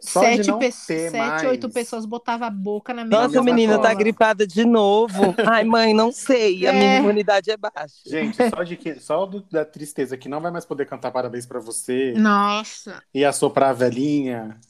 Só 0.00 0.20
sete, 0.20 0.46
não 0.48 0.60
pe- 0.60 0.66
ter 0.66 0.72
sete 0.72 1.16
mais. 1.16 1.42
oito 1.48 1.68
pessoas 1.68 2.06
botavam 2.06 2.46
a 2.46 2.50
boca 2.50 2.94
na 2.94 3.02
mesma 3.04 3.24
Nossa, 3.24 3.40
a 3.40 3.42
menina 3.42 3.80
tá 3.80 3.92
gripada 3.92 4.46
de 4.46 4.64
novo. 4.64 5.34
Ai, 5.44 5.64
mãe, 5.64 5.92
não 5.92 6.12
sei. 6.12 6.64
A 6.68 6.72
É. 6.72 6.72
minha 6.72 6.96
imunidade 6.98 7.50
é 7.50 7.56
baixa. 7.56 7.96
Gente, 8.06 8.36
só, 8.48 8.62
de 8.62 8.76
que, 8.76 9.00
só 9.00 9.26
do- 9.26 9.42
da 9.50 9.64
tristeza 9.64 10.16
que 10.16 10.28
não 10.28 10.40
vai 10.40 10.52
mais 10.52 10.64
poder 10.64 10.86
cantar 10.86 11.10
parabéns 11.10 11.46
pra 11.46 11.58
você 11.58 12.12
Nossa. 12.16 13.02
e 13.12 13.24
assoprar 13.24 13.70
a 13.70 13.72
velhinha, 13.72 14.60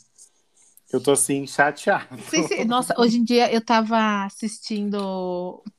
eu 0.92 1.03
tô 1.03 1.12
assim, 1.12 1.46
chateado. 1.46 2.18
Sim, 2.22 2.46
sim. 2.46 2.64
Nossa, 2.64 2.94
hoje 2.98 3.18
em 3.18 3.24
dia 3.24 3.53
eu 3.53 3.62
tava 3.64 4.24
assistindo. 4.24 4.96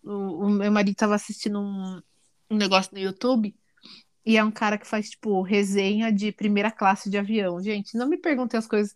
O, 0.04 0.46
o 0.46 0.50
meu 0.50 0.72
marido 0.72 0.96
tava 0.96 1.16
assistindo 1.16 1.60
um, 1.60 2.02
um 2.50 2.56
negócio 2.56 2.94
no 2.94 3.00
YouTube. 3.00 3.56
E 4.26 4.38
é 4.38 4.44
um 4.44 4.52
cara 4.52 4.78
que 4.78 4.86
faz, 4.86 5.10
tipo, 5.10 5.42
resenha 5.42 6.12
de 6.12 6.32
primeira 6.32 6.70
classe 6.70 7.10
de 7.10 7.18
avião. 7.18 7.62
Gente, 7.62 7.98
não 7.98 8.08
me 8.08 8.18
perguntem 8.18 8.58
as 8.58 8.68
coisas. 8.68 8.94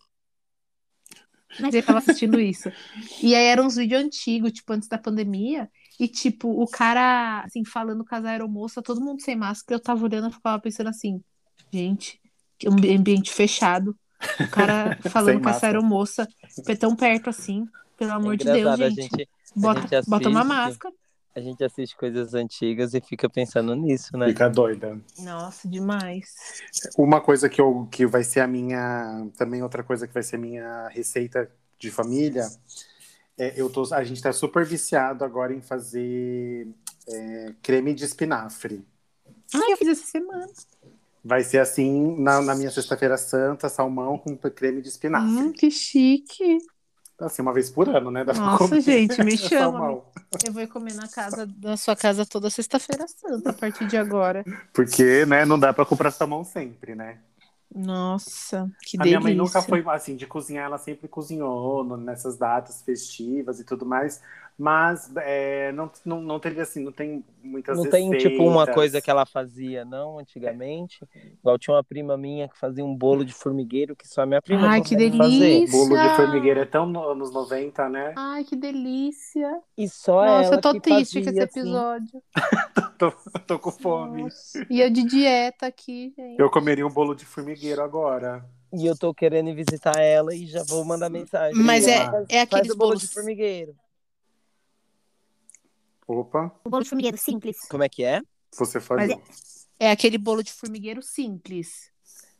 Mas 1.58 1.74
ele 1.74 1.82
tava 1.84 1.98
assistindo 1.98 2.38
isso. 2.38 2.70
E 3.20 3.34
aí 3.34 3.44
eram 3.46 3.66
uns 3.66 3.76
vídeos 3.76 4.02
antigos, 4.02 4.52
tipo, 4.52 4.72
antes 4.72 4.88
da 4.88 4.98
pandemia. 4.98 5.68
E, 5.98 6.06
tipo, 6.06 6.48
o 6.48 6.66
cara, 6.68 7.42
assim, 7.44 7.64
falando 7.64 8.04
com 8.04 8.14
as 8.14 8.24
aeromoças, 8.24 8.82
todo 8.84 9.00
mundo 9.00 9.22
sem 9.22 9.34
máscara. 9.34 9.76
Eu 9.76 9.82
tava 9.82 10.04
olhando 10.04 10.28
e 10.28 10.32
ficava 10.32 10.60
pensando 10.60 10.88
assim, 10.88 11.20
gente, 11.72 12.20
que 12.58 12.68
um 12.68 12.74
ambiente 12.74 13.32
fechado. 13.32 13.96
O 14.40 14.48
cara 14.48 14.98
falando 15.10 15.40
com 15.40 15.48
essa 15.48 15.66
máscara. 15.66 15.78
aeromoça 15.78 16.28
tão 16.78 16.94
perto 16.96 17.30
assim. 17.30 17.66
Pelo 17.96 18.12
amor 18.12 18.34
é 18.34 18.36
de 18.36 18.44
Deus, 18.44 18.76
gente. 18.76 19.02
gente, 19.02 19.28
Bota, 19.54 19.80
gente 19.82 20.08
bota 20.08 20.28
uma 20.28 20.42
máscara. 20.42 20.94
a 21.34 21.40
gente 21.40 21.62
assiste 21.62 21.96
coisas 21.96 22.34
antigas 22.34 22.94
e 22.94 23.00
fica 23.00 23.28
pensando 23.28 23.74
nisso, 23.74 24.16
né? 24.16 24.28
Fica 24.28 24.48
doida. 24.48 24.98
Nossa, 25.18 25.68
demais. 25.68 26.34
Uma 26.98 27.20
coisa 27.20 27.48
que, 27.48 27.60
eu, 27.60 27.88
que 27.90 28.06
vai 28.06 28.24
ser 28.24 28.40
a 28.40 28.46
minha. 28.46 29.26
Também 29.36 29.62
outra 29.62 29.82
coisa 29.82 30.06
que 30.06 30.14
vai 30.14 30.22
ser 30.22 30.36
a 30.36 30.40
minha 30.40 30.88
receita 30.88 31.50
de 31.78 31.90
família. 31.90 32.48
É, 33.36 33.60
eu 33.60 33.68
tô, 33.68 33.92
a 33.92 34.04
gente 34.04 34.22
tá 34.22 34.32
super 34.32 34.64
viciado 34.64 35.24
agora 35.24 35.52
em 35.52 35.60
fazer 35.60 36.68
é, 37.08 37.54
creme 37.62 37.94
de 37.94 38.04
espinafre. 38.04 38.84
Ah, 39.54 39.70
eu 39.70 39.76
fiz 39.76 39.88
essa 39.88 40.06
semana. 40.06 40.48
Vai 41.24 41.42
ser 41.42 41.58
assim 41.58 42.20
na, 42.20 42.42
na 42.42 42.54
minha 42.54 42.70
sexta-feira 42.70 43.16
santa, 43.16 43.68
salmão 43.68 44.18
com 44.18 44.36
creme 44.36 44.82
de 44.82 44.88
espinafre. 44.88 45.30
Hum, 45.30 45.52
que 45.52 45.70
chique. 45.70 46.58
Assim, 47.18 47.42
uma 47.42 47.52
vez 47.52 47.70
por 47.70 47.88
ano, 47.88 48.10
né? 48.10 48.24
Dá 48.24 48.34
Nossa, 48.34 48.68
comer 48.68 48.82
gente, 48.82 49.22
me 49.22 49.36
chama. 49.38 49.78
salmão. 49.78 50.04
Eu 50.44 50.52
vou 50.52 50.66
comer 50.68 50.94
na 50.94 51.08
casa, 51.08 51.48
na 51.62 51.76
sua 51.76 51.94
casa 51.96 52.26
toda 52.26 52.50
sexta-feira 52.50 53.06
santa, 53.06 53.50
a 53.50 53.52
partir 53.52 53.86
de 53.86 53.96
agora. 53.96 54.44
Porque, 54.72 55.24
né, 55.24 55.44
não 55.44 55.58
dá 55.58 55.72
pra 55.72 55.86
comprar 55.86 56.10
salmão 56.10 56.44
sempre, 56.44 56.94
né? 56.94 57.18
Nossa, 57.74 58.70
que 58.86 58.96
a 58.96 59.02
delícia. 59.02 59.04
minha 59.04 59.20
mãe 59.20 59.34
nunca 59.34 59.60
foi 59.60 59.82
assim 59.88 60.14
de 60.14 60.26
cozinhar, 60.26 60.66
ela 60.66 60.78
sempre 60.78 61.08
cozinhou 61.08 61.96
nessas 61.96 62.36
datas 62.36 62.82
festivas 62.82 63.58
e 63.58 63.64
tudo 63.64 63.84
mais, 63.84 64.22
mas 64.58 65.10
é, 65.16 65.72
não, 65.72 65.90
não, 66.04 66.20
não 66.20 66.38
teve 66.40 66.60
assim, 66.60 66.82
não 66.84 66.92
tem 66.92 67.24
muitas 67.42 67.76
Não 67.76 67.88
tem, 67.90 68.10
tipo, 68.18 68.42
uma 68.44 68.60
receitas. 68.60 68.74
coisa 68.74 69.02
que 69.02 69.10
ela 69.10 69.26
fazia, 69.26 69.84
não, 69.84 70.18
antigamente. 70.18 71.00
Igual 71.40 71.58
tinha 71.58 71.74
uma 71.76 71.82
prima 71.84 72.16
minha 72.16 72.48
que 72.48 72.56
fazia 72.58 72.84
um 72.84 72.94
bolo 72.94 73.24
de 73.24 73.32
formigueiro 73.32 73.96
que 73.96 74.06
só 74.06 74.22
a 74.22 74.26
minha 74.26 74.40
prima 74.40 74.68
Ai, 74.68 74.80
que 74.80 74.94
consegue 74.94 75.16
fazer. 75.18 75.38
delícia. 75.38 75.78
Bolo 75.78 75.96
de 76.00 76.16
formigueiro 76.16 76.60
é 76.60 76.64
tão 76.64 76.86
no- 76.86 77.08
anos 77.08 77.32
90, 77.32 77.88
né? 77.88 78.12
Ai, 78.16 78.44
que 78.44 78.54
delícia. 78.56 79.60
E 79.76 79.88
só 79.88 80.24
Nossa, 80.24 80.44
ela 80.46 80.54
eu 80.56 80.60
tô 80.60 80.72
que 80.72 80.80
triste 80.80 81.18
com 81.18 81.24
fazia, 81.24 81.42
esse 81.44 81.50
assim. 81.50 81.60
episódio. 81.60 82.22
Tô, 82.96 83.10
tô 83.46 83.58
com 83.58 83.72
fome. 83.72 84.22
Nossa. 84.22 84.64
E 84.70 84.80
eu 84.80 84.88
de 84.88 85.02
dieta 85.04 85.66
aqui, 85.66 86.14
gente. 86.16 86.38
Eu 86.40 86.48
comeria 86.48 86.86
um 86.86 86.90
bolo 86.90 87.12
de 87.12 87.24
formigueiro 87.26 87.82
agora. 87.82 88.44
E 88.72 88.86
eu 88.86 88.96
tô 88.96 89.12
querendo 89.12 89.52
visitar 89.52 89.98
ela 90.00 90.32
e 90.34 90.46
já 90.46 90.62
vou 90.62 90.84
mandar 90.84 91.10
mensagem. 91.10 91.60
Mas 91.60 91.88
é- 91.88 92.08
é 92.28 92.40
aqueles 92.40 92.68
Faz 92.68 92.76
bolo 92.78 92.94
de 92.96 93.08
formigueiro. 93.08 93.74
Opa, 96.06 96.54
O 96.64 96.70
bolo 96.70 96.82
de 96.82 96.88
formigueiro 96.88 97.16
simples. 97.18 97.56
Como 97.68 97.82
é 97.82 97.88
que 97.88 98.04
é? 98.04 98.20
você 98.56 98.80
falou. 98.80 99.22
É 99.80 99.90
aquele 99.90 100.18
bolo 100.18 100.42
de 100.42 100.52
formigueiro 100.52 101.02
simples. 101.02 101.90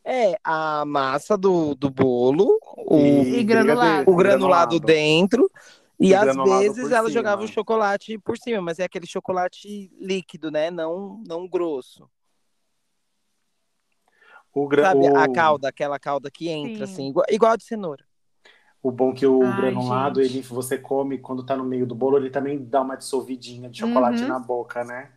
É 0.05 0.38
a 0.44 0.85
massa 0.85 1.37
do, 1.37 1.74
do 1.74 1.88
bolo, 1.88 2.59
o, 2.77 2.98
E 2.98 3.42
granulado. 3.42 4.11
o 4.11 4.14
granulado 4.14 4.79
dentro. 4.79 5.50
E, 5.98 6.09
E 6.09 6.14
às 6.14 6.27
vezes 6.37 6.90
ela 6.92 7.09
cima. 7.09 7.11
jogava 7.11 7.42
o 7.42 7.48
chocolate 7.48 8.18
por 8.18 8.37
cima, 8.37 8.61
mas 8.61 8.79
é 8.79 8.85
aquele 8.85 9.07
chocolate 9.07 9.90
líquido, 9.98 10.50
né? 10.50 10.70
Não, 10.70 11.22
não 11.27 11.48
grosso. 11.48 12.09
O, 14.53 14.68
gra... 14.68 14.85
Sabe 14.85 15.09
o... 15.09 15.16
a 15.16 15.33
calda, 15.33 15.68
aquela 15.68 15.98
calda 15.98 16.31
que 16.31 16.48
entra, 16.48 16.87
Sim. 16.87 16.92
assim, 16.92 17.09
igual, 17.09 17.27
igual 17.31 17.53
a 17.53 17.57
de 17.57 17.64
cenoura. 17.64 18.05
O 18.85 18.92
bom 18.92 19.14
que 19.14 19.27
o 19.27 19.40
Ai, 19.42 19.57
granulado, 19.57 20.23
gente. 20.23 20.35
ele, 20.35 20.42
você 20.42 20.77
come 20.77 21.16
quando 21.18 21.44
tá 21.44 21.57
no 21.57 21.64
meio 21.64 21.87
do 21.87 21.94
bolo, 21.94 22.18
ele 22.18 22.29
também 22.29 22.62
dá 22.62 22.83
uma 22.83 22.97
dissolvidinha 22.97 23.70
de 23.70 23.79
chocolate 23.81 24.20
Uhum. 24.23 24.29
na 24.29 24.38
boca, 24.38 24.85
né? 24.85 25.11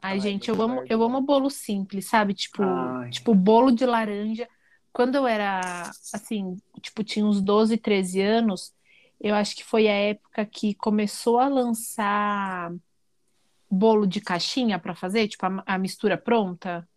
Ai, 0.00 0.12
Ai, 0.12 0.20
gente, 0.20 0.48
eu 0.48 0.62
amo, 0.62 0.84
eu 0.88 1.02
amo 1.02 1.20
bolo 1.20 1.50
simples, 1.50 2.06
sabe? 2.08 2.34
Tipo, 2.34 2.62
Ai. 2.62 3.10
tipo 3.10 3.34
bolo 3.34 3.72
de 3.72 3.84
laranja. 3.84 4.48
Quando 4.92 5.16
eu 5.16 5.26
era, 5.26 5.90
assim, 6.12 6.56
tipo, 6.80 7.02
tinha 7.02 7.26
uns 7.26 7.40
12, 7.40 7.76
13 7.76 8.20
anos, 8.20 8.72
eu 9.20 9.34
acho 9.34 9.56
que 9.56 9.64
foi 9.64 9.88
a 9.88 9.92
época 9.94 10.46
que 10.46 10.72
começou 10.74 11.40
a 11.40 11.48
lançar 11.48 12.72
bolo 13.68 14.06
de 14.06 14.20
caixinha 14.20 14.78
pra 14.78 14.94
fazer, 14.94 15.26
tipo, 15.26 15.44
a, 15.46 15.64
a 15.66 15.78
mistura 15.78 16.16
pronta. 16.16 16.88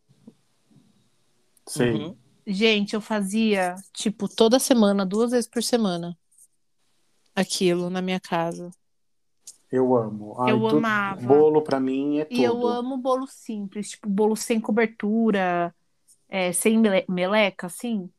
Sim. 1.68 1.92
Uhum. 1.94 2.18
Gente, 2.48 2.94
eu 2.94 3.02
fazia, 3.02 3.76
tipo, 3.92 4.28
toda 4.30 4.60
semana, 4.60 5.06
duas 5.06 5.32
vezes 5.32 5.50
por 5.50 5.64
semana, 5.64 6.16
aquilo 7.34 7.90
na 7.90 8.02
minha 8.02 8.20
casa. 8.20 8.70
Eu 9.72 9.96
amo. 9.96 10.36
Ai, 10.40 10.52
Eu 10.52 10.68
tu- 10.68 10.78
amava. 10.78 11.22
Bolo 11.28 11.62
pra 11.62 11.80
mim 11.80 12.20
é 12.20 12.26
tudo. 12.26 12.38
E 12.40 12.44
eu 12.44 12.66
amo 12.68 12.98
bolo 12.98 13.26
simples, 13.28 13.90
tipo, 13.92 14.08
bolo 14.08 14.36
sem 14.36 14.60
cobertura, 14.60 15.74
é, 16.30 16.52
sem 16.54 16.78
mele- 16.78 17.06
meleca, 17.10 17.68
assim. 17.68 18.10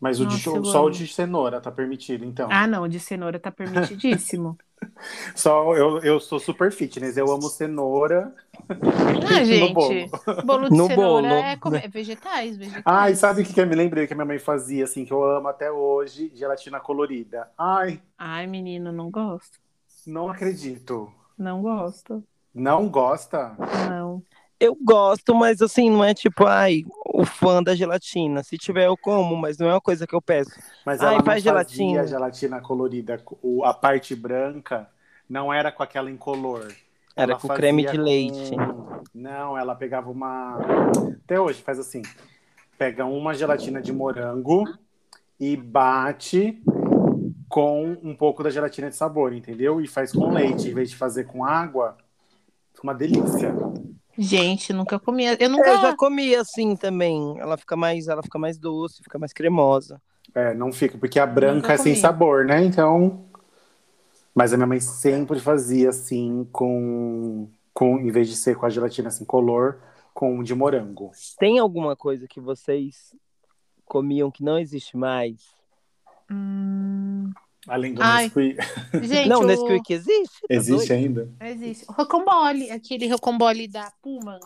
Mas 0.00 0.20
o 0.20 0.26
de, 0.26 0.32
Nossa, 0.48 0.70
só 0.70 0.78
o 0.82 0.86
amo. 0.86 0.90
de 0.90 1.06
cenoura 1.06 1.60
tá 1.60 1.70
permitido, 1.70 2.24
então. 2.24 2.48
Ah, 2.50 2.66
não, 2.66 2.88
de 2.88 2.98
cenoura 2.98 3.38
tá 3.38 3.50
permitidíssimo. 3.52 4.56
Só 5.34 5.74
eu, 5.74 5.98
eu 6.00 6.20
sou 6.20 6.38
super 6.38 6.70
fitness, 6.72 7.16
eu 7.16 7.30
amo 7.30 7.48
cenoura. 7.48 8.34
Ah, 8.68 8.74
no 9.40 9.44
gente, 9.44 9.74
bolo. 9.74 10.10
bolo 10.44 10.68
de 10.70 10.76
No 10.76 10.86
cenoura 10.86 11.28
bolo. 11.28 11.34
é, 11.34 11.56
come- 11.56 11.78
é 11.78 11.88
vegetais, 11.88 12.56
vegetais. 12.56 12.84
Ai, 12.86 13.14
sabe 13.14 13.42
o 13.42 13.44
que, 13.44 13.52
que 13.52 13.60
eu 13.60 13.66
me 13.66 13.74
lembrei 13.74 14.06
que 14.06 14.12
a 14.12 14.16
minha 14.16 14.26
mãe 14.26 14.38
fazia, 14.38 14.84
assim, 14.84 15.04
que 15.04 15.12
eu 15.12 15.22
amo 15.24 15.48
até 15.48 15.70
hoje? 15.70 16.30
Gelatina 16.34 16.80
colorida. 16.80 17.50
Ai, 17.58 18.00
Ai, 18.18 18.46
menino, 18.46 18.92
não 18.92 19.10
gosto. 19.10 19.58
não 20.06 20.28
acredito. 20.28 21.12
Não 21.38 21.60
gosto. 21.62 22.24
Não 22.54 22.88
gosta? 22.88 23.54
Não. 23.88 24.22
Eu 24.58 24.74
gosto, 24.74 25.34
mas 25.34 25.60
assim, 25.60 25.90
não 25.90 26.02
é 26.02 26.14
tipo, 26.14 26.46
ai, 26.46 26.82
o 27.18 27.24
fã 27.24 27.62
da 27.62 27.74
gelatina. 27.74 28.42
Se 28.42 28.58
tiver, 28.58 28.86
eu 28.86 28.96
como, 28.96 29.34
mas 29.36 29.56
não 29.56 29.68
é 29.68 29.72
uma 29.72 29.80
coisa 29.80 30.06
que 30.06 30.14
eu 30.14 30.20
peço. 30.20 30.50
Mas 30.84 31.00
Ai, 31.00 31.08
ela 31.08 31.18
não 31.18 31.24
faz 31.24 31.42
gelatina. 31.42 32.06
gelatina 32.06 32.60
colorida. 32.60 33.22
A 33.64 33.72
parte 33.72 34.14
branca 34.14 34.88
não 35.28 35.52
era 35.52 35.72
com 35.72 35.82
aquela 35.82 36.10
incolor. 36.10 36.72
Era 37.16 37.32
Ela 37.32 37.40
com 37.40 37.48
creme 37.48 37.82
de 37.82 37.88
fazia 37.88 38.02
leite. 38.02 38.54
com- 38.54 39.02
Não, 39.14 39.56
ela 39.56 39.74
pegava 39.74 40.10
uma. 40.10 40.58
Até 41.24 41.40
hoje 41.40 41.62
faz 41.62 41.78
assim: 41.78 42.02
pega 42.76 43.06
uma 43.06 43.32
gelatina 43.32 43.80
de 43.80 43.92
morango 43.92 44.64
e 45.40 45.56
bate 45.56 46.62
com 47.48 47.96
um 48.02 48.14
pouco 48.14 48.42
da 48.42 48.50
gelatina 48.50 48.90
de 48.90 48.96
sabor, 48.96 49.32
entendeu? 49.32 49.80
E 49.80 49.86
faz 49.86 50.12
com 50.12 50.30
leite, 50.30 50.68
em 50.68 50.74
vez 50.74 50.90
de 50.90 50.96
fazer 50.96 51.24
com 51.24 51.42
água. 51.44 51.96
Fica 52.74 52.82
uma 52.86 52.94
delícia. 52.94 53.54
Gente, 54.18 54.72
nunca 54.72 54.98
comi. 54.98 55.24
Eu 55.24 55.36
Eu 55.38 55.50
nunca. 55.50 55.76
já 55.80 55.96
comi 55.96 56.34
assim 56.34 56.74
também. 56.76 57.38
Ela 57.38 57.56
fica 57.56 57.76
mais, 57.76 58.08
ela 58.08 58.22
fica 58.22 58.38
mais 58.38 58.58
doce, 58.58 59.02
fica 59.02 59.18
mais 59.18 59.32
cremosa. 59.32 60.00
É, 60.34 60.52
não 60.54 60.72
fica, 60.72 60.98
porque 60.98 61.18
a 61.18 61.26
branca 61.26 61.72
é 61.72 61.76
sem 61.76 61.94
sabor, 61.94 62.44
né? 62.44 62.64
Então. 62.64 63.24
Mas 64.34 64.52
a 64.52 64.56
minha 64.56 64.66
mãe 64.66 64.80
sempre 64.80 65.40
fazia 65.40 65.88
assim, 65.88 66.46
com, 66.52 67.48
com. 67.72 67.98
Em 67.98 68.10
vez 68.10 68.28
de 68.28 68.36
ser 68.36 68.56
com 68.56 68.66
a 68.66 68.70
gelatina 68.70 69.08
assim, 69.08 69.24
color, 69.24 69.78
com 70.12 70.42
de 70.42 70.54
morango. 70.54 71.10
Tem 71.38 71.58
alguma 71.58 71.96
coisa 71.96 72.26
que 72.28 72.40
vocês 72.40 73.14
comiam 73.86 74.30
que 74.30 74.42
não 74.42 74.58
existe 74.58 74.96
mais? 74.96 75.54
Hum, 76.30 77.30
Além 77.68 77.94
do 77.94 78.02
Ai. 78.02 78.24
Nesquik. 78.24 78.56
gente, 79.06 79.28
não, 79.28 79.40
o... 79.40 79.44
Nesquik 79.44 79.92
existe? 79.92 80.40
tá 80.40 80.46
Existe 80.50 80.88
doido? 80.88 80.92
ainda? 80.92 81.30
Existe. 81.40 81.84
O 81.88 81.92
rocambole, 81.92 82.70
aquele 82.70 83.08
rocambole 83.08 83.66
da 83.68 83.90
Puma, 84.02 84.38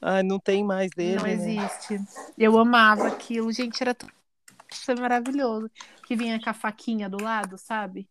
Ah, 0.00 0.22
não 0.22 0.38
tem 0.38 0.64
mais 0.64 0.90
dele. 0.90 1.16
não 1.16 1.24
né? 1.24 1.32
existe. 1.32 2.00
Eu 2.38 2.58
amava 2.58 3.06
aquilo, 3.08 3.52
gente, 3.52 3.82
era 3.82 3.94
tudo 3.94 4.12
foi 4.82 4.94
maravilhoso. 4.96 5.70
Que 6.06 6.16
vinha 6.16 6.40
com 6.42 6.50
a 6.50 6.54
faquinha 6.54 7.08
do 7.08 7.22
lado, 7.22 7.56
sabe? 7.56 8.08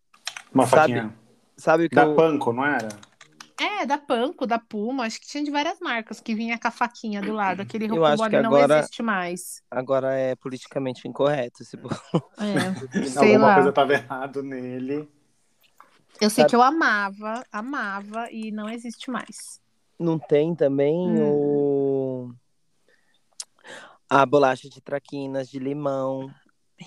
Uma 0.53 0.65
Sabe, 0.65 0.93
faquinha. 0.93 1.13
Sabe 1.57 1.85
o 1.85 1.89
que 1.89 1.95
Da 1.95 2.03
eu... 2.03 2.15
Panko, 2.15 2.53
não 2.53 2.65
era? 2.65 2.89
É, 3.59 3.85
da 3.85 3.97
Panko, 3.97 4.47
da 4.47 4.57
Puma, 4.57 5.05
acho 5.05 5.19
que 5.21 5.27
tinha 5.27 5.43
de 5.43 5.51
várias 5.51 5.79
marcas 5.79 6.19
que 6.19 6.33
vinha 6.33 6.57
com 6.57 6.67
a 6.67 6.71
faquinha 6.71 7.21
do 7.21 7.33
lado. 7.33 7.61
Aquele 7.63 7.85
Eu 7.87 8.03
acho 8.05 8.23
que 8.29 8.41
não 8.41 8.55
agora- 8.55 8.79
existe 8.79 9.03
mais. 9.03 9.61
agora 9.69 10.13
é 10.13 10.35
politicamente 10.35 11.07
incorreto. 11.07 11.63
Se... 11.63 11.77
É, 12.39 13.05
sei 13.07 13.33
Alguma 13.33 13.47
lá. 13.47 13.53
coisa 13.55 13.71
tava 13.71 13.93
errado 13.93 14.41
nele. 14.43 15.07
Eu 16.21 16.29
sei 16.29 16.43
Sabe- 16.43 16.49
que 16.49 16.55
eu 16.55 16.61
amava, 16.61 17.43
amava 17.51 18.31
e 18.31 18.51
não 18.51 18.69
existe 18.69 19.09
mais. 19.11 19.61
Não 19.99 20.17
tem 20.19 20.55
também 20.55 20.95
Hum. 20.95 22.29
o... 22.29 22.35
A 24.09 24.25
bolacha 24.25 24.69
de 24.69 24.79
traquinas 24.81 25.49
de 25.49 25.57
limão 25.59 26.29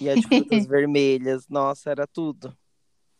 e 0.00 0.08
a 0.08 0.14
de 0.14 0.22
frutas 0.22 0.66
vermelhas. 0.66 1.48
Nossa, 1.48 1.90
era 1.90 2.06
tudo. 2.06 2.56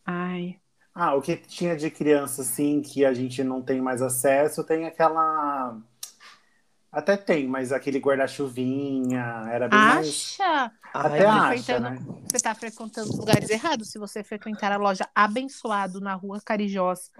Ai. 0.05 0.59
Ah, 0.99 1.13
o 1.13 1.21
que 1.21 1.35
tinha 1.37 1.75
de 1.77 1.91
criança, 1.91 2.41
assim, 2.41 2.81
que 2.81 3.05
a 3.05 3.13
gente 3.13 3.43
não 3.43 3.61
tem 3.61 3.79
mais 3.79 4.01
acesso, 4.01 4.63
tem 4.63 4.87
aquela. 4.87 5.77
Até 6.91 7.15
tem, 7.15 7.47
mas 7.47 7.71
aquele 7.71 7.99
guarda-chuvinha, 7.99 9.43
era 9.51 9.67
bem 9.67 9.77
mais. 9.77 10.07
Acha? 10.07 10.71
Até 10.91 11.25
Ai, 11.27 11.57
acha, 11.57 11.79
né? 11.79 11.89
frequentando- 11.97 12.21
Você 12.27 12.35
está 12.37 12.55
frequentando 12.55 13.15
lugares 13.15 13.49
errados. 13.51 13.91
Se 13.91 13.99
você 13.99 14.23
frequentar 14.23 14.71
a 14.71 14.77
loja 14.77 15.07
Abençoado 15.13 16.01
na 16.01 16.15
rua 16.15 16.41
Carijós, 16.43 17.11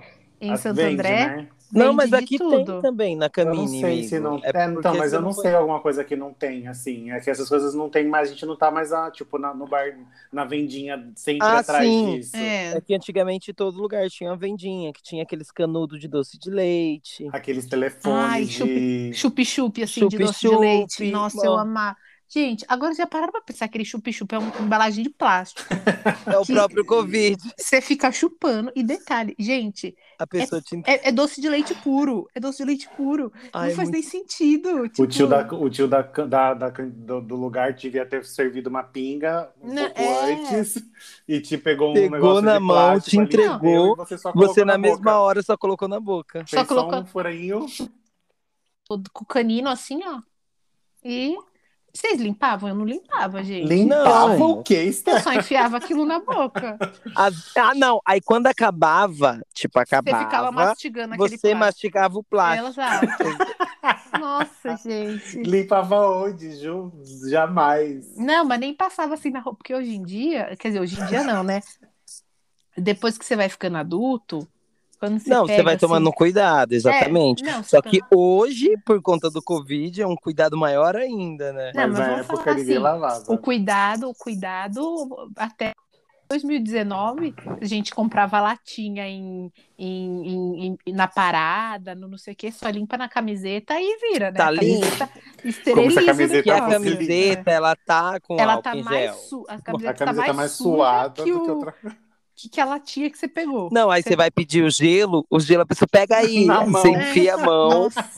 em 0.42 0.54
Ah, 0.54 0.58
Santo 0.58 0.78
vende, 0.78 0.94
André, 0.96 1.26
né? 1.28 1.50
Não, 1.72 1.94
mas 1.94 2.12
de 2.12 2.16
aqui 2.16 2.38
tudo. 2.38 2.66
tem 2.66 2.82
também, 2.82 3.16
na 3.16 3.26
Eu 3.26 3.32
Camini 3.32 3.58
não 3.58 3.68
sei 3.68 4.02
mesmo. 4.02 4.04
se 4.04 4.20
não. 4.20 4.40
É 4.44 4.52
É, 4.54 4.66
então, 4.72 4.96
mas 4.96 5.14
eu 5.14 5.22
não 5.22 5.34
foi- 5.34 5.44
sei 5.44 5.54
alguma 5.54 5.80
coisa 5.82 6.04
que 6.04 6.16
não 6.16 6.34
tem, 6.34 6.68
assim. 6.68 7.12
É 7.12 7.20
que 7.20 7.30
essas 7.30 7.50
coisas 7.50 7.74
não 7.74 7.90
tem 7.90 8.08
mais, 8.08 8.30
a 8.30 8.32
gente 8.34 8.46
não 8.46 8.56
tá 8.58 8.72
mais, 8.72 8.92
ah, 8.94 9.12
tipo, 9.12 9.38
na, 9.38 9.54
no 9.54 9.68
bar, 9.68 9.98
na 10.32 10.46
vendinha, 10.46 11.12
sempre 11.16 11.46
Ah, 11.46 11.60
atrás 11.60 11.86
sim. 11.86 12.06
disso. 12.18 12.36
É. 12.36 12.78
É 12.78 12.82
que 12.82 12.94
antigamente 12.96 13.54
todo 13.54 13.80
lugar 13.82 14.10
tinha 14.10 14.30
uma 14.32 14.38
vendinha, 14.38 14.94
que 14.94 15.02
tinha 15.02 15.24
aqueles 15.24 15.52
canudos 15.52 16.00
de 16.00 16.08
doce 16.08 16.38
de 16.40 16.50
leite. 16.50 17.28
Aqueles 17.32 17.66
telefones 17.68 18.16
Ai, 18.32 18.46
de. 18.46 19.14
Chup-chup, 19.14 19.84
assim, 19.84 20.08
de 20.08 20.18
doce 20.20 20.46
de 20.48 20.56
Chup-chup, 20.56 20.56
leite. 20.56 21.12
Nossa, 21.12 21.46
eu 21.46 21.52
bom. 21.54 21.58
amava. 21.58 21.98
Gente, 22.30 22.66
agora 22.68 22.94
já 22.94 23.08
pararam 23.08 23.32
pra 23.32 23.40
pensar 23.42 23.60
que 23.68 23.72
aquele 23.78 23.86
chup-chup 23.86 24.36
é 24.36 24.38
uma 24.38 24.52
embalagem 24.60 25.02
de 25.04 25.10
plástico. 25.10 25.63
É 26.28 26.38
o 26.38 26.42
Que- 26.44 26.54
próprio 26.54 26.86
Covid. 26.86 27.38
Você 27.58 27.80
fica 27.82 28.12
chupando. 28.12 28.70
E 28.76 28.84
detalhe, 28.84 29.34
gente, 29.40 29.96
A 30.20 30.28
pessoa 30.28 30.62
te. 30.62 30.76
é, 30.86 31.08
é 31.10 31.12
doce 31.12 31.40
de 31.40 31.48
leite 31.50 31.74
puro. 31.76 32.28
É 32.36 32.40
doce 32.40 32.58
de 32.60 32.66
leite 32.66 32.90
puro. 32.98 33.32
Ai, 33.54 33.70
não 33.70 33.76
faz 33.78 33.90
muito- 33.90 33.94
nem 33.94 34.04
sentido. 34.04 34.70
O 34.82 34.90
tipo, 34.90 35.08
tio, 35.08 35.28
da, 35.28 35.48
o 35.54 35.70
tio 35.70 35.88
da, 35.88 36.02
da, 36.02 36.54
da- 36.54 36.70
do, 36.70 37.22
do 37.22 37.36
lugar 37.36 37.72
devia 37.74 38.06
ter 38.06 38.26
servido 38.26 38.70
uma 38.70 38.84
pinga 38.84 39.50
um 39.62 39.74
Não, 39.74 39.84
pouco 39.90 40.02
é. 40.02 40.34
antes 40.34 40.84
e 41.28 41.40
te 41.40 41.58
pegou 41.58 41.92
um 41.92 41.94
Pegou 41.94 42.10
negócio 42.18 42.42
na 42.42 42.54
de 42.56 42.60
mão, 42.60 42.76
plástico 42.76 43.10
te 43.10 43.18
ali, 43.18 43.26
entregou, 43.26 43.94
e 43.94 43.96
você 43.98 44.18
Você 44.34 44.66
na, 44.66 44.78
mesma 44.78 44.98
boca. 44.98 45.18
hora 45.20 45.42
só 45.44 45.58
colocou 45.58 45.88
na 45.88 46.00
boca. 46.00 46.40
Só 46.46 46.58
Fez 46.58 46.68
só 46.68 46.76
colocou- 46.76 47.00
um 47.00 47.06
furinho. 47.06 47.66
com 49.13 49.24
o 49.24 49.26
canino 49.26 49.70
assim, 49.70 50.02
ó. 50.06 50.22
E 51.04 51.38
vocês 51.98 52.20
limpavam? 52.22 52.70
Eu 52.70 52.76
não 52.76 52.86
limpava, 52.86 53.44
gente. 53.44 53.68
Limpava 53.68 54.38
Não. 54.38 54.52
o 54.52 54.64
quê, 54.64 54.92
Eu 55.06 55.20
só 55.22 55.34
enfiava 55.34 55.78
aquilo 55.78 56.06
na 56.06 56.20
boca. 56.20 56.78
As- 57.16 57.52
Ah, 57.58 57.74
não. 57.76 58.00
Aí 58.06 58.22
quando 58.22 58.48
acabava, 58.48 59.42
tipo, 59.54 59.74
Você 59.80 59.84
acabava, 59.84 60.24
ficava 60.26 60.52
mastigando 60.52 61.14
aquele 61.16 61.30
você 61.30 61.38
plástico. 61.38 61.60
mastigava 61.60 62.18
o 62.20 62.24
plástico. 62.24 62.80
Nossa, 64.20 64.78
gente. 64.78 65.42
Limpava 65.44 66.08
onde, 66.10 66.56
Ju? 66.56 66.92
Jamais. 67.30 68.16
Não, 68.18 68.46
mas 68.46 68.60
nem 68.60 68.74
passava 68.74 69.14
assim 69.14 69.30
na 69.30 69.40
roupa, 69.40 69.58
porque 69.60 69.74
hoje 69.76 69.96
em 69.96 70.04
dia, 70.04 70.56
quer 70.58 70.70
dizer, 70.70 70.80
hoje 70.80 71.00
em 71.02 71.06
dia 71.06 71.24
não, 71.24 71.44
né? 71.44 71.62
Depois 72.78 73.18
que 73.18 73.26
você 73.26 73.36
vai 73.36 73.50
ficando 73.50 73.78
adulto, 73.78 74.48
quando 75.00 75.20
você 75.20 75.30
Não, 75.30 75.42
você 75.46 75.52
pega, 75.54 75.64
vai 75.64 75.76
assim- 75.76 75.86
tomando 75.88 76.12
cuidado, 76.12 76.74
exatamente. 76.74 77.44
É, 77.44 77.52
não, 77.52 77.64
Só 77.64 77.78
você 77.82 77.90
que 77.90 78.00
tá- 78.02 78.08
hoje, 78.16 78.76
por 78.86 79.02
conta 79.02 79.30
do 79.30 79.42
Covid, 79.42 80.02
é 80.02 80.08
um 80.08 80.16
cuidado 80.16 80.58
maior 80.58 80.96
ainda, 80.96 81.54
né? 81.54 81.72
Não, 81.76 81.84
Mas 81.84 81.92
mas 81.92 82.00
na 82.00 82.06
vamos 82.16 82.30
época 82.30 82.54
ninguém 82.56 82.74
assim, 82.76 82.84
lavava. 82.84 83.24
o 83.28 83.38
cuidado, 83.38 84.10
o 84.10 84.14
cuidado 84.16 85.32
até 85.36 85.74
2019, 86.30 87.34
a 87.62 87.66
gente 87.66 87.94
comprava 87.96 88.40
latinha 88.42 89.08
em, 89.08 89.52
em- 89.80 90.28
em- 90.28 90.78
em- 90.86 90.94
na 90.94 91.08
parada, 91.08 91.96
no 91.96 92.08
não 92.08 92.18
sei 92.18 92.34
o 92.34 92.36
que, 92.36 92.52
só 92.52 92.70
limpa 92.70 92.98
na 92.98 93.08
camiseta 93.08 93.76
e 93.80 93.98
vira, 94.12 94.32
né? 94.32 94.38
Tá 94.38 94.50
a 94.50 94.56
camiseta 94.56 95.10
esteriliza 95.44 95.74
Como 95.74 95.92
se 95.92 96.00
a 96.00 96.06
camiseta 96.06 96.44
Que 96.44 96.52
a 96.52 96.68
camiseta, 96.70 97.52
ela 97.52 97.76
tá 97.78 98.20
com? 98.20 98.38
Ela 98.40 98.54
álcool 98.54 98.64
tá 98.64 98.76
em 98.76 98.84
mais 98.84 99.02
gel. 99.06 99.14
su... 99.16 99.46
a 99.48 99.54
A 99.54 99.62
camiseta, 99.62 99.94
camiseta 100.06 100.28
tá 100.28 100.34
mais 100.34 100.52
suja 100.52 100.70
suada 100.70 101.24
que, 101.24 101.32
do 101.32 101.44
que 101.44 101.52
o... 101.52 101.56
outra. 101.56 101.76
Que, 102.38 102.47
que 102.50 102.62
a 102.62 102.65
latinha 102.65 103.10
que 103.10 103.17
você 103.17 103.28
pegou. 103.28 103.69
Não, 103.71 103.89
aí 103.89 104.04
você 104.04 104.15
vai 104.15 104.30
pedir 104.30 104.63
o 104.63 104.69
gelo, 104.69 105.26
o 105.30 105.39
gelo 105.39 105.63
a 105.63 105.65
pessoa 105.65 105.88
pega 105.91 106.17
aí, 106.17 106.45
Na 106.45 106.62
aí 106.62 106.69
mão. 106.69 106.82
você 106.82 106.89
enfia 106.89 107.34
a 107.34 107.38
mão. 107.38 107.69
Nossa. 107.84 108.10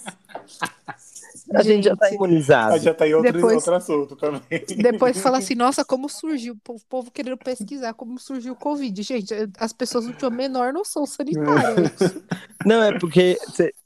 A 1.51 1.63
gente 1.63 1.86
já 1.86 1.95
tá 1.95 2.05
Gente. 2.05 2.15
imunizado. 2.17 2.75
Ah, 2.75 2.77
já 2.77 2.93
tá 2.93 3.08
em 3.08 3.13
outro, 3.15 3.32
Depois- 3.34 3.55
outro 3.55 3.73
assunto 3.75 4.15
também. 4.15 4.41
Depois 4.77 5.19
fala 5.19 5.39
assim, 5.39 5.55
nossa, 5.55 5.84
como 5.84 6.08
surgiu? 6.08 6.55
O 6.67 6.75
povo, 6.88 7.10
querendo 7.10 7.38
pesquisar 7.38 7.93
como 7.95 8.19
surgiu 8.19 8.53
o 8.53 8.55
Covid. 8.55 9.01
Gente, 9.01 9.34
as 9.58 9.73
pessoas 9.73 10.05
não 10.05 10.13
tinham 10.13 10.32
a 10.32 10.36
menor 10.36 10.71
noção 10.71 11.08
sanitária. 11.08 11.91
Não, 12.63 12.84
é 12.84 12.99
porque, 12.99 13.36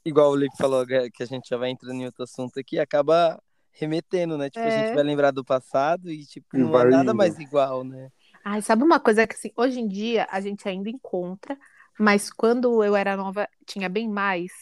igual 0.04 0.30
o 0.32 0.36
Lipe 0.36 0.54
falou, 0.58 0.84
que 0.86 1.22
a 1.22 1.26
gente 1.26 1.48
já 1.48 1.56
vai 1.56 1.70
entrando 1.70 1.94
em 1.94 2.04
outro 2.04 2.24
assunto 2.24 2.58
aqui, 2.60 2.78
acaba 2.78 3.40
remetendo, 3.72 4.36
né? 4.36 4.50
Tipo, 4.50 4.66
a 4.66 4.68
É. 4.68 4.86
gente 4.86 4.94
vai 4.96 5.04
lembrar 5.04 5.30
do 5.30 5.42
passado 5.44 6.10
e, 6.10 6.26
tipo, 6.26 6.46
não 6.58 6.70
vai 6.70 6.86
é 6.86 6.90
nada 6.90 7.14
mais 7.14 7.38
igual, 7.38 7.82
né? 7.82 8.10
Ai, 8.44 8.60
sabe 8.60 8.82
uma 8.84 9.00
coisa 9.00 9.26
que 9.26 9.34
assim, 9.34 9.50
hoje 9.56 9.80
em 9.80 9.88
dia 9.88 10.26
a 10.30 10.40
gente 10.40 10.68
ainda 10.68 10.90
encontra, 10.90 11.56
mas 11.98 12.30
quando 12.30 12.84
eu 12.84 12.94
era 12.94 13.16
nova 13.16 13.48
tinha 13.66 13.88
bem 13.88 14.08
mais 14.08 14.52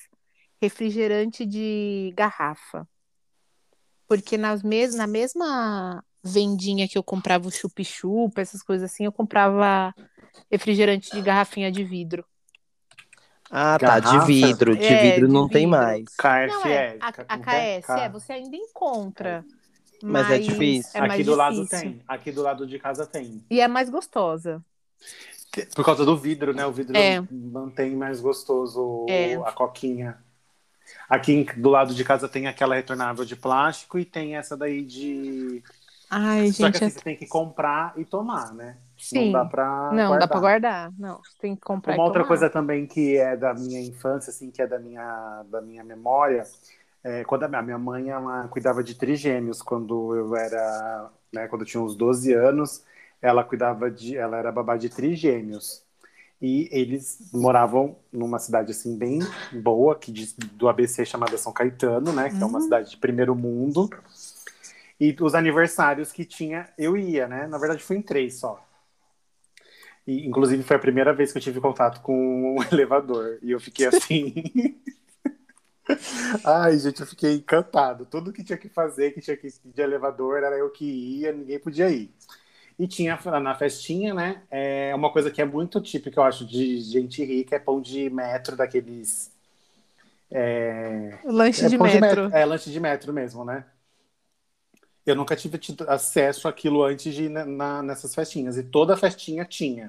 refrigerante 0.61 1.45
de 1.45 2.13
garrafa. 2.17 2.87
Porque 4.07 4.39
nas 4.39 4.63
mes 4.63 4.95
na 4.95 5.07
mesma 5.07 6.05
vendinha 6.23 6.87
que 6.89 6.97
eu 6.97 7.03
comprava 7.03 7.49
o 7.49 7.51
chup-chup, 7.51 8.41
essas 8.41 8.63
coisas 8.63 8.89
assim, 8.91 9.05
eu 9.05 9.13
comprava 9.13 9.93
refrigerante 10.51 11.11
de 11.11 11.21
garrafinha 11.21 11.73
de 11.73 11.83
vidro. 11.83 12.25
Ah, 13.51 13.79
tá, 13.79 13.99
de 13.99 14.07
Garrafa? 14.07 14.27
vidro. 14.27 14.77
De 14.77 14.95
É, 14.95 15.11
vidro 15.11 15.27
de 15.27 15.33
não 15.33 15.49
tem 15.49 15.67
vidro. 15.67 15.79
mais. 15.79 16.05
Não 16.49 16.67
é, 16.67 16.97
a, 17.01 17.09
a 17.09 17.39
é? 17.57 17.81
KS, 17.81 17.91
é, 17.91 18.09
você 18.09 18.33
ainda 18.35 18.57
encontra. 18.57 19.45
Mas 20.03 20.31
é 20.31 20.39
difícil. 20.39 20.91
é 20.95 21.05
Aqui 21.07 21.25
do 21.25 21.35
lado 21.35 21.57
difícil. 21.65 21.79
tem. 21.81 22.03
Aqui 22.09 22.33
do 22.33 22.43
lado 22.43 22.67
de 22.67 22.79
casa 22.79 23.07
tem. 23.07 23.45
E 23.51 23.61
é 23.61 23.69
mais 23.69 23.89
gostosa. 23.91 24.63
Por 25.75 25.85
causa 25.85 26.05
do 26.05 26.17
vidro, 26.17 26.55
né? 26.55 26.65
O 26.67 26.73
vidro 26.73 26.97
É. 26.97 27.23
mantém 27.31 27.95
mais 27.95 28.21
gostoso 28.21 29.07
É. 29.09 29.35
a 29.35 29.53
coquinha. 29.53 30.17
Aqui 31.09 31.45
do 31.57 31.69
lado 31.71 31.95
de 31.95 32.05
casa 32.05 32.29
tem 32.29 32.47
aquela 32.47 32.75
retornável 32.75 33.25
de 33.25 33.37
plástico 33.37 33.99
e 33.99 34.05
tem 34.05 34.37
essa 34.37 34.57
daí 34.57 34.83
de. 34.83 35.63
Ai, 36.11 36.49
Só 36.53 36.67
que 36.71 36.73
gente, 36.73 36.77
assim, 36.77 36.85
é- 36.87 36.91
você 36.91 37.01
tem 37.01 37.17
que 37.17 37.27
comprar 37.27 37.95
e 37.97 38.05
tomar, 38.05 38.53
né? 38.55 38.77
sim. 38.99 39.27
Não 39.27 39.33
dá 39.33 39.45
pra. 39.45 39.91
Não, 39.93 40.19
dá 40.19 40.29
pra 40.29 40.41
guardar. 40.41 40.91
guardar. 40.91 40.93
Não, 40.99 41.19
você 41.23 41.37
tem 41.41 41.55
que 41.57 41.63
comprar 41.63 41.95
Uma 41.95 42.05
e 42.05 42.07
outra 42.07 42.21
tomar. 42.23 42.29
coisa 42.29 42.51
também 42.51 42.87
que 42.87 43.17
é 43.17 43.37
da 43.37 43.53
minha 43.55 43.81
infância, 43.81 44.31
assim, 44.31 44.51
que 44.51 44.61
é 44.63 44.67
da 44.67 44.79
minha, 44.79 45.43
da 45.51 45.61
minha 45.61 45.83
memória, 45.85 46.45
é 47.05 47.25
quando 47.25 47.45
a 47.45 47.63
minha, 47.63 47.79
mãe 47.79 48.11
ela 48.11 48.49
cuidava 48.49 48.83
de 48.83 48.95
trigêmeos 48.95 49.61
quando 49.63 50.15
eu 50.15 50.37
era, 50.37 51.11
né, 51.33 51.49
quando 51.49 51.63
eu 51.63 51.67
tinha 51.67 51.83
uns 51.83 51.97
12 51.97 52.33
anos, 52.33 52.85
ela 53.21 53.45
cuidava 53.45 53.91
de, 53.91 54.17
ela 54.17 54.37
era 54.37 54.53
babá 54.53 54.77
de 54.77 54.89
trigêmeos. 54.89 55.83
E 56.41 56.69
eles 56.73 57.31
moravam 57.33 57.97
numa 58.13 58.39
cidade 58.39 58.73
assim 58.73 58.97
bem 58.99 59.21
boa, 59.53 59.97
que 59.97 60.11
diz, 60.11 60.33
do 60.35 60.69
ABC 60.69 61.05
chamada 61.05 61.39
São 61.39 61.53
Caetano, 61.53 62.13
né, 62.13 62.31
que 62.31 62.43
é 62.43 62.47
uma 62.47 62.59
Uhum. 62.59 62.65
cidade 62.65 62.91
de 62.91 62.97
primeiro 62.97 63.35
mundo. 63.35 63.89
E 65.01 65.17
os 65.21 65.35
aniversários 65.35 66.13
que 66.13 66.25
tinha, 66.25 66.69
eu 66.79 66.97
ia, 66.97 67.27
né? 67.27 67.47
Na 67.49 67.59
verdade, 67.59 67.83
fui 67.83 67.97
em 67.97 68.03
três 68.03 68.35
só. 68.35 68.65
E, 70.07 70.27
inclusive, 70.27 70.63
foi 70.63 70.77
a 70.77 70.81
primeira 70.81 71.13
vez 71.13 71.33
que 71.33 71.39
eu 71.39 71.43
tive 71.43 71.61
contato 71.61 72.01
com 72.03 72.57
um 72.57 72.63
elevador. 72.73 73.39
E 73.43 73.51
eu 73.51 73.61
fiquei 73.61 73.87
assim. 73.87 74.35
Ai, 76.45 76.79
gente, 76.79 77.01
eu 77.01 77.07
fiquei 77.07 77.35
encantado. 77.37 78.07
Tudo 78.07 78.33
que 78.33 78.45
tinha 78.45 78.57
que 78.59 78.69
fazer, 78.69 79.13
que 79.13 79.21
tinha 79.21 79.37
que 79.37 79.47
ir 79.49 79.53
de 79.65 79.83
elevador, 79.83 80.39
era 80.43 80.57
eu 80.57 80.71
que 80.71 80.85
ia, 80.85 81.33
ninguém 81.33 81.59
podia 81.59 81.91
ir. 81.91 82.13
E 82.79 82.89
tinha 82.89 83.19
na 83.43 83.55
festinha, 83.55 84.15
né? 84.15 84.43
É 84.51 84.95
uma 84.95 85.13
coisa 85.13 85.31
que 85.31 85.43
é 85.43 85.45
muito 85.47 85.81
típica, 85.81 86.21
eu 86.21 86.25
acho, 86.25 86.47
de 86.47 86.81
gente 86.81 87.25
rica, 87.25 87.57
é 87.57 87.59
pão 87.59 87.81
de 87.81 88.11
metro 88.11 88.57
daqueles. 88.57 89.33
É, 90.31 91.19
Lanche 91.25 91.67
é 91.67 91.69
de 91.69 91.77
pão 91.77 91.89
metro. 91.99 92.33
É 92.33 92.45
lanche 92.45 92.71
de 92.71 92.81
metro 92.81 93.13
mesmo, 93.13 93.45
né? 93.45 93.65
Eu 95.07 95.15
nunca 95.17 95.37
tive 95.37 95.59
acesso 95.89 96.49
àquilo 96.49 96.83
antes 96.85 97.15
de 97.15 97.25
ir 97.25 97.29
na- 97.29 97.45
na- 97.45 97.83
nessas 97.83 98.15
festinhas. 98.15 98.57
E 98.57 98.63
toda 98.65 98.97
festinha 98.97 99.45
tinha. 99.45 99.89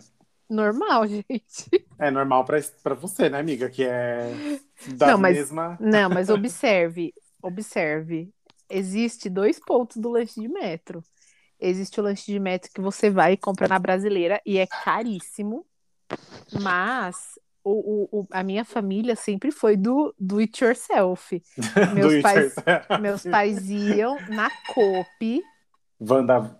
Normal, 0.49 1.07
gente. 1.29 1.85
É 2.07 2.11
normal 2.11 2.43
pra, 2.45 2.59
pra 2.83 2.93
você, 2.93 3.29
né, 3.29 3.39
amiga? 3.39 3.69
Que 3.69 3.83
é 3.85 4.31
da 4.95 5.07
Não, 5.07 5.17
mas- 5.17 5.35
mesma. 5.37 5.77
Não, 5.79 6.09
mas 6.09 6.29
observe, 6.31 7.13
observe. 7.41 8.29
Existe 8.69 9.29
dois 9.29 9.59
pontos 9.59 9.97
do 9.97 10.09
lanche 10.09 10.39
de 10.41 10.47
metro. 10.47 11.03
Existe 11.59 11.99
o 11.99 12.03
lanche 12.03 12.25
de 12.31 12.39
metro 12.39 12.71
que 12.73 12.81
você 12.81 13.09
vai 13.09 13.33
e 13.33 13.37
compra 13.37 13.67
na 13.67 13.79
brasileira 13.79 14.41
e 14.45 14.57
é 14.57 14.65
caríssimo. 14.67 15.65
Mas 16.61 17.39
o, 17.63 17.71
o- 17.71 18.19
o- 18.21 18.27
a 18.31 18.43
minha 18.43 18.65
família 18.65 19.15
sempre 19.15 19.51
foi 19.51 19.77
do, 19.77 20.13
do 20.19 20.39
it 20.39 20.63
yourself. 20.63 21.41
do 21.57 21.95
Meus 21.95 22.13
it 22.13 22.21
pais, 22.21 22.55
yourself. 22.55 23.01
meus 23.01 23.23
pais 23.23 23.69
iam 23.69 24.17
na 24.29 24.49
Coop. 24.73 25.41
Wanda 26.01 26.59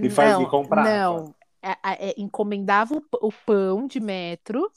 E 0.00 0.10
faz- 0.10 0.38
e 0.40 0.46
comprava. 0.46 0.88
Não, 0.88 1.34
é- 1.62 1.70
é- 1.70 2.08
é, 2.10 2.14
encomendava 2.18 2.94
o, 2.94 3.02
o 3.28 3.32
pão 3.46 3.86
de 3.86 4.00
metro, 4.00 4.70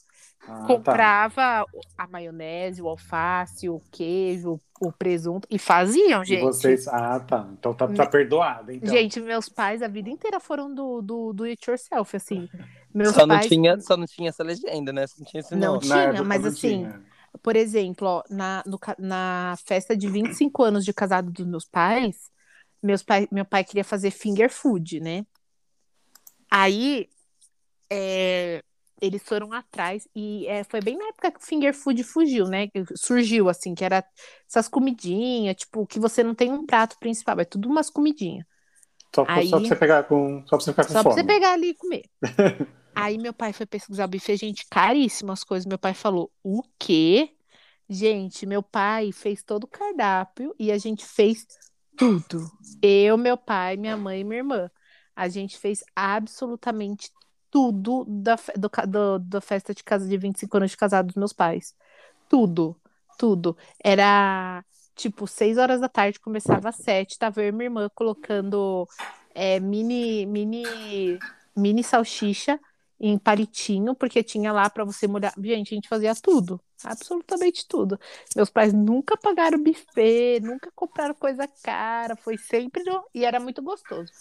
Ah, 0.47 0.61
tá. 0.61 0.67
comprava 0.67 1.65
a 1.97 2.07
maionese, 2.07 2.81
o 2.81 2.87
alface, 2.87 3.67
o 3.69 3.81
queijo, 3.91 4.59
o 4.79 4.91
presunto 4.91 5.47
e 5.49 5.57
faziam, 5.57 6.21
E 6.21 6.25
gente. 6.25 6.41
vocês. 6.41 6.87
Ah, 6.87 7.19
tá. 7.19 7.47
Então 7.53 7.73
tá, 7.73 7.87
tá 7.87 8.05
perdoada. 8.05 8.73
Então. 8.73 8.89
Gente, 8.93 9.19
meus 9.19 9.49
pais 9.49 9.81
a 9.81 9.87
vida 9.87 10.09
inteira 10.09 10.39
foram 10.39 10.73
do, 10.73 11.01
do, 11.01 11.33
do 11.33 11.43
it 11.45 11.69
yourself, 11.69 12.15
assim. 12.15 12.47
Meus 12.93 13.15
Só 13.15 13.25
não, 13.25 13.35
pais, 13.35 13.47
tinha, 13.47 13.79
só 13.79 13.97
não 13.97 14.05
tinha 14.05 14.29
essa 14.29 14.43
legenda, 14.43 14.93
né? 14.93 15.07
Só 15.07 15.15
não 15.19 15.25
tinha 15.25 15.41
esse 15.41 15.55
Não 15.55 15.73
nome. 15.73 15.79
tinha. 15.81 15.95
Na 15.95 16.03
época 16.03 16.23
mas 16.23 16.41
não 16.41 16.49
assim, 16.49 16.59
tinha. 16.59 17.03
por 17.41 17.55
exemplo, 17.55 18.07
ó, 18.07 18.23
na, 18.29 18.63
no 18.65 18.79
na 18.99 19.55
festa 19.65 19.97
de 19.97 20.07
25 20.07 20.63
anos 20.63 20.85
de 20.85 20.93
casado 20.93 21.31
dos 21.31 21.45
meus 21.45 21.65
pais, 21.65 22.29
meus 22.81 23.01
pai, 23.03 23.27
meu 23.31 23.45
pai 23.45 23.63
queria 23.63 23.83
fazer 23.83 24.11
finger 24.11 24.49
food, 24.49 24.99
né? 24.99 25.25
Aí 26.49 27.09
é, 27.89 28.63
eles 29.01 29.21
foram 29.23 29.51
atrás 29.53 30.07
e 30.15 30.47
é, 30.47 30.63
foi 30.63 30.81
bem 30.81 30.97
na 30.97 31.05
época 31.07 31.31
que 31.31 31.39
o 31.39 31.41
finger 31.45 31.73
food 31.73 32.03
fugiu, 32.03 32.45
né? 32.47 32.67
Surgiu 32.95 33.49
assim, 33.49 33.75
que 33.75 33.83
era 33.83 34.03
essas 34.49 34.67
comidinhas, 34.67 35.55
tipo, 35.55 35.85
que 35.85 35.99
você 35.99 36.23
não 36.23 36.33
tem 36.35 36.51
um 36.51 36.65
prato 36.65 36.97
principal, 36.99 37.39
é 37.39 37.45
tudo 37.45 37.67
umas 37.69 37.89
comidinhas. 37.89 38.45
Só, 39.13 39.23
pra- 39.25 39.35
Aí- 39.35 39.47
só 39.49 39.59
pra 39.59 39.67
você 39.67 39.75
pegar 39.75 40.03
com. 40.03 40.41
Só 40.47 40.57
pra 40.57 40.65
você 40.65 40.71
ficar 40.71 40.85
com 40.85 40.93
Só 40.93 41.03
pra 41.03 41.11
fome. 41.11 41.21
você 41.21 41.27
pegar 41.27 41.53
ali 41.53 41.69
e 41.69 41.75
comer. 41.75 42.03
Aí 42.95 43.17
meu 43.17 43.33
pai 43.33 43.51
foi 43.51 43.65
pesquisar 43.65 44.05
o 44.05 44.07
buffet, 44.07 44.37
gente, 44.37 44.65
caríssimo 44.69 45.31
as 45.31 45.43
coisas. 45.43 45.65
Meu 45.65 45.77
pai 45.77 45.93
falou, 45.93 46.31
o 46.43 46.61
quê? 46.79 47.31
Gente, 47.89 48.45
meu 48.45 48.63
pai 48.63 49.11
fez 49.11 49.43
todo 49.43 49.65
o 49.65 49.67
cardápio 49.67 50.55
e 50.57 50.71
a 50.71 50.77
gente 50.77 51.05
fez 51.05 51.45
tudo. 51.97 52.49
Eu, 52.81 53.17
meu 53.17 53.37
pai, 53.37 53.77
minha 53.77 53.95
mãe 53.97 54.21
e 54.21 54.23
minha 54.23 54.39
irmã. 54.39 54.71
A 55.15 55.27
gente 55.29 55.57
fez 55.57 55.83
absolutamente 55.95 57.09
tudo 57.55 58.03
da, 58.05 58.35
do, 58.57 58.69
do- 58.89 59.19
da 59.19 59.41
festa 59.41 59.73
de 59.73 59.81
casa 59.83 60.07
de 60.09 60.17
25 60.17 60.57
anos 60.57 60.71
de 60.71 60.77
casado 60.77 61.07
dos 61.07 61.15
meus 61.15 61.31
pais. 61.33 61.73
Tudo, 62.27 62.79
tudo. 63.17 63.57
Era 63.83 64.63
tipo 64.95 65.27
seis 65.27 65.57
horas 65.57 65.79
da 65.81 65.89
tarde, 65.89 66.19
começava 66.19 66.69
às 66.69 66.77
sete, 66.77 67.17
tava 67.17 67.41
eu 67.41 67.49
e 67.49 67.51
minha 67.53 67.65
irmã 67.65 67.89
colocando 67.95 68.87
é, 69.33 69.59
mini, 69.59 70.25
mini, 70.25 71.23
mini 71.55 71.83
salsicha 71.83 72.59
em 72.99 73.17
palitinho, 73.17 73.95
porque 73.95 74.23
tinha 74.23 74.51
lá 74.53 74.69
para 74.69 74.83
você 74.85 75.07
molhar. 75.07 75.33
Gente, 75.37 75.73
a 75.73 75.75
gente 75.75 75.87
fazia 75.89 76.13
tudo, 76.15 76.61
absolutamente 76.83 77.67
tudo. 77.67 77.99
Meus 78.35 78.49
pais 78.49 78.73
nunca 78.73 79.17
pagaram 79.17 79.61
buffet, 79.63 80.39
nunca 80.41 80.71
compraram 80.75 81.15
coisa 81.15 81.47
cara, 81.63 82.15
foi 82.17 82.37
sempre 82.37 82.83
no... 82.83 83.05
e 83.13 83.23
era 83.25 83.39
muito 83.39 83.61
gostoso. 83.61 84.11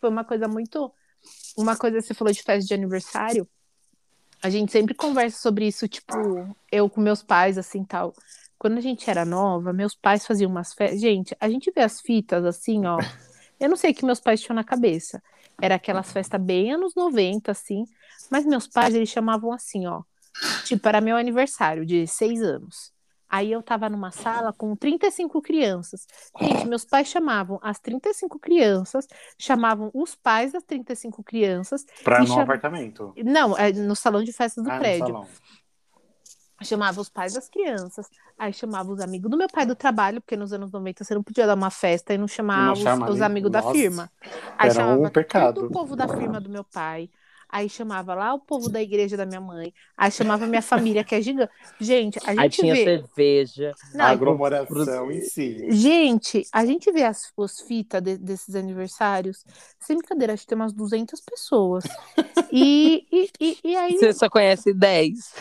Foi 0.00 0.10
uma 0.10 0.24
coisa 0.24 0.48
muito, 0.48 0.92
uma 1.56 1.76
coisa 1.76 2.00
você 2.00 2.14
falou 2.14 2.32
de 2.32 2.42
festa 2.42 2.66
de 2.66 2.74
aniversário. 2.74 3.48
A 4.42 4.50
gente 4.50 4.72
sempre 4.72 4.94
conversa 4.94 5.38
sobre 5.40 5.66
isso, 5.66 5.86
tipo, 5.86 6.14
eu 6.70 6.90
com 6.90 7.00
meus 7.00 7.22
pais 7.22 7.56
assim, 7.56 7.84
tal. 7.84 8.12
Quando 8.58 8.78
a 8.78 8.80
gente 8.80 9.08
era 9.08 9.24
nova, 9.24 9.72
meus 9.72 9.94
pais 9.94 10.26
faziam 10.26 10.50
umas 10.50 10.72
festas. 10.72 11.00
Gente, 11.00 11.36
a 11.40 11.48
gente 11.48 11.70
vê 11.70 11.80
as 11.82 12.00
fitas 12.00 12.44
assim, 12.44 12.86
ó. 12.86 12.98
Eu 13.60 13.68
não 13.68 13.76
sei 13.76 13.92
o 13.92 13.94
que 13.94 14.04
meus 14.04 14.18
pais 14.18 14.40
tinham 14.40 14.56
na 14.56 14.64
cabeça. 14.64 15.22
Era 15.60 15.76
aquelas 15.76 16.10
festas 16.10 16.40
bem 16.40 16.72
anos 16.72 16.96
90, 16.96 17.52
assim. 17.52 17.84
Mas 18.28 18.44
meus 18.44 18.66
pais, 18.66 18.92
eles 18.92 19.08
chamavam 19.08 19.52
assim, 19.52 19.86
ó. 19.86 20.02
Tipo, 20.64 20.88
era 20.88 21.00
meu 21.00 21.16
aniversário 21.16 21.86
de 21.86 22.04
seis 22.08 22.42
anos. 22.42 22.92
Aí 23.32 23.50
eu 23.50 23.62
tava 23.62 23.88
numa 23.88 24.10
sala 24.10 24.52
com 24.52 24.76
35 24.76 25.40
crianças. 25.40 26.06
Gente, 26.38 26.66
meus 26.66 26.84
pais 26.84 27.08
chamavam 27.08 27.58
as 27.62 27.78
35 27.78 28.38
crianças, 28.38 29.06
chamavam 29.38 29.90
os 29.94 30.14
pais 30.14 30.52
das 30.52 30.62
35 30.64 31.24
crianças. 31.24 31.86
Pra 32.04 32.16
Me 32.20 32.26
no 32.26 32.28
chama- 32.28 32.42
apartamento. 32.42 33.14
Não, 33.24 33.56
é 33.56 33.72
no 33.72 33.96
salão 33.96 34.22
de 34.22 34.34
festas 34.34 34.62
do 34.62 34.70
ah, 34.70 34.78
prédio. 34.78 35.26
Chamava 36.62 37.00
os 37.00 37.08
pais 37.08 37.32
das 37.32 37.48
crianças, 37.48 38.06
aí 38.38 38.52
chamava 38.52 38.92
os 38.92 39.00
amigos 39.00 39.30
do 39.30 39.36
meu 39.36 39.48
pai 39.48 39.64
do 39.64 39.74
trabalho, 39.74 40.20
porque 40.20 40.36
nos 40.36 40.52
anos 40.52 40.70
90 40.70 41.02
você 41.02 41.14
não 41.14 41.22
podia 41.22 41.46
dar 41.46 41.54
uma 41.54 41.70
festa 41.70 42.12
e 42.12 42.18
não 42.18 42.28
chamar 42.28 42.66
não 42.66 42.72
os, 42.74 42.80
chama 42.80 43.10
os 43.10 43.22
amigos 43.22 43.50
da 43.50 43.62
Nossa, 43.62 43.74
firma. 43.74 44.12
Aí 44.58 44.68
era 44.68 44.74
chamava 44.74 45.00
um 45.00 45.08
pecado. 45.10 45.54
todo 45.54 45.66
o 45.70 45.72
povo 45.72 45.96
da 45.96 46.06
firma 46.06 46.38
do 46.38 46.50
meu 46.50 46.62
pai. 46.64 47.10
Aí 47.52 47.68
chamava 47.68 48.14
lá 48.14 48.32
o 48.32 48.40
povo 48.40 48.70
da 48.70 48.80
igreja 48.80 49.14
da 49.16 49.26
minha 49.26 49.40
mãe. 49.40 49.74
Aí 49.96 50.10
chamava 50.10 50.46
minha 50.46 50.62
família, 50.62 51.04
que 51.04 51.14
é 51.14 51.20
gigante. 51.20 51.52
Gente, 51.78 52.18
a 52.24 52.30
Aí 52.30 52.36
gente 52.38 52.60
tinha 52.60 52.74
vê. 52.74 52.84
cerveja. 52.84 53.72
Não, 53.94 54.06
a 54.06 54.08
aglomeração 54.08 55.12
em 55.12 55.20
si. 55.20 55.70
Gente, 55.70 56.48
a 56.50 56.64
gente 56.64 56.90
vê 56.90 57.04
as, 57.04 57.30
os 57.36 57.60
fitas 57.60 58.02
de- 58.02 58.16
desses 58.16 58.54
aniversários. 58.54 59.44
Sem 59.78 59.98
brincadeira, 59.98 60.32
acho 60.32 60.44
que 60.44 60.48
tem 60.48 60.56
umas 60.56 60.72
200 60.72 61.20
pessoas. 61.20 61.84
E, 62.54 63.06
e, 63.10 63.30
e, 63.40 63.58
e 63.64 63.76
aí 63.76 63.96
Você 63.96 64.12
só 64.12 64.28
conhece 64.28 64.74
10. 64.74 65.32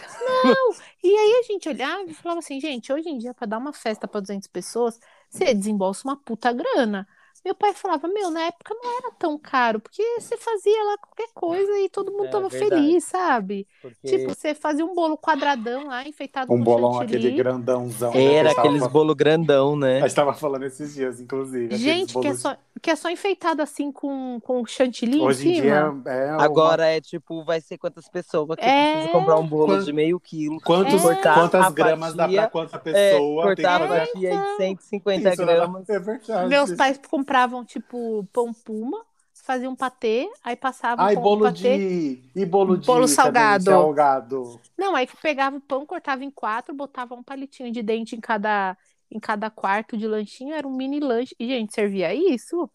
E 1.03 1.07
aí 1.09 1.39
a 1.39 1.43
gente 1.43 1.67
olhava 1.67 2.03
e 2.09 2.13
falava 2.13 2.39
assim, 2.39 2.59
gente, 2.59 2.91
hoje 2.93 3.09
em 3.09 3.17
dia, 3.17 3.33
para 3.33 3.47
dar 3.47 3.57
uma 3.57 3.73
festa 3.73 4.07
para 4.07 4.21
200 4.21 4.47
pessoas, 4.47 4.99
você 5.29 5.53
desembolsa 5.53 6.07
uma 6.07 6.15
puta 6.15 6.53
grana. 6.53 7.07
Meu 7.43 7.55
pai 7.55 7.73
falava, 7.73 8.07
meu, 8.07 8.29
na 8.29 8.41
época 8.43 8.75
não 8.83 8.97
era 8.99 9.11
tão 9.17 9.37
caro, 9.37 9.79
porque 9.79 10.03
você 10.19 10.37
fazia 10.37 10.83
lá 10.83 10.97
qualquer 10.97 11.27
coisa 11.33 11.79
e 11.79 11.89
todo 11.89 12.11
mundo 12.11 12.25
É, 12.25 12.29
tava 12.29 12.49
verdade. 12.49 12.69
feliz, 12.81 13.03
sabe? 13.05 13.67
Porque 13.81 14.07
Tipo, 14.17 14.33
você 14.33 14.53
fazia 14.53 14.85
um 14.85 14.93
bolo 14.93 15.17
quadradão 15.17 15.87
lá, 15.87 16.07
enfeitado 16.07 16.53
Um 16.53 16.57
com 16.57 16.63
bolão, 16.63 16.93
chantilly. 16.99 17.17
aquele 17.17 17.35
grandãozão. 17.37 18.11
né, 18.13 18.23
era 18.35 18.51
a 18.51 18.53
tava 18.55 18.67
aqueles 18.67 18.79
falando- 18.81 18.93
bolo 18.93 19.15
grandão, 19.15 19.75
né? 19.75 19.97
A 19.97 20.07
gente 20.07 20.15
tava 20.15 20.33
falando 20.33 20.63
esses 20.65 20.93
dias, 20.93 21.19
inclusive. 21.19 21.75
Gente, 21.77 22.13
que 22.13 22.19
é, 22.19 22.21
bolos- 22.21 22.39
só, 22.41 22.55
que 22.81 22.91
é 22.91 22.95
só 22.95 23.09
enfeitado 23.09 23.61
assim 23.61 23.91
com, 23.91 24.39
com 24.43 24.63
chantilly 24.65 25.19
Hoje 25.19 25.47
em 25.47 25.51
em 25.51 25.55
cima. 25.55 25.65
dia 25.65 26.11
é 26.13 26.31
uma- 26.33 26.43
Agora 26.43 26.85
é 26.85 27.01
tipo, 27.01 27.43
vai 27.43 27.59
ser 27.59 27.77
quantas 27.79 28.07
pessoas 28.07 28.55
que 28.55 28.63
É. 28.63 28.91
precisa 28.93 29.11
comprar 29.13 29.37
um 29.39 29.47
bolo 29.47 29.73
Quant- 29.77 29.85
de 29.85 29.93
meio 29.93 30.19
quilo. 30.19 30.59
Quantos, 30.61 31.01
cortar 31.01 31.33
quantas 31.33 31.65
a 31.65 31.69
gramas 31.71 32.13
dá 32.13 32.27
pra 32.27 32.47
quanta 32.47 32.75
É, 32.77 32.79
pessoa? 32.79 33.43
tem 33.47 33.55
que 33.55 33.61
cortar 33.63 33.81
a 33.81 33.87
fazer 33.87 34.05
fatia 34.07 34.29
de 34.37 34.55
150 34.57 35.29
isso, 35.33 35.45
né? 35.45 35.53
gramas. 35.55 35.89
É 35.89 35.99
verdade. 35.99 36.47
Meus 36.49 36.71
pais 36.73 36.97
compravam, 37.31 37.63
tipo, 37.63 38.27
pão 38.33 38.53
puma, 38.53 39.05
faziam 39.33 39.75
patê, 39.75 40.29
aí 40.43 40.55
passavam 40.55 41.05
Ai, 41.05 41.15
bolo 41.15 41.45
patê. 41.45 41.77
de. 41.77 42.31
E 42.35 42.45
bolo 42.45 42.77
de. 42.77 42.85
Bolo 42.85 43.07
salgado. 43.07 43.63
Salgado. 43.63 44.61
Não, 44.77 44.95
aí 44.95 45.07
pegava 45.21 45.55
o 45.55 45.61
pão, 45.61 45.85
cortava 45.85 46.23
em 46.23 46.29
quatro, 46.29 46.75
botava 46.75 47.15
um 47.15 47.23
palitinho 47.23 47.71
de 47.71 47.81
dente 47.81 48.15
em 48.15 48.19
cada, 48.19 48.77
em 49.09 49.19
cada 49.19 49.49
quarto 49.49 49.97
de 49.97 50.07
lanchinho, 50.07 50.53
era 50.53 50.67
um 50.67 50.75
mini 50.75 50.99
lanche. 50.99 51.33
E, 51.39 51.47
gente, 51.47 51.73
servia 51.73 52.13
isso. 52.13 52.69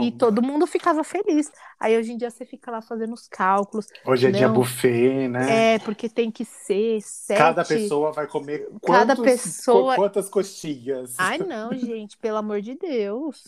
E 0.00 0.12
todo 0.12 0.40
mundo 0.40 0.64
ficava 0.66 1.02
feliz. 1.02 1.50
Aí 1.80 1.96
hoje 1.98 2.12
em 2.12 2.16
dia 2.16 2.30
você 2.30 2.44
fica 2.44 2.70
lá 2.70 2.80
fazendo 2.80 3.14
os 3.14 3.26
cálculos. 3.26 3.86
Hoje 4.06 4.28
é 4.28 4.30
dia 4.30 4.46
Não. 4.46 4.54
buffet, 4.54 5.26
né? 5.28 5.74
É, 5.74 5.78
porque 5.80 6.08
tem 6.08 6.30
que 6.30 6.44
ser 6.44 7.00
sete. 7.02 7.36
Cada 7.38 7.64
pessoa 7.64 8.12
vai 8.12 8.26
comer 8.28 8.68
Cada 8.86 9.16
quantos- 9.16 9.24
pessoa- 9.42 9.94
qu- 9.94 10.00
quantas 10.00 10.28
coxinhas. 10.28 11.14
Ai, 11.18 11.38
não, 11.38 11.72
gente, 11.76 12.16
pelo 12.16 12.36
amor 12.36 12.60
de 12.60 12.76
Deus. 12.76 13.42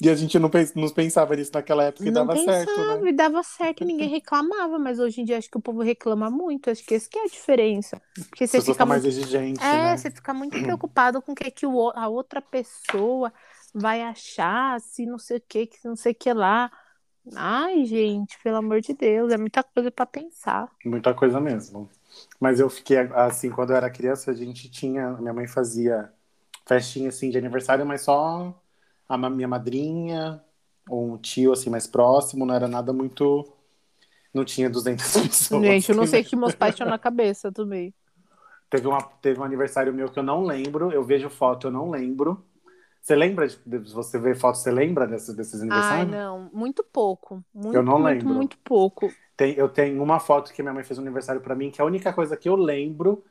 E 0.00 0.08
a 0.08 0.14
gente 0.14 0.38
não, 0.38 0.48
pens- 0.48 0.74
não 0.74 0.88
pensava 0.88 1.36
nisso 1.36 1.50
naquela 1.52 1.84
época 1.84 2.04
e 2.04 2.10
não 2.10 2.26
dava 2.26 2.38
pensava, 2.38 2.64
certo, 2.64 3.02
né? 3.02 3.08
e 3.10 3.12
dava 3.12 3.42
certo 3.42 3.82
e 3.82 3.86
ninguém 3.86 4.08
reclamava, 4.08 4.78
mas 4.78 4.98
hoje 4.98 5.20
em 5.20 5.24
dia 5.24 5.36
acho 5.36 5.50
que 5.50 5.58
o 5.58 5.62
povo 5.62 5.82
reclama 5.82 6.30
muito. 6.30 6.70
Acho 6.70 6.82
que 6.84 6.94
essa 6.94 7.08
que 7.10 7.18
é 7.18 7.24
a 7.24 7.28
diferença. 7.28 8.00
Porque 8.30 8.46
você 8.46 8.58
fica 8.60 8.72
estão 8.72 8.86
mais 8.86 9.02
muito 9.02 9.14
exigentes, 9.14 9.62
É, 9.62 9.76
né? 9.76 9.96
você 9.98 10.10
fica 10.10 10.32
muito 10.32 10.58
preocupado 10.62 11.20
com 11.20 11.32
o 11.32 11.34
que, 11.34 11.50
que 11.50 11.66
o 11.66 11.70
o- 11.74 11.92
a 11.94 12.08
outra 12.08 12.40
pessoa 12.42 13.32
vai 13.74 14.02
achar, 14.02 14.80
se 14.80 15.06
não 15.06 15.18
sei 15.18 15.38
o 15.38 15.40
que, 15.40 15.66
que 15.66 15.78
não 15.84 15.96
sei 15.96 16.12
o 16.12 16.14
que 16.14 16.32
lá. 16.32 16.70
Ai, 17.36 17.84
gente, 17.84 18.38
pelo 18.42 18.56
amor 18.56 18.80
de 18.80 18.94
Deus, 18.94 19.32
é 19.32 19.36
muita 19.36 19.62
coisa 19.62 19.90
pra 19.90 20.06
pensar. 20.06 20.70
Muita 20.84 21.14
coisa 21.14 21.40
mesmo. 21.40 21.88
Mas 22.40 22.58
eu 22.58 22.68
fiquei 22.70 22.98
assim, 22.98 23.50
quando 23.50 23.70
eu 23.70 23.76
era 23.76 23.90
criança, 23.90 24.30
a 24.30 24.34
gente 24.34 24.70
tinha. 24.70 25.12
Minha 25.12 25.32
mãe 25.32 25.46
fazia 25.46 26.12
festinha 26.66 27.08
assim 27.08 27.30
de 27.30 27.38
aniversário, 27.38 27.84
mas 27.84 28.02
só 28.02 28.54
a 29.08 29.18
minha 29.18 29.48
madrinha, 29.48 30.42
ou 30.88 31.14
um 31.14 31.18
tio 31.18 31.52
assim 31.52 31.68
mais 31.70 31.86
próximo, 31.86 32.46
não 32.46 32.54
era 32.54 32.68
nada 32.68 32.92
muito 32.92 33.44
não 34.32 34.44
tinha 34.44 34.70
200 34.70 35.04
pessoas. 35.12 35.62
Gente, 35.64 35.88
eu 35.90 35.96
não 35.96 36.06
sei 36.06 36.22
o 36.22 36.24
que 36.24 36.36
meus 36.36 36.54
pais 36.54 36.74
tinham 36.74 36.88
na 36.88 36.98
cabeça 36.98 37.52
também. 37.52 37.92
Teve, 38.68 38.86
uma, 38.86 39.02
teve 39.02 39.40
um 39.40 39.44
aniversário 39.44 39.92
meu 39.92 40.08
que 40.08 40.18
eu 40.18 40.22
não 40.22 40.44
lembro, 40.44 40.92
eu 40.92 41.02
vejo 41.02 41.28
foto, 41.28 41.66
eu 41.66 41.70
não 41.72 41.90
lembro. 41.90 42.44
Você 43.00 43.14
lembra, 43.16 43.46
de, 43.48 43.56
de 43.66 43.92
você 43.92 44.18
vê 44.18 44.34
foto, 44.34 44.56
você 44.58 44.70
lembra 44.70 45.06
desses, 45.06 45.34
desses 45.34 45.60
aniversários? 45.62 46.18
não, 46.18 46.50
muito 46.52 46.82
pouco. 46.84 47.44
Muito, 47.52 47.80
Eu 47.80 47.82
não 47.82 47.98
muito, 47.98 48.28
lembro. 48.28 48.28
muito 48.28 48.58
pouco. 48.58 49.16
Tem, 49.36 49.54
eu 49.56 49.68
tenho 49.68 50.02
uma 50.02 50.20
foto 50.20 50.52
que 50.52 50.62
minha 50.62 50.74
mãe 50.74 50.84
fez 50.84 50.98
um 50.98 51.02
aniversário 51.02 51.40
pra 51.42 51.54
mim, 51.56 51.70
que 51.70 51.82
a 51.82 51.84
única 51.84 52.12
coisa 52.12 52.36
que 52.36 52.48
eu 52.48 52.56
lembro 52.56 53.24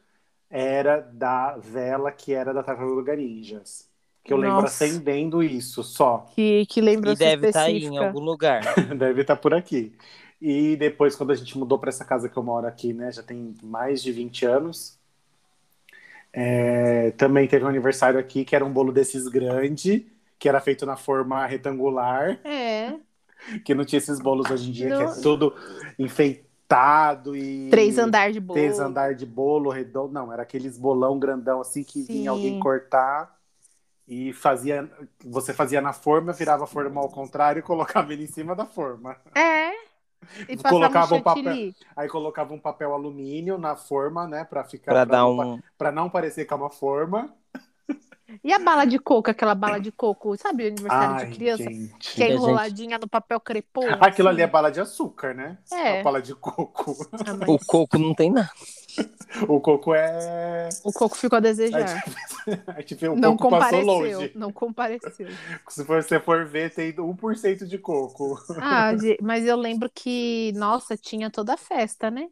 era 0.50 1.02
da 1.02 1.58
vela 1.58 2.12
que 2.12 2.34
era 2.34 2.54
da 2.54 2.64
Tartaruga 2.64 3.16
Ninjas. 3.16 3.90
Que 4.24 4.34
eu 4.34 4.38
lembro 4.38 4.66
Nossa. 4.66 4.68
acendendo 4.68 5.44
isso, 5.44 5.84
só. 5.84 6.28
Que, 6.34 6.66
que 6.66 6.82
E 7.04 7.16
lembrança 7.16 7.16
deve 7.16 7.46
estar 7.46 7.64
aí 7.64 7.84
em 7.84 7.98
algum 7.98 8.20
lugar. 8.20 8.74
Deve 8.98 9.22
estar 9.22 9.38
por 9.38 9.54
aqui. 9.54 9.96
E 10.42 10.76
depois, 10.78 11.16
quando 11.16 11.32
a 11.32 11.36
gente 11.36 11.58
mudou 11.58 11.80
para 11.80 11.90
essa 11.90 12.06
casa 12.06 12.30
que 12.30 12.38
eu 12.38 12.44
moro 12.44 12.68
aqui, 12.68 12.94
né, 12.94 13.12
já 13.12 13.24
tem 13.24 13.56
mais 13.64 14.02
de 14.04 14.12
20 14.12 14.46
anos, 14.46 14.99
é, 16.34 17.12
também 17.12 17.48
teve 17.48 17.66
um 17.66 17.68
aniversário 17.68 18.20
aqui 18.20 18.46
que 18.46 18.56
era 18.56 18.66
um 18.66 18.72
bolo 18.72 18.92
desses 18.92 19.28
grande, 19.28 20.08
que 20.38 20.48
era 20.48 20.60
feito 20.62 20.86
na 20.86 20.96
forma 20.96 21.46
retangular, 21.46 22.40
É, 22.44 22.94
que 23.66 23.74
não 23.74 23.86
tinha 23.86 23.98
esses 23.98 24.20
bolos 24.20 24.50
hoje 24.50 24.70
em 24.70 24.72
dia, 24.72 24.88
que 24.88 25.04
Não. 25.04 25.12
é 25.12 25.22
tudo 25.22 25.54
enfeitado 25.98 27.36
e 27.36 27.70
três 27.70 27.98
andar 27.98 28.32
de 28.32 28.40
bolo. 28.40 28.60
três 28.60 28.80
andar 28.80 29.16
de 29.16 29.26
bolo 29.26 29.70
redondo. 29.70 30.14
Não, 30.14 30.32
era 30.32 30.44
aqueles 30.44 30.78
bolão 30.78 31.18
grandão 31.20 31.62
assim 31.62 31.84
que 31.84 32.04
Sim. 32.04 32.14
vinha 32.14 32.32
alguém 32.32 32.60
cortar 32.60 33.38
e 34.08 34.34
fazia. 34.34 34.90
Você 35.26 35.54
fazia 35.54 35.82
na 35.82 35.94
forma, 35.94 36.34
virava 36.34 36.64
a 36.66 36.68
forma 36.68 37.02
ao 37.02 37.10
contrário 37.10 37.60
e 37.60 37.64
colocava 37.64 38.14
ele 38.14 38.24
em 38.24 38.28
cima 38.28 38.56
da 38.56 38.66
forma. 38.66 39.16
É. 39.36 39.72
E 40.48 40.56
Colocava 40.64 41.16
um 41.16 41.22
papel-. 41.22 41.74
Aí 41.96 42.08
colocava 42.08 42.54
um 42.54 42.60
papel 42.60 42.94
alumínio 42.94 43.58
na 43.58 43.76
forma, 43.76 44.28
né, 44.28 44.44
para 44.44 44.64
ficar 44.64 44.92
Pra 44.92 45.06
dar 45.06 45.18
não, 45.18 45.38
pa- 45.38 45.46
um. 45.46 45.62
pra 45.78 45.92
não 45.92 46.10
parecer 46.10 46.46
que 46.46 46.54
é 46.54 46.56
uma 46.56 46.70
forma. 46.70 47.34
E 48.44 48.54
a 48.54 48.60
bala 48.60 48.86
de 48.86 49.00
coco, 49.00 49.30
aquela 49.30 49.56
bala 49.56 49.80
de 49.80 49.92
coco, 49.92 50.38
sabe, 50.38 50.68
aniversário 50.68 51.16
Ai, 51.16 51.26
de 51.28 51.36
criança? 51.36 51.64
gente. 51.64 51.94
Que 52.14 52.24
é 52.24 52.28
gente- 52.28 52.36
enroladinha 52.38 52.98
no 53.00 53.08
papel 53.08 53.40
crepom. 53.40 53.82
Aquilo 54.00 54.28
assim. 54.30 54.36
ali 54.36 54.42
é 54.44 54.48
bala 54.48 54.72
de 54.72 54.80
açúcar, 54.80 55.34
né? 55.34 55.58
É. 55.72 56.00
A 56.02 56.04
bala 56.04 56.22
de 56.22 56.36
coco. 56.36 56.96
Ah, 57.26 57.34
mas 57.36 57.50
O 57.50 57.58
coco 57.66 57.98
não 57.98 58.14
tem 58.14 58.32
nada. 58.32 58.50
O 59.48 59.62
coco 59.62 59.94
é. 59.94 60.68
o 60.84 60.92
coco 60.92 61.16
ficou 61.16 61.38
a 61.38 61.40
desejar. 61.40 62.04
A 62.76 62.82
gente 62.82 62.96
vê 62.96 63.08
o 63.08 63.16
não 63.16 63.38
coco 63.38 63.52
passou 63.58 63.80
compareceu, 63.80 64.20
longe. 64.20 64.32
não 64.36 64.52
compareceu. 64.52 65.28
Se 65.70 65.84
você 65.84 66.20
for 66.20 66.46
ver, 66.46 66.74
tem 66.74 66.92
1% 66.92 67.66
de 67.68 67.78
coco. 67.78 68.38
Ah, 68.58 68.92
mas 69.22 69.46
eu 69.46 69.56
lembro 69.56 69.90
que, 69.94 70.52
nossa, 70.56 70.98
tinha 70.98 71.30
toda 71.30 71.54
a 71.54 71.58
festa, 71.58 72.10
né? 72.10 72.28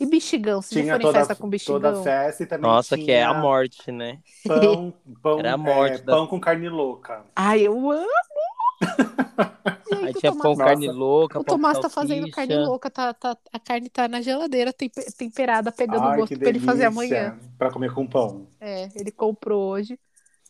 E 0.00 0.06
bexigão, 0.06 0.62
já 0.62 0.68
Tinha 0.68 0.84
foram 0.84 0.96
em 0.98 1.02
toda, 1.02 1.18
festa 1.18 1.34
com 1.36 1.48
bexigão? 1.48 1.80
toda 1.80 2.02
festa 2.02 2.42
e 2.42 2.46
também 2.46 2.62
Nossa, 2.70 2.94
tinha 2.96 3.04
que 3.06 3.12
é 3.12 3.22
a 3.22 3.34
morte, 3.34 3.92
né? 3.92 4.18
pão, 4.46 4.94
pão, 5.22 5.38
Era 5.38 5.52
a 5.52 5.56
morte 5.58 5.96
é, 5.96 6.02
da- 6.02 6.14
pão 6.16 6.26
com 6.26 6.40
carne 6.40 6.68
louca. 6.70 7.22
Ai, 7.36 7.60
eu 7.66 7.90
amo! 7.90 8.06
Gente, 9.92 10.06
Aí 10.06 10.14
tinha 10.14 10.32
Tomás- 10.32 10.42
pão 10.42 10.50
Nossa. 10.52 10.64
carne 10.64 10.88
louca, 10.90 11.38
O 11.38 11.44
pão 11.44 11.56
Tomás 11.56 11.78
tá 11.78 11.90
fazendo 11.90 12.30
carne 12.30 12.56
louca, 12.56 12.88
tá, 12.90 13.12
tá- 13.12 13.36
a 13.52 13.58
carne 13.58 13.90
tá 13.90 14.08
na 14.08 14.20
geladeira, 14.22 14.72
tempe- 14.72 15.12
temperada, 15.12 15.70
pegando 15.70 16.04
Ai, 16.04 16.18
gosto 16.18 16.38
pra 16.38 16.48
ele 16.48 16.60
fazer 16.60 16.86
amanhã. 16.86 17.38
Pra 17.58 17.70
comer 17.70 17.92
com 17.92 18.06
pão. 18.06 18.46
É, 18.60 18.88
ele 18.94 19.10
comprou 19.10 19.70
hoje 19.72 19.98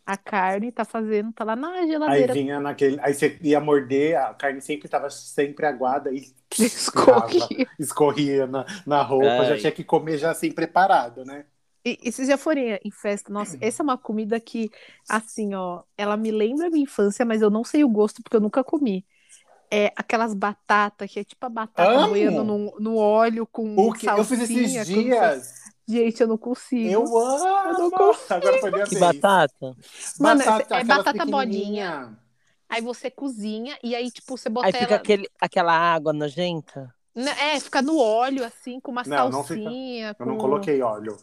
a 0.06 0.16
carne, 0.16 0.72
tá 0.72 0.84
fazendo, 0.84 1.32
tá 1.32 1.44
lá 1.44 1.56
na 1.56 1.70
Aí 1.72 1.86
geladeira. 1.86 2.32
vinha 2.32 2.60
naquele. 2.60 2.98
Aí 3.00 3.14
você 3.14 3.38
ia 3.42 3.60
morder, 3.60 4.16
a 4.18 4.34
carne 4.34 4.60
sempre 4.60 4.88
tava 4.88 5.08
sempre 5.10 5.66
aguada 5.66 6.10
e 6.12 6.32
Escorria. 6.58 7.66
escorria 7.78 8.46
na, 8.46 8.64
na 8.86 9.02
roupa. 9.02 9.26
Ai. 9.26 9.46
Já 9.46 9.58
tinha 9.58 9.72
que 9.72 9.84
comer 9.84 10.18
já 10.18 10.30
assim 10.30 10.50
preparado, 10.52 11.24
né? 11.24 11.44
E, 11.84 11.98
e 12.02 12.12
vocês 12.12 12.28
já 12.28 12.36
foram 12.36 12.60
em 12.84 12.90
festa? 12.90 13.32
Nossa, 13.32 13.56
essa 13.60 13.82
é 13.82 13.84
uma 13.84 13.96
comida 13.96 14.38
que, 14.38 14.70
assim, 15.08 15.54
ó, 15.54 15.82
ela 15.96 16.16
me 16.16 16.30
lembra 16.30 16.66
a 16.66 16.70
minha 16.70 16.82
infância, 16.82 17.24
mas 17.24 17.40
eu 17.40 17.48
não 17.50 17.64
sei 17.64 17.84
o 17.84 17.88
gosto 17.88 18.22
porque 18.22 18.36
eu 18.36 18.40
nunca 18.40 18.62
comi. 18.62 19.06
É 19.70 19.92
aquelas 19.96 20.34
batatas, 20.34 21.10
que 21.10 21.20
é 21.20 21.24
tipo 21.24 21.46
a 21.46 21.48
batata 21.48 21.90
Amo! 21.90 22.08
boiando 22.08 22.44
no, 22.44 22.76
no 22.80 22.96
óleo 22.96 23.46
com 23.46 23.76
O 23.78 23.92
que 23.92 24.06
eu 24.06 24.24
fiz 24.24 24.38
salsinha, 24.38 24.82
esses 24.82 24.86
dias. 24.86 25.59
Gente, 25.90 26.20
eu 26.20 26.28
não 26.28 26.38
consigo. 26.38 26.88
Eu 26.88 27.02
amo! 27.18 27.78
não 27.78 27.90
consigo. 27.90 28.34
Agora 28.34 28.58
foi 28.60 28.70
minha 28.70 28.84
Que 28.84 28.96
vez. 28.96 29.00
batata. 29.00 29.76
Mano, 30.18 30.42
é 30.42 30.48
aquelas 30.48 30.86
batata 30.86 31.26
pequenininha. 31.26 32.16
Aí 32.68 32.80
você 32.80 33.10
cozinha 33.10 33.76
e 33.82 33.94
aí, 33.96 34.10
tipo, 34.10 34.36
você 34.36 34.48
bota 34.48 34.66
Aí 34.68 34.72
fica 34.72 34.84
ela. 34.84 34.96
aquele, 34.96 35.28
aquela 35.40 35.72
água 35.76 36.12
nojenta. 36.12 36.94
Né, 37.14 37.32
É, 37.54 37.58
fica 37.58 37.82
no 37.82 37.98
óleo, 37.98 38.44
assim, 38.44 38.78
com 38.78 38.92
uma 38.92 39.02
Não, 39.04 39.28
não 39.28 39.42
fica- 39.42 39.60
salsinha. 39.64 40.16
Eu 40.18 40.26
não 40.26 40.34
com- 40.36 40.40
coloquei 40.42 40.80
óleo. 40.80 41.16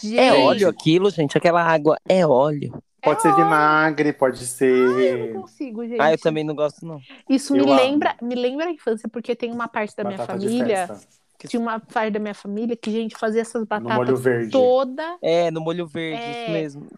Gente, 0.00 0.16
É 0.18 0.32
óleo 0.32 0.68
aquilo, 0.68 1.10
gente. 1.10 1.36
Aquela 1.36 1.62
água 1.62 1.98
é 2.08 2.24
óleo. 2.24 2.80
Pode 3.02 3.20
ser 3.20 3.34
vinagre, 3.34 4.12
pode 4.14 4.40
Eu 4.40 4.46
ser 4.46 5.26
não 5.34 5.42
consigo, 5.42 5.86
gente. 5.86 6.00
Ah, 6.00 6.12
eu 6.12 6.18
também 6.18 6.42
não 6.44 6.54
gosto, 6.54 6.86
não. 6.86 7.00
Isso 7.28 7.52
me 7.52 7.58
Eu 7.58 7.64
amo. 7.64 7.74
lembra, 7.74 8.16
me 8.22 8.34
lembra 8.34 8.66
a 8.66 8.70
infância, 8.70 9.06
porque 9.10 9.34
tem 9.36 9.52
uma 9.52 9.68
parte 9.68 9.94
da 9.94 10.04
minha 10.04 10.16
batata 10.16 10.38
de 10.38 10.46
família, 10.46 10.86
festa. 10.86 11.06
Tinha 11.48 11.60
uma 11.60 11.80
parte 11.80 12.12
da 12.12 12.18
minha 12.20 12.34
família 12.34 12.76
que, 12.76 12.90
gente, 12.90 13.16
fazia 13.16 13.40
essas 13.42 13.66
No 13.78 13.90
molho 13.90 14.16
batatas 14.16 14.20
verde. 14.20 14.50
toda, 14.50 15.18
É, 15.22 15.50
no 15.50 15.60
molho 15.60 15.86
verde, 15.86 16.22
É. 16.22 16.42
isso 16.44 16.50
mesmo. 16.52 16.88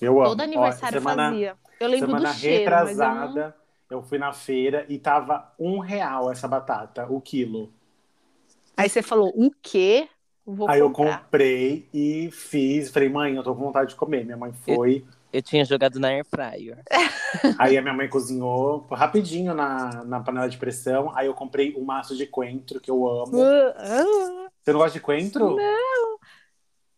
Eu 0.00 0.20
amo. 0.20 0.30
todo 0.30 0.40
Ó, 0.40 0.44
aniversário 0.44 0.98
semana, 1.00 1.30
fazia. 1.30 1.56
Eu 1.80 1.88
lembro 1.88 2.06
semana 2.06 2.32
do 2.32 2.34
cheiro, 2.38 2.78
mas 2.82 3.00
eu 3.00 3.10
não... 3.10 3.28
retrasada, 3.28 3.56
eu 3.90 4.02
fui 4.02 4.18
na 4.18 4.32
feira 4.32 4.84
e 4.88 4.98
tava 4.98 5.52
um 5.58 5.78
real 5.78 6.30
essa 6.30 6.46
batata, 6.48 7.06
o 7.10 7.20
quilo. 7.20 7.72
Aí 8.76 8.88
você 8.88 9.02
falou, 9.02 9.32
o 9.34 9.50
quê? 9.62 10.08
Vou 10.46 10.68
Aí 10.68 10.80
eu 10.80 10.90
comprar. 10.90 11.24
comprei 11.24 11.88
e 11.92 12.30
fiz. 12.30 12.90
Falei, 12.90 13.08
mãe, 13.08 13.34
eu 13.36 13.42
tô 13.42 13.54
com 13.54 13.62
vontade 13.64 13.90
de 13.90 13.96
comer. 13.96 14.24
Minha 14.24 14.36
mãe 14.36 14.52
foi. 14.52 15.04
Eu 15.04 15.17
tinha 15.42 15.64
jogado 15.64 15.98
na 16.00 16.08
air 16.08 16.24
fryer. 16.24 16.82
Aí 17.58 17.76
a 17.76 17.82
minha 17.82 17.94
mãe 17.94 18.08
cozinhou 18.08 18.86
rapidinho 18.90 19.54
na, 19.54 20.04
na 20.04 20.20
panela 20.20 20.48
de 20.48 20.56
pressão. 20.56 21.12
Aí 21.14 21.26
eu 21.26 21.34
comprei 21.34 21.74
um 21.76 21.84
maço 21.84 22.16
de 22.16 22.26
coentro, 22.26 22.80
que 22.80 22.90
eu 22.90 23.06
amo. 23.06 23.40
Ah, 23.42 23.74
ah, 23.76 24.48
Você 24.62 24.72
não 24.72 24.80
gosta 24.80 24.98
de 24.98 25.00
coentro? 25.00 25.56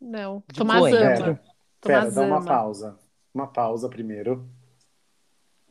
não, 0.01 0.43
De 0.49 0.59
Tomás 0.59 0.81
coentro. 0.81 1.25
ama. 1.25 1.41
Pera, 1.81 2.01
pera, 2.01 2.11
dá 2.11 2.21
uma 2.23 2.45
pausa. 2.45 2.99
Uma 3.35 3.47
pausa 3.47 3.89
primeiro. 3.89 4.49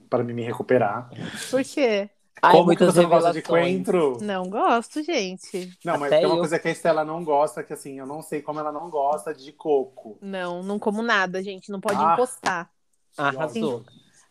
Para 0.10 0.24
mim 0.24 0.34
me 0.34 0.44
recuperar. 0.44 1.10
Por 1.52 1.64
quê? 1.64 2.10
Ai, 2.42 2.52
Como 2.56 2.76
que 2.76 2.86
você 2.86 3.02
não 3.02 3.10
gosta 3.10 3.32
de 3.34 3.42
coentro? 3.42 4.18
Não 4.22 4.50
gosto, 4.50 5.04
gente. 5.04 5.72
Não, 5.84 5.98
mas 5.98 6.12
Até 6.12 6.18
tem 6.18 6.26
uma 6.26 6.36
eu. 6.36 6.40
coisa 6.40 6.60
que 6.60 6.68
a 6.68 6.72
Estela 6.72 7.04
não 7.04 7.24
gosta, 7.24 7.64
que 7.64 7.74
assim, 7.74 8.00
eu 8.00 8.06
não 8.06 8.22
sei 8.22 8.42
como 8.42 8.60
ela 8.60 8.72
não 8.72 8.90
gosta 8.90 9.34
de 9.34 9.52
coco. 9.52 10.18
Não, 10.22 10.64
não 10.64 10.80
como 10.80 11.02
nada, 11.02 11.42
gente. 11.44 11.72
Não 11.72 11.80
pode 11.82 11.98
Ah. 12.02 12.14
encostar. 12.14 12.70
Arrasou. 13.18 13.84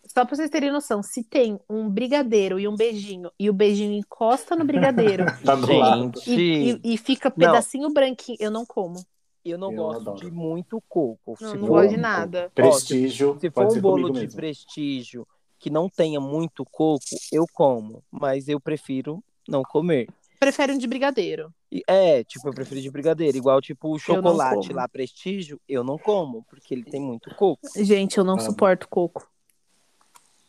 Só 0.06 0.24
pra 0.24 0.34
vocês 0.34 0.48
terem 0.48 0.70
noção, 0.72 1.02
se 1.02 1.22
tem 1.22 1.60
um 1.68 1.90
brigadeiro 1.90 2.58
e 2.58 2.66
um 2.66 2.74
beijinho, 2.74 3.30
e 3.38 3.50
o 3.50 3.52
beijinho 3.52 3.92
encosta 3.92 4.56
no 4.56 4.64
brigadeiro 4.64 5.26
Tá 5.44 5.54
do 5.54 5.70
lado. 5.70 6.18
Gente, 6.20 6.30
e, 6.30 6.70
e- 6.82 6.94
e 6.94 6.96
fica 6.96 7.28
Não. 7.28 7.36
pedacinho 7.36 7.90
branquinho, 7.92 8.38
eu 8.40 8.50
não 8.50 8.64
como. 8.64 9.04
eu 9.44 9.56
não 9.58 9.70
Eu 9.70 9.76
gosto 9.76 10.00
adoro. 10.00 10.16
de 10.18 10.30
muito 10.30 10.82
coco. 10.88 11.36
Não, 11.40 11.50
se 11.52 11.56
não 11.56 11.66
for, 11.66 11.80
gosto 11.82 11.88
de 11.90 11.96
nada. 11.98 12.50
Prestígio, 12.54 13.36
se 13.40 13.48
for 13.50 13.54
pode 13.54 13.68
um 13.68 13.74
ser 13.74 13.80
bolo 13.80 14.10
de 14.10 14.20
mesmo. 14.20 14.36
prestígio 14.36 15.26
que 15.58 15.70
não 15.70 15.88
tenha 15.88 16.20
muito 16.20 16.64
coco, 16.64 17.04
eu 17.32 17.46
como. 17.52 18.02
Mas 18.10 18.48
eu 18.48 18.60
prefiro 18.60 19.22
não 19.48 19.62
comer. 19.62 20.08
Prefere 20.38 20.72
um 20.72 20.78
de 20.78 20.86
brigadeiro. 20.86 21.52
É, 21.86 22.22
tipo, 22.24 22.48
eu 22.48 22.54
prefiro 22.54 22.80
de 22.80 22.90
brigadeiro. 22.90 23.36
Igual, 23.36 23.60
tipo, 23.60 23.88
o 23.88 23.92
não 23.92 23.98
chocolate 23.98 24.72
lá, 24.72 24.88
prestígio, 24.88 25.60
eu 25.68 25.82
não 25.82 25.98
como, 25.98 26.44
porque 26.48 26.72
ele 26.72 26.84
tem 26.84 27.00
muito 27.00 27.34
coco. 27.34 27.60
Gente, 27.76 28.18
eu 28.18 28.24
não 28.24 28.34
Amo. 28.34 28.42
suporto 28.42 28.88
coco. 28.88 29.28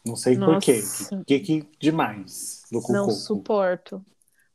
Não 0.06 0.16
sei 0.16 0.38
por 0.38 0.60
quê. 0.60 0.76
Nossa. 0.78 1.16
O 1.16 1.26
que, 1.26 1.40
que 1.40 1.70
demais 1.80 2.64
do 2.72 2.82
não 2.90 3.10
suporto. 3.10 4.04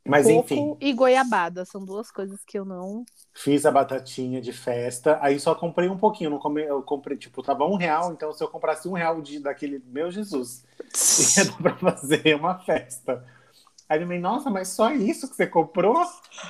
Mas 0.07 0.27
coco 0.27 0.55
enfim, 0.55 0.77
e 0.81 0.93
goiabada 0.93 1.65
são 1.65 1.85
duas 1.85 2.11
coisas 2.11 2.45
que 2.45 2.59
eu 2.59 2.65
não. 2.65 3.07
fiz 3.33 3.65
a 3.67 3.71
batatinha 3.71 4.41
de 4.41 4.53
festa, 4.53 5.19
aí 5.23 5.41
só 5.41 5.55
comprei 5.55 5.89
um 5.89 5.97
pouquinho. 5.99 6.31
Não 6.31 6.39
come, 6.39 6.63
eu 6.63 6.83
comprei, 6.83 7.17
tipo, 7.17 7.43
tava 7.43 7.65
um 7.65 7.77
real, 7.77 8.13
então 8.13 8.33
se 8.33 8.43
eu 8.43 8.49
comprasse 8.49 8.89
um 8.89 8.93
real 8.93 9.21
de, 9.23 9.39
daquele, 9.41 9.83
meu 9.87 10.11
Jesus, 10.11 10.65
ia 11.37 11.45
dar 11.47 11.57
pra 11.59 11.77
fazer 11.77 12.37
uma 12.37 12.59
festa. 12.59 13.25
Aí 13.89 13.99
minha 13.99 14.09
mãe, 14.09 14.21
nossa, 14.21 14.51
mas 14.51 14.69
só 14.69 14.93
isso 14.93 15.29
que 15.29 15.37
você 15.37 15.47
comprou? 15.47 16.05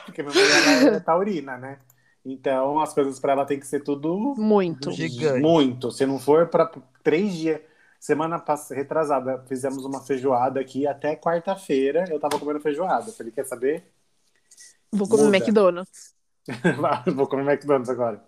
Porque 0.05 0.23
minha 0.23 0.35
mãe 0.35 0.97
é 0.97 1.01
taurina, 1.01 1.57
né? 1.57 1.79
Então 2.25 2.81
as 2.81 2.95
coisas 2.95 3.21
pra 3.21 3.33
ela 3.33 3.45
tem 3.45 3.61
que 3.61 3.67
ser 3.67 3.81
tudo 3.81 4.35
Muito. 4.37 4.91
Gigante. 4.93 5.41
Muito. 5.41 5.91
Se 5.91 6.07
não 6.07 6.19
for 6.19 6.49
para 6.49 6.71
três 7.03 7.35
dias. 7.35 7.61
Semana 8.05 8.39
passada, 8.39 8.75
retrasada, 8.79 9.43
fizemos 9.49 9.83
uma 9.83 9.99
feijoada 9.99 10.61
aqui 10.61 10.87
até 10.87 11.17
quarta-feira. 11.17 12.05
Eu 12.11 12.21
tava 12.21 12.39
comendo 12.39 12.61
feijoada. 12.61 13.11
Falei, 13.11 13.33
quer 13.33 13.47
saber? 13.47 13.83
Vou 14.93 15.09
comer 15.09 15.23
Muda. 15.25 15.37
McDonald's. 15.39 16.15
Vou 17.17 17.27
comer 17.27 17.51
McDonald's 17.51 17.89
agora. 17.89 18.23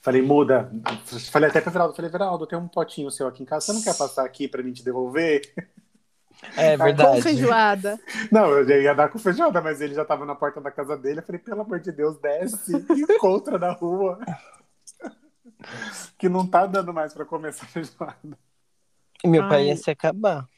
Falei, 0.00 0.22
muda. 0.22 0.72
Falei 1.30 1.50
até 1.50 1.60
pro 1.60 1.70
Veraldo, 1.70 1.94
falei, 1.94 2.10
Veraldo, 2.10 2.46
tem 2.46 2.58
um 2.58 2.66
potinho 2.66 3.10
seu 3.10 3.28
aqui 3.28 3.42
em 3.42 3.44
casa. 3.44 3.66
Você 3.66 3.72
não 3.74 3.82
quer 3.82 3.98
passar 3.98 4.24
aqui 4.24 4.48
pra 4.48 4.62
mim 4.62 4.72
te 4.72 4.82
devolver? 4.82 5.42
É 6.56 6.78
Com 6.78 6.84
verdade. 6.84 7.20
feijoada. 7.20 8.00
Não, 8.32 8.48
eu 8.48 8.66
já 8.66 8.78
ia 8.78 8.94
dar 8.94 9.10
com 9.10 9.18
feijoada, 9.18 9.60
mas 9.60 9.82
ele 9.82 9.94
já 9.94 10.06
tava 10.06 10.24
na 10.24 10.34
porta 10.34 10.58
da 10.58 10.70
casa 10.70 10.96
dele. 10.96 11.18
Eu 11.18 11.22
falei, 11.22 11.38
pelo 11.38 11.60
amor 11.60 11.80
de 11.80 11.92
Deus, 11.92 12.16
desce 12.16 12.72
e 12.96 13.02
encontra 13.02 13.58
na 13.58 13.72
rua. 13.72 14.18
Que 16.18 16.28
não 16.28 16.46
tá 16.46 16.66
dando 16.66 16.92
mais 16.92 17.14
pra 17.14 17.24
comer 17.24 17.48
essa 17.48 17.64
feijoada. 17.64 18.38
E 19.22 19.28
meu 19.28 19.46
pai 19.48 19.62
Ai. 19.62 19.68
ia 19.68 19.76
se 19.76 19.90
acabar. 19.90 20.48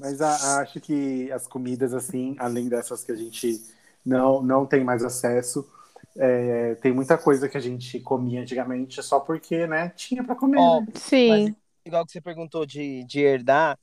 Mas 0.00 0.20
a- 0.20 0.60
acho 0.60 0.80
que 0.80 1.30
as 1.30 1.46
comidas, 1.46 1.94
assim, 1.94 2.34
além 2.38 2.68
dessas 2.68 3.04
que 3.04 3.12
a 3.12 3.16
gente 3.16 3.62
não, 4.04 4.42
não 4.42 4.66
tem 4.66 4.82
mais 4.82 5.04
acesso, 5.04 5.68
é, 6.16 6.74
tem 6.76 6.92
muita 6.92 7.16
coisa 7.18 7.48
que 7.48 7.56
a 7.56 7.60
gente 7.60 8.00
comia 8.00 8.40
antigamente 8.42 9.02
só 9.02 9.20
porque, 9.20 9.66
né, 9.66 9.90
tinha 9.90 10.22
pra 10.22 10.34
comer. 10.34 10.58
Ó, 10.60 10.80
né? 10.80 10.86
Sim. 10.94 11.56
igual 11.84 12.04
que 12.04 12.12
você 12.12 12.20
perguntou 12.20 12.64
de, 12.66 13.04
de 13.04 13.20
herdar, 13.20 13.78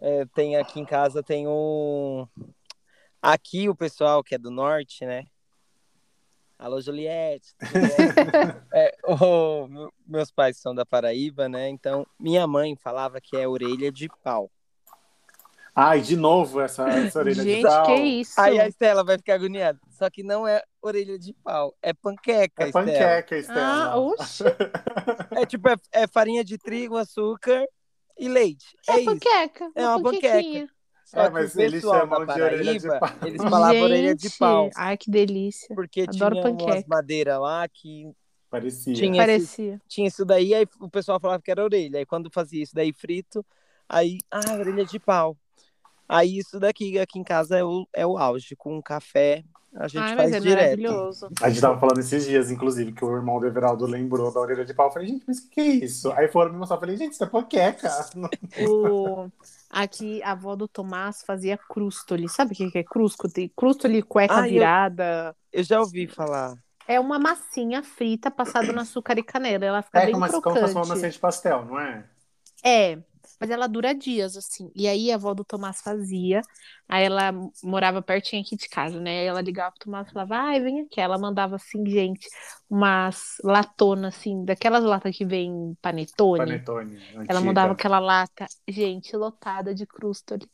é, 0.00 0.24
tem 0.26 0.56
aqui 0.56 0.80
em 0.80 0.84
casa, 0.84 1.22
tem 1.22 1.46
um. 1.48 2.26
Aqui 3.20 3.68
o 3.68 3.74
pessoal 3.74 4.22
que 4.22 4.34
é 4.34 4.38
do 4.38 4.50
norte, 4.50 5.04
né? 5.04 5.24
Alô, 6.58 6.80
Juliette. 6.80 7.54
É, 8.72 8.94
o- 9.06 9.66
meu- 9.68 9.92
meus 10.06 10.30
pais 10.30 10.56
são 10.58 10.74
da 10.74 10.84
Paraíba, 10.84 11.48
né? 11.48 11.68
Então, 11.68 12.06
minha 12.18 12.46
mãe 12.46 12.76
falava 12.76 13.20
que 13.20 13.36
é 13.36 13.46
orelha 13.48 13.90
de 13.92 14.08
pau. 14.22 14.50
Ai, 15.74 16.00
de 16.00 16.16
novo 16.16 16.60
essa, 16.60 16.88
essa 16.88 17.18
orelha 17.18 17.42
de 17.42 17.50
Gente, 17.52 17.62
pau. 17.62 17.86
que 17.86 17.94
isso? 17.94 18.40
Aí 18.40 18.58
a 18.58 18.66
Estela 18.66 19.04
vai 19.04 19.18
ficar 19.18 19.34
agoniada. 19.34 19.78
Só 19.90 20.08
que 20.08 20.22
não 20.22 20.46
é 20.48 20.62
orelha 20.80 21.18
de 21.18 21.34
pau, 21.34 21.74
é 21.82 21.92
panqueca, 21.92 22.64
É 22.64 22.68
Estela. 22.68 22.86
panqueca, 22.86 23.36
Estela. 23.36 23.60
Ah, 23.92 23.98
oxe. 23.98 24.44
É 25.32 25.44
tipo, 25.46 25.68
é, 25.68 25.76
é 25.92 26.06
farinha 26.06 26.42
de 26.42 26.56
trigo, 26.56 26.96
açúcar 26.96 27.62
e 28.18 28.28
leite. 28.28 28.66
É, 28.88 28.92
É 28.92 28.96
isso. 29.00 29.04
panqueca. 29.10 29.70
É 29.74 29.86
uma 29.86 30.02
panquequinha. 30.02 30.68
Só 31.06 31.20
É, 31.20 31.26
que 31.28 31.32
mas 31.34 31.54
o 31.54 31.60
eles 31.60 31.82
pessoal 31.84 32.00
chamam 32.00 32.26
da 32.26 32.34
de 32.34 32.42
orelha 32.42 32.78
de 32.78 32.88
Paraíba, 32.88 32.98
pau. 32.98 33.18
eles 33.28 33.42
falavam 33.42 33.80
orelha 33.82 34.14
de 34.16 34.30
pau. 34.30 34.70
Ai, 34.74 34.96
que 34.96 35.08
delícia. 35.10 35.74
Porque 35.74 36.00
Adoro 36.02 36.34
tinha 36.34 36.42
panqueca. 36.42 36.72
umas 36.72 36.84
madeiras 36.86 37.40
lá 37.40 37.68
que 37.68 38.10
Parecia. 38.50 38.94
Tinha 38.94 39.10
esse- 39.10 39.18
Parecia. 39.18 39.80
tinha 39.88 40.08
isso 40.08 40.24
daí, 40.24 40.52
aí 40.54 40.66
o 40.80 40.88
pessoal 40.90 41.20
falava 41.20 41.42
que 41.42 41.50
era 41.50 41.62
orelha. 41.62 41.98
Aí 41.98 42.06
quando 42.06 42.30
fazia 42.30 42.62
isso 42.62 42.74
daí 42.74 42.92
frito, 42.92 43.44
aí, 43.88 44.18
ah, 44.30 44.54
orelha 44.58 44.84
de 44.84 44.98
pau. 44.98 45.36
Aí 46.08 46.38
isso 46.38 46.58
daqui 46.60 46.98
aqui 46.98 47.18
em 47.18 47.24
casa 47.24 47.56
é 47.58 47.64
o, 47.64 47.86
é 47.94 48.06
o 48.06 48.16
auge, 48.18 48.54
com 48.56 48.76
um 48.76 48.82
café 48.82 49.44
a 49.76 49.88
gente 49.88 49.98
Ai, 49.98 50.16
faz 50.16 50.30
mas 50.30 50.32
é 50.32 50.40
direto. 50.40 50.80
maravilhoso. 50.80 51.28
A 51.42 51.48
gente 51.50 51.60
tava 51.60 51.78
falando 51.78 51.98
esses 52.00 52.24
dias, 52.26 52.50
inclusive, 52.50 52.92
que 52.92 53.04
o 53.04 53.14
irmão 53.16 53.38
do 53.40 53.46
Everaldo 53.46 53.86
lembrou 53.86 54.32
da 54.32 54.40
orelha 54.40 54.64
de 54.64 54.74
pau. 54.74 54.86
Eu 54.88 54.92
falei, 54.92 55.08
gente, 55.08 55.24
mas 55.26 55.38
o 55.38 55.48
que 55.50 55.60
é 55.60 55.64
isso? 55.66 56.10
Aí 56.12 56.28
foram 56.28 56.52
me 56.52 56.58
mostrar. 56.58 56.76
Eu 56.76 56.80
falei, 56.80 56.96
gente, 56.96 57.12
isso 57.12 57.24
é 57.24 57.26
panqueca. 57.26 57.90
O... 58.68 59.28
Aqui, 59.70 60.22
a 60.22 60.32
avó 60.32 60.56
do 60.56 60.66
Tomás 60.68 61.22
fazia 61.22 61.58
crustoli. 61.58 62.28
Sabe 62.28 62.52
o 62.52 62.56
que 62.56 62.70
que 62.70 62.78
é 62.78 62.84
crustoli? 62.84 63.52
Crustoli, 63.56 64.02
cueca 64.02 64.42
Ah, 64.42 64.46
eu- 64.48 64.52
virada. 64.52 65.36
Eu 65.52 65.62
já 65.62 65.80
ouvi 65.80 66.06
falar. 66.06 66.56
É 66.88 67.00
uma 67.00 67.18
massinha 67.18 67.82
frita 67.82 68.30
passada 68.30 68.72
no 68.72 68.80
açúcar 68.80 69.18
e 69.18 69.22
canela. 69.22 69.64
Ela 69.64 69.82
fica 69.82 70.00
É 70.00 70.06
bem 70.06 70.14
como, 70.14 70.24
se- 70.26 70.40
como 70.40 70.40
se 70.40 70.42
crocante. 70.42 70.72
fosse 70.72 70.76
uma 70.76 70.86
massinha 70.94 71.10
de 71.10 71.18
pastel, 71.18 71.64
não 71.64 71.80
é? 71.80 72.04
É, 72.64 72.98
mas 73.40 73.50
ela 73.50 73.66
dura 73.66 73.94
dias, 73.94 74.36
assim. 74.36 74.70
E 74.74 74.88
aí 74.88 75.10
a 75.10 75.16
avó 75.16 75.34
do 75.34 75.44
Tomás 75.44 75.80
fazia. 75.80 76.40
Aí 76.88 77.04
ela 77.04 77.32
morava 77.62 78.00
pertinho 78.00 78.42
aqui 78.42 78.56
de 78.56 78.68
casa, 78.68 79.00
né? 79.00 79.20
Aí 79.20 79.26
ela 79.26 79.40
ligava 79.40 79.72
pro 79.72 79.80
Tomás 79.84 80.08
e 80.08 80.12
falava, 80.12 80.36
ai, 80.36 80.60
vem 80.60 80.80
aqui. 80.80 81.00
Ela 81.00 81.18
mandava, 81.18 81.56
assim, 81.56 81.84
gente, 81.86 82.26
umas 82.68 83.36
latonas, 83.42 84.16
assim, 84.16 84.44
daquelas 84.44 84.84
latas 84.84 85.16
que 85.16 85.24
vem 85.24 85.76
panetone. 85.82 86.38
Panetone. 86.38 86.96
Ela 87.12 87.22
antiga. 87.22 87.40
mandava 87.40 87.72
aquela 87.72 87.98
lata, 87.98 88.46
gente, 88.68 89.16
lotada 89.16 89.74
de 89.74 89.86
crustoli. 89.86 90.48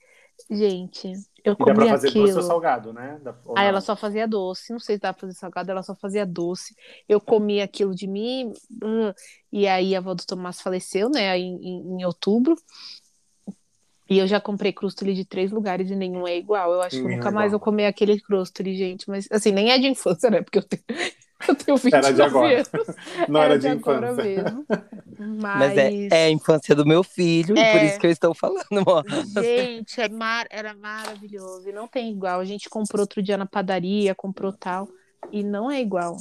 Gente, 0.50 1.12
eu 1.44 1.54
E 1.54 1.58
dá 1.58 1.64
pra 1.74 1.74
comi 1.74 1.88
fazer 1.88 2.08
aquilo. 2.08 2.26
doce 2.26 2.36
ou 2.38 2.42
salgado, 2.42 2.92
né? 2.92 3.20
Ou 3.44 3.56
Aí 3.56 3.62
não? 3.62 3.68
ela 3.70 3.80
só 3.80 3.96
fazia 3.96 4.26
doce, 4.28 4.72
não 4.72 4.80
sei 4.80 4.96
se 4.96 5.00
dá 5.02 5.12
pra 5.12 5.20
fazer 5.22 5.34
salgado, 5.34 5.70
ela 5.70 5.82
só 5.82 5.94
fazia 5.94 6.26
doce. 6.26 6.74
Eu 7.08 7.20
comi 7.20 7.60
aquilo 7.60 7.94
de 7.94 8.06
mim, 8.06 8.52
hum, 8.82 9.12
e 9.52 9.66
aí 9.66 9.94
a 9.94 9.98
avó 9.98 10.14
do 10.14 10.24
Tomás 10.26 10.60
faleceu, 10.60 11.08
né, 11.08 11.38
em, 11.38 11.56
em, 11.56 12.00
em 12.00 12.04
outubro. 12.04 12.54
E 14.10 14.18
eu 14.18 14.26
já 14.26 14.40
comprei 14.40 14.72
crustoli 14.72 15.14
de 15.14 15.24
três 15.24 15.50
lugares 15.50 15.90
e 15.90 15.96
nenhum 15.96 16.26
é 16.26 16.36
igual. 16.36 16.72
Eu 16.72 16.82
acho 16.82 17.00
que 17.00 17.08
Nenhum 17.08 17.10
é 17.10 17.16
nunca 17.16 17.30
mais 17.30 17.50
igual. 17.50 17.52
vou 17.52 17.60
comer 17.60 17.86
aquele 17.86 18.20
crustoli, 18.20 18.76
gente. 18.76 19.08
Mas, 19.08 19.26
assim, 19.30 19.52
nem 19.52 19.70
é 19.70 19.78
de 19.78 19.86
infância, 19.88 20.28
né? 20.30 20.42
Porque 20.42 20.58
eu 20.58 20.62
tenho, 20.64 20.82
eu 21.48 21.54
tenho 21.54 21.76
29 21.76 21.96
Era 22.06 22.12
de 22.14 22.22
agora. 22.22 22.54
anos. 22.54 22.96
Não 23.28 23.42
era 23.42 23.58
de 23.58 23.68
agora 23.68 24.12
infância. 24.12 24.24
mesmo. 24.44 24.66
Mas, 25.18 25.58
Mas 25.58 25.78
é, 25.78 26.08
é 26.10 26.24
a 26.26 26.30
infância 26.30 26.74
do 26.74 26.84
meu 26.86 27.02
filho, 27.02 27.56
e 27.56 27.60
É. 27.60 27.72
por 27.72 27.82
isso 27.86 27.98
que 28.00 28.06
eu 28.06 28.10
estou 28.10 28.34
falando. 28.34 28.64
Gente, 29.40 30.00
é 30.00 30.08
mar... 30.08 30.46
era 30.50 30.74
maravilhoso. 30.74 31.68
E 31.68 31.72
não 31.72 31.86
tem 31.86 32.10
igual. 32.12 32.40
A 32.40 32.44
gente 32.44 32.68
comprou 32.68 33.00
outro 33.02 33.22
dia 33.22 33.36
na 33.36 33.46
padaria, 33.46 34.14
comprou 34.14 34.52
tal. 34.52 34.88
E 35.30 35.42
não 35.42 35.70
é 35.70 35.80
igual. 35.80 36.16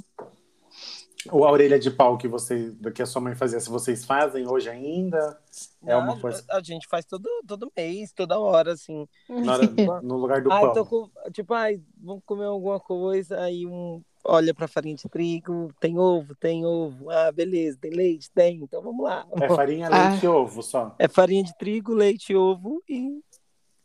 Ou 1.30 1.45
a 1.45 1.51
orelha 1.51 1.78
de 1.78 1.91
pau 1.91 2.17
que 2.17 2.28
você, 2.28 2.76
que 2.95 3.01
a 3.01 3.05
sua 3.05 3.22
mãe 3.22 3.36
fazia, 3.36 3.59
se 3.59 3.69
vocês 3.69 4.03
fazem 4.03 4.47
hoje 4.47 4.69
ainda, 4.69 5.38
é 5.86 5.95
uma 5.95 6.19
coisa. 6.19 6.43
A, 6.49 6.57
a 6.57 6.63
gente 6.63 6.88
faz 6.88 7.05
todo, 7.05 7.30
todo 7.47 7.72
mês, 7.78 8.11
toda 8.11 8.39
hora, 8.39 8.74
assim. 8.74 9.07
Na 9.30 9.53
hora- 9.53 9.67
no 10.01 10.17
lugar 10.17 10.41
do 10.41 10.51
Ai, 10.51 10.61
pão. 10.61 10.74
tô 10.74 10.84
com, 10.86 11.09
tipo, 11.32 11.53
ai, 11.53 11.80
vamos 12.01 12.24
comer 12.26 12.45
alguma 12.45 12.80
coisa, 12.80 13.39
aí 13.39 13.67
um 13.67 14.01
olha 14.24 14.53
pra 14.53 14.67
farinha 14.67 14.95
de 14.95 15.07
trigo, 15.09 15.74
tem 15.80 15.97
ovo, 15.97 16.36
tem 16.36 16.65
ovo, 16.65 17.09
ah, 17.09 17.32
beleza, 17.32 17.78
tem 17.80 17.91
leite, 17.91 18.30
tem, 18.32 18.57
então 18.63 18.82
vamos 18.82 19.03
lá. 19.03 19.26
É 19.39 19.47
farinha, 19.47 19.88
Ah. 19.91 20.09
leite 20.09 20.24
e 20.26 20.28
ovo 20.28 20.61
só. 20.61 20.95
É 20.99 21.07
farinha 21.07 21.43
de 21.43 21.55
trigo, 21.57 21.93
leite, 21.93 22.36
ovo 22.36 22.82
e 22.88 23.22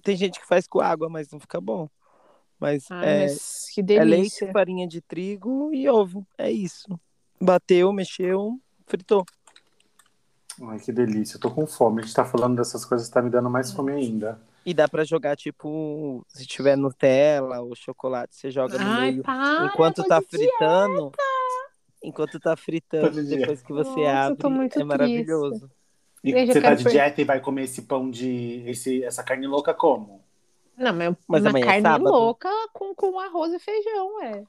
tem 0.02 0.16
gente 0.16 0.38
que 0.38 0.46
faz 0.46 0.66
com 0.66 0.80
água, 0.80 1.08
mas 1.08 1.30
não 1.30 1.40
fica 1.40 1.60
bom. 1.60 1.88
Mas 2.58 2.86
Ai, 2.90 3.08
é, 3.08 3.18
mas 3.22 3.66
que 3.72 3.80
é 3.80 3.84
delícia. 3.84 4.46
leite, 4.46 4.52
farinha 4.52 4.86
de 4.88 5.00
trigo 5.00 5.70
e 5.74 5.88
ovo, 5.88 6.26
é 6.38 6.50
isso. 6.50 6.88
Bateu, 7.40 7.92
mexeu, 7.92 8.58
fritou. 8.86 9.24
Ai, 10.62 10.78
que 10.78 10.90
delícia. 10.90 11.36
Eu 11.36 11.40
tô 11.40 11.50
com 11.50 11.66
fome. 11.66 12.00
A 12.00 12.04
gente 12.04 12.14
tá 12.14 12.24
falando 12.24 12.56
dessas 12.56 12.84
coisas, 12.84 13.08
tá 13.10 13.20
me 13.20 13.28
dando 13.28 13.50
mais 13.50 13.72
fome 13.72 13.92
ainda. 13.92 14.40
E 14.66 14.74
dá 14.74 14.88
pra 14.88 15.04
jogar, 15.04 15.36
tipo, 15.36 16.26
se 16.28 16.44
tiver 16.44 16.76
Nutella 16.76 17.60
ou 17.60 17.72
chocolate, 17.76 18.34
você 18.34 18.50
joga 18.50 18.76
no 18.76 18.84
Ai, 18.84 19.12
meio. 19.12 19.22
para, 19.22 19.66
enquanto 19.66 20.02
tá 20.02 20.18
de 20.18 20.26
fritando, 20.26 21.12
enquanto 22.02 22.40
tá 22.40 22.56
fritando, 22.56 23.12
dieta. 23.12 23.36
depois 23.36 23.62
que 23.62 23.72
você 23.72 24.00
Nossa, 24.00 24.32
abre, 24.32 24.48
muito 24.48 24.80
é 24.80 24.82
maravilhoso. 24.82 25.70
E 26.24 26.32
você 26.46 26.60
tá 26.60 26.74
de 26.74 26.82
dieta 26.82 27.20
e 27.20 27.24
vai 27.24 27.40
comer 27.40 27.62
esse 27.62 27.82
pão 27.82 28.10
de. 28.10 28.64
Esse, 28.66 29.04
essa 29.04 29.22
carne 29.22 29.46
louca 29.46 29.72
como? 29.72 30.20
Não, 30.76 30.92
mas, 30.92 31.14
Mas 31.28 31.42
uma 31.44 31.58
é 31.60 31.62
carne 31.62 31.82
sábado. 31.82 32.10
louca 32.10 32.50
com, 32.72 32.92
com 32.92 33.20
arroz 33.20 33.52
e 33.52 33.60
feijão, 33.60 34.20
é. 34.24 34.42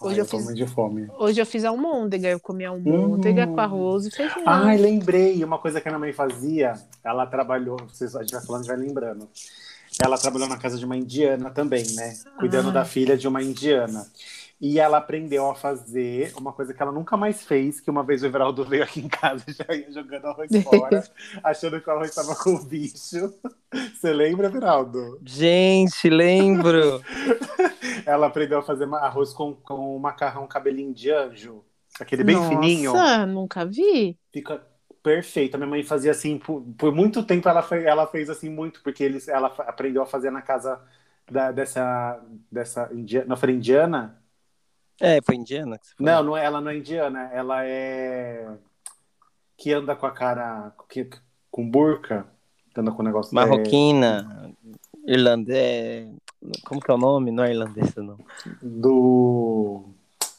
Hoje 0.00 0.14
Ai, 0.16 0.20
eu 0.20 0.26
fiz- 0.26 0.54
de 0.54 0.66
fome. 0.66 1.08
Hoje 1.18 1.40
eu 1.40 1.46
fiz 1.46 1.64
almôndega, 1.64 2.28
eu 2.28 2.38
comi 2.38 2.64
almôndega 2.66 3.46
Hum. 3.46 3.54
com 3.54 3.60
arroz 3.60 4.06
e 4.06 4.10
feijão. 4.10 4.42
Ai, 4.44 4.76
lembrei. 4.76 5.42
Uma 5.42 5.58
coisa 5.58 5.80
que 5.80 5.88
a 5.88 5.90
minha 5.90 5.98
mãe 5.98 6.12
fazia, 6.12 6.74
ela 7.02 7.26
trabalhou, 7.26 7.78
vocês, 7.88 8.14
a 8.14 8.20
gente 8.20 8.32
vai 8.34 8.44
falando 8.44 8.64
e 8.64 8.68
vai 8.68 8.76
lembrando. 8.76 9.28
Ela 10.02 10.18
trabalhou 10.18 10.46
na 10.48 10.58
casa 10.58 10.76
de 10.76 10.84
uma 10.84 10.96
indiana 10.96 11.50
também, 11.50 11.84
né? 11.94 12.14
Cuidando 12.38 12.68
Ah. 12.68 12.72
da 12.72 12.84
filha 12.84 13.16
de 13.16 13.26
uma 13.26 13.42
indiana. 13.42 14.06
E 14.60 14.78
ela 14.80 14.98
aprendeu 14.98 15.50
a 15.50 15.54
fazer 15.54 16.32
uma 16.36 16.52
coisa 16.52 16.72
que 16.72 16.82
ela 16.82 16.92
nunca 16.92 17.16
mais 17.16 17.44
fez, 17.44 17.80
que 17.80 17.90
uma 17.90 18.02
vez 18.04 18.22
o 18.22 18.26
Everaldo 18.26 18.64
veio 18.64 18.84
aqui 18.84 19.00
em 19.00 19.08
casa 19.08 19.44
e 19.48 19.52
já 19.54 19.66
ia 19.74 19.90
jogando 19.92 20.26
arroz 20.28 20.56
fora, 20.58 21.08
achando 21.42 21.80
que 21.80 21.88
o 21.90 21.92
arroz 21.92 22.08
estava 22.10 22.34
com 22.36 22.64
bicho. 22.64 23.34
Você 23.94 24.12
lembra, 24.12 24.46
Everaldo? 24.48 25.22
Gente, 25.22 26.08
lembro. 26.08 27.04
Ela 28.06 28.26
aprendeu 28.26 28.58
a 28.58 28.62
fazer 28.62 28.84
arroz 28.94 29.32
com, 29.32 29.54
com 29.54 29.98
macarrão 29.98 30.46
cabelinho 30.46 30.94
de 30.94 31.10
anjo. 31.10 31.64
Aquele 31.98 32.24
bem 32.24 32.40
Nossa, 32.40 32.42
fininho. 32.42 33.16
nunca 33.26 33.64
vi. 33.64 34.18
Fica 34.32 34.58
perfeito. 35.02 35.54
A 35.54 35.58
minha 35.58 35.68
mãe 35.70 35.82
fazia 35.82 36.10
assim, 36.10 36.38
por, 36.38 36.62
por 36.76 36.94
muito 36.94 37.24
tempo 37.24 37.48
ela, 37.48 37.62
fe- 37.62 37.84
ela 37.84 38.06
fez 38.06 38.28
assim 38.30 38.50
muito, 38.50 38.82
porque 38.82 39.02
eles, 39.04 39.28
ela 39.28 39.48
aprendeu 39.48 40.02
a 40.02 40.06
fazer 40.06 40.30
na 40.30 40.42
casa 40.42 40.80
da- 41.30 41.52
dessa, 41.52 42.22
dessa 42.50 42.90
indiana, 42.92 43.36
foi 43.36 43.52
indiana? 43.52 44.22
É, 45.00 45.20
foi 45.22 45.34
indiana 45.36 45.78
que 45.78 45.86
você 45.86 45.94
falou? 45.94 46.12
Não, 46.12 46.22
não 46.22 46.36
é, 46.36 46.44
ela 46.44 46.60
não 46.60 46.70
é 46.70 46.76
indiana, 46.78 47.30
ela 47.32 47.64
é 47.64 48.48
que 49.56 49.72
anda 49.72 49.94
com 49.96 50.06
a 50.06 50.10
cara 50.10 50.72
que, 50.88 51.08
com 51.50 51.68
burca, 51.68 52.26
que 52.72 52.80
anda 52.80 52.92
com 52.92 53.02
o 53.02 53.04
negócio 53.04 53.34
Marroquina, 53.34 54.52
irlandês. 55.06 56.08
Como 56.64 56.80
que 56.80 56.90
é 56.90 56.94
o 56.94 56.98
nome? 56.98 57.30
Não 57.30 57.44
é 57.44 57.50
irlandesa, 57.50 58.02
não. 58.02 58.18
é, 58.46 58.50
do 58.62 59.84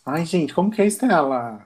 Ai, 0.05 0.25
gente, 0.25 0.53
como 0.53 0.71
que 0.71 0.81
é 0.81 0.85
Estela? 0.85 1.65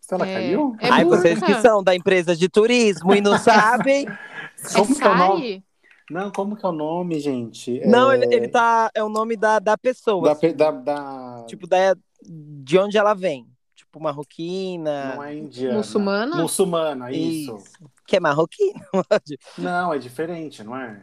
Estela 0.00 0.26
É, 0.26 0.34
caiu? 0.34 0.76
é 0.80 0.88
Ai, 0.90 1.04
burca. 1.04 1.18
vocês 1.18 1.40
que 1.40 1.54
são 1.60 1.82
da 1.82 1.94
empresa 1.94 2.34
de 2.34 2.48
turismo 2.48 3.14
e 3.14 3.20
não 3.20 3.38
sabem. 3.38 4.06
Como 4.74 4.92
é 4.92 4.94
que 4.94 5.02
é 5.04 5.08
o 5.08 5.16
nome? 5.16 5.64
Não, 6.10 6.30
como 6.30 6.56
que 6.56 6.64
é 6.64 6.68
o 6.68 6.72
nome, 6.72 7.18
gente? 7.20 7.80
Não, 7.86 8.10
é... 8.10 8.16
ele, 8.16 8.34
ele 8.34 8.48
tá. 8.48 8.90
É 8.94 9.02
o 9.02 9.08
nome 9.08 9.36
da, 9.36 9.58
da 9.58 9.78
pessoa. 9.78 10.24
da, 10.24 10.32
assim, 10.32 10.52
da, 10.54 10.70
da- 10.70 11.44
Tipo, 11.46 11.66
da, 11.66 11.96
de 12.22 12.78
onde 12.78 12.98
ela 12.98 13.14
vem. 13.14 13.46
Tipo, 13.74 14.00
marroquina. 14.00 15.14
Não 15.16 15.22
é 15.24 15.36
indiana. 15.36 15.78
Muçulmana? 15.78 16.36
Muçulmana, 16.36 17.10
isso. 17.12 17.58
Que 18.06 18.16
é 18.16 18.20
marroquina. 18.20 18.80
Não, 19.58 19.92
é 19.92 19.98
diferente, 19.98 20.62
não 20.62 20.76
é? 20.76 21.02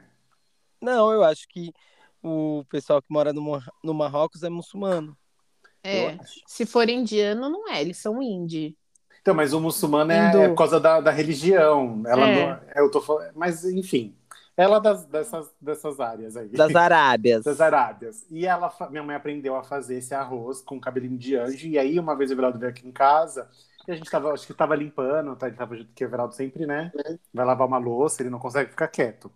Não, 0.82 1.12
eu 1.12 1.24
acho 1.24 1.47
que 1.50 1.74
o 2.24 2.64
pessoal 2.70 3.02
que 3.02 3.08
mora 3.12 3.32
no, 3.34 3.62
no 3.84 3.93
Marrocos 3.93 4.43
é 4.43 4.50
muçulmano. 4.50 5.16
É. 5.84 6.18
Se 6.45 6.66
for 6.66 6.89
indiano, 6.89 7.50
não 7.50 7.70
é, 7.70 7.82
eles 7.82 7.97
são 7.97 8.22
indie. 8.22 8.78
Então, 9.22 9.34
mas 9.34 9.54
o 9.54 9.60
muçulmano 9.62 10.12
é, 10.12 10.45
é 10.45 10.47
por 10.50 10.56
causa 10.56 10.80
da, 10.80 11.00
da 11.00 11.12
religião. 11.12 12.04
Ela 12.06 12.28
É. 12.28 12.47
não- 12.76 12.84
eu 12.84 12.91
tô 12.91 13.02
falando, 13.02 13.32
mas 13.36 13.64
enfim, 13.66 14.16
ela 14.60 14.76
é 14.76 14.82
das, 14.82 15.05
dessas, 15.05 15.49
dessas 15.62 15.99
áreas 16.01 16.36
aí. 16.36 16.49
Das 16.49 16.76
Arábias. 16.76 17.43
das 17.47 17.62
Arábias. 17.62 18.26
E 18.30 18.45
ela, 18.45 18.70
minha 18.89 19.01
mãe 19.01 19.16
aprendeu 19.16 19.55
a 19.55 19.64
fazer 19.64 19.99
esse 19.99 20.14
arroz 20.14 20.60
com 20.60 20.78
cabelinho 20.82 21.18
de 21.18 21.38
anjo. 21.38 21.66
E 21.66 21.80
aí, 21.80 21.97
uma 21.97 22.14
vez 22.14 22.30
o 22.30 22.34
Everaldo 22.34 22.60
veio 22.60 22.70
aqui 22.70 22.86
em 22.86 22.91
casa, 22.91 23.47
e 23.88 23.91
a 23.93 23.95
gente 23.95 24.12
tava, 24.12 24.34
acho 24.34 24.45
que 24.45 24.53
tava 24.53 24.76
limpando, 24.76 25.34
tá? 25.38 25.47
Ele 25.47 25.55
tava 25.55 25.78
junto 25.78 25.93
que 25.93 26.03
o 26.03 26.07
Everaldo 26.07 26.36
sempre, 26.36 26.66
né? 26.66 26.91
Vai 27.34 27.45
lavar 27.45 27.66
uma 27.66 27.78
louça, 27.78 28.22
ele 28.22 28.30
não 28.30 28.38
consegue 28.38 28.72
ficar 28.72 28.89
quieto. 28.89 29.32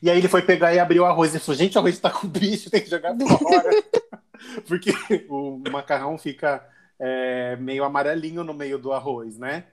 E 0.00 0.08
aí 0.08 0.18
ele 0.18 0.28
foi 0.28 0.42
pegar 0.42 0.72
e 0.72 0.78
abrir 0.78 1.00
o 1.00 1.04
arroz 1.06 1.34
e 1.34 1.40
falou: 1.40 1.58
gente, 1.58 1.76
o 1.76 1.80
arroz 1.80 1.98
tá 1.98 2.10
com 2.10 2.28
bicho, 2.28 2.70
tem 2.70 2.82
que 2.82 2.90
jogar 2.90 3.16
fora. 3.18 3.70
Porque 4.68 4.92
o 5.28 5.58
macarrão 5.72 6.16
fica 6.16 6.64
é, 7.00 7.56
meio 7.56 7.82
amarelinho 7.82 8.44
no 8.44 8.54
meio 8.54 8.78
do 8.78 8.92
arroz, 8.92 9.36
né? 9.38 9.64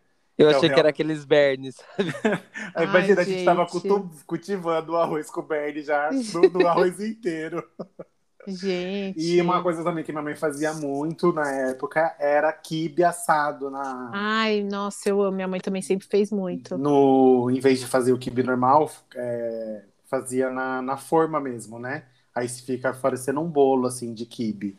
Eu 0.41 0.49
achei 0.49 0.69
que 0.69 0.79
era 0.79 0.89
aqueles 0.89 1.25
bernes. 1.25 1.77
Aí, 2.75 2.85
Ai, 2.85 2.85
imagina, 2.85 3.21
a 3.21 3.25
gente 3.25 3.43
tava 3.43 3.65
gente. 3.65 3.69
cultu- 3.69 4.09
cultivando 4.25 4.93
o 4.93 4.97
arroz 4.97 5.29
com 5.29 5.41
o 5.41 5.43
Bernie 5.43 5.83
já, 5.83 6.13
do, 6.27 6.49
do 6.49 6.67
arroz 6.67 6.99
inteiro. 7.01 7.63
Gente. 8.45 9.15
E 9.15 9.41
uma 9.41 9.61
coisa 9.63 9.83
também 9.83 10.03
que 10.03 10.11
minha 10.11 10.21
mãe 10.23 10.35
fazia 10.35 10.73
muito 10.73 11.31
na 11.33 11.49
época 11.51 12.15
era 12.19 12.51
quibe 12.53 13.03
assado 13.03 13.69
na, 13.69 14.13
Ai, 14.13 14.63
nossa, 14.63 15.09
eu 15.09 15.21
amo. 15.21 15.35
Minha 15.35 15.47
mãe 15.49 15.59
também 15.61 15.81
sempre 15.81 16.07
fez 16.07 16.31
muito. 16.31 16.75
no 16.75 17.49
em 17.51 17.59
vez 17.59 17.79
de 17.79 17.87
fazer 17.87 18.13
o 18.13 18.17
quibe 18.19 18.43
normal, 18.43 18.89
é, 19.15 19.85
fazia 20.05 20.49
na, 20.49 20.81
na 20.81 20.97
forma 20.97 21.39
mesmo, 21.39 21.79
né? 21.79 22.05
Aí 22.33 22.47
se 22.47 22.63
fica 22.63 22.93
parecendo 22.93 23.41
um 23.41 23.49
bolo 23.49 23.87
assim 23.87 24.13
de 24.13 24.25
quibe. 24.25 24.77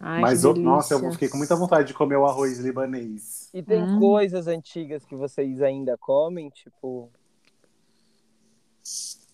Ai, 0.00 0.22
Mas 0.22 0.44
eu- 0.44 0.54
nossa, 0.56 0.94
eu 0.94 1.12
fiquei 1.12 1.28
com 1.28 1.36
muita 1.36 1.54
vontade 1.54 1.88
de 1.88 1.94
comer 1.94 2.16
o 2.16 2.26
arroz 2.26 2.58
libanês. 2.58 3.50
E 3.52 3.62
tem 3.62 3.82
Hum. 3.82 3.98
coisas 3.98 4.46
antigas 4.46 5.04
que 5.04 5.14
vocês 5.14 5.60
ainda 5.60 5.98
comem, 5.98 6.48
tipo. 6.48 7.10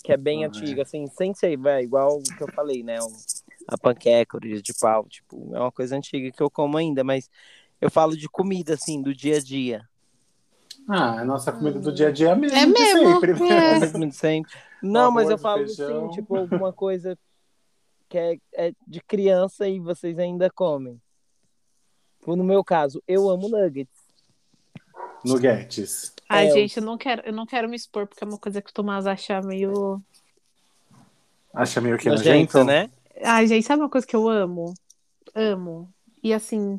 Que 0.02 0.12
é 0.12 0.16
bem 0.16 0.42
Ah, 0.42 0.46
é. 0.46 0.48
antiga, 0.48 0.82
assim, 0.82 1.06
sem 1.08 1.32
ser, 1.34 1.56
vai, 1.56 1.82
igual 1.84 2.18
o 2.18 2.22
que 2.22 2.42
eu 2.42 2.48
falei, 2.48 2.82
né? 2.82 2.96
a 3.68 3.76
panqueca, 3.76 4.36
orelha 4.36 4.62
de 4.62 4.72
pau, 4.74 5.06
tipo, 5.08 5.54
é 5.54 5.58
uma 5.58 5.72
coisa 5.72 5.96
antiga 5.96 6.30
que 6.30 6.40
eu 6.40 6.48
como 6.48 6.76
ainda, 6.76 7.02
mas 7.02 7.28
eu 7.80 7.90
falo 7.90 8.16
de 8.16 8.28
comida, 8.28 8.74
assim, 8.74 9.02
do 9.02 9.12
dia 9.12 9.38
a 9.38 9.40
dia. 9.40 9.88
Ah, 10.88 11.20
a 11.20 11.24
nossa 11.24 11.50
comida 11.50 11.80
do 11.80 11.92
dia 11.92 12.08
a 12.08 12.12
dia 12.12 12.34
mesmo. 12.36 12.56
É 12.56 12.64
mesmo, 12.64 13.08
sempre, 13.10 13.32
né? 13.32 13.56
é. 14.06 14.10
Sempre. 14.12 14.52
Não, 14.80 15.10
mas 15.10 15.28
eu 15.28 15.36
falo 15.38 15.64
feijão. 15.66 16.04
assim, 16.04 16.14
tipo, 16.14 16.36
alguma 16.36 16.72
coisa 16.72 17.18
que 18.16 18.18
é, 18.18 18.68
é 18.68 18.72
de 18.86 19.00
criança 19.02 19.68
e 19.68 19.78
vocês 19.78 20.18
ainda 20.18 20.50
comem. 20.50 21.00
Tipo, 22.18 22.34
No 22.34 22.44
meu 22.44 22.64
caso, 22.64 23.02
eu 23.06 23.28
amo 23.28 23.48
nuggets. 23.48 24.06
Nuggets. 25.24 26.14
Ai, 26.28 26.48
É, 26.48 26.50
gente, 26.50 26.78
eu 26.78 26.82
não 26.82 26.96
quero, 26.96 27.22
eu 27.26 27.32
não 27.32 27.44
quero 27.44 27.68
me 27.68 27.76
expor, 27.76 28.06
porque 28.06 28.24
é 28.24 28.26
uma 28.26 28.38
coisa 28.38 28.62
que 28.62 28.70
o 28.70 28.72
Tomás 28.72 29.06
acha 29.06 29.40
meio. 29.42 30.00
Acha 31.52 31.80
meio 31.80 31.98
que 31.98 32.08
Nojento, 32.08 32.58
nojento, 32.58 32.64
né? 32.64 32.90
Ai, 33.22 33.46
gente, 33.46 33.66
sabe 33.66 33.82
uma 33.82 33.90
coisa 33.90 34.06
que 34.06 34.16
eu 34.16 34.28
amo? 34.28 34.72
Amo. 35.34 35.92
E 36.22 36.32
assim, 36.32 36.76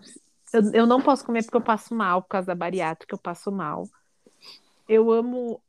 eu, 0.53 0.71
eu 0.73 0.85
não 0.88 1.01
posso 1.01 1.25
comer 1.25 1.43
porque 1.43 1.57
eu 1.57 1.61
passo 1.61 1.93
mal, 1.93 2.21
por 2.21 2.29
causa 2.29 2.47
da 2.47 2.55
bariátrica, 2.55 3.15
eu 3.15 3.19
passo 3.19 3.51
mal. 3.51 3.88
Eu 4.88 5.11
amo, 5.11 5.61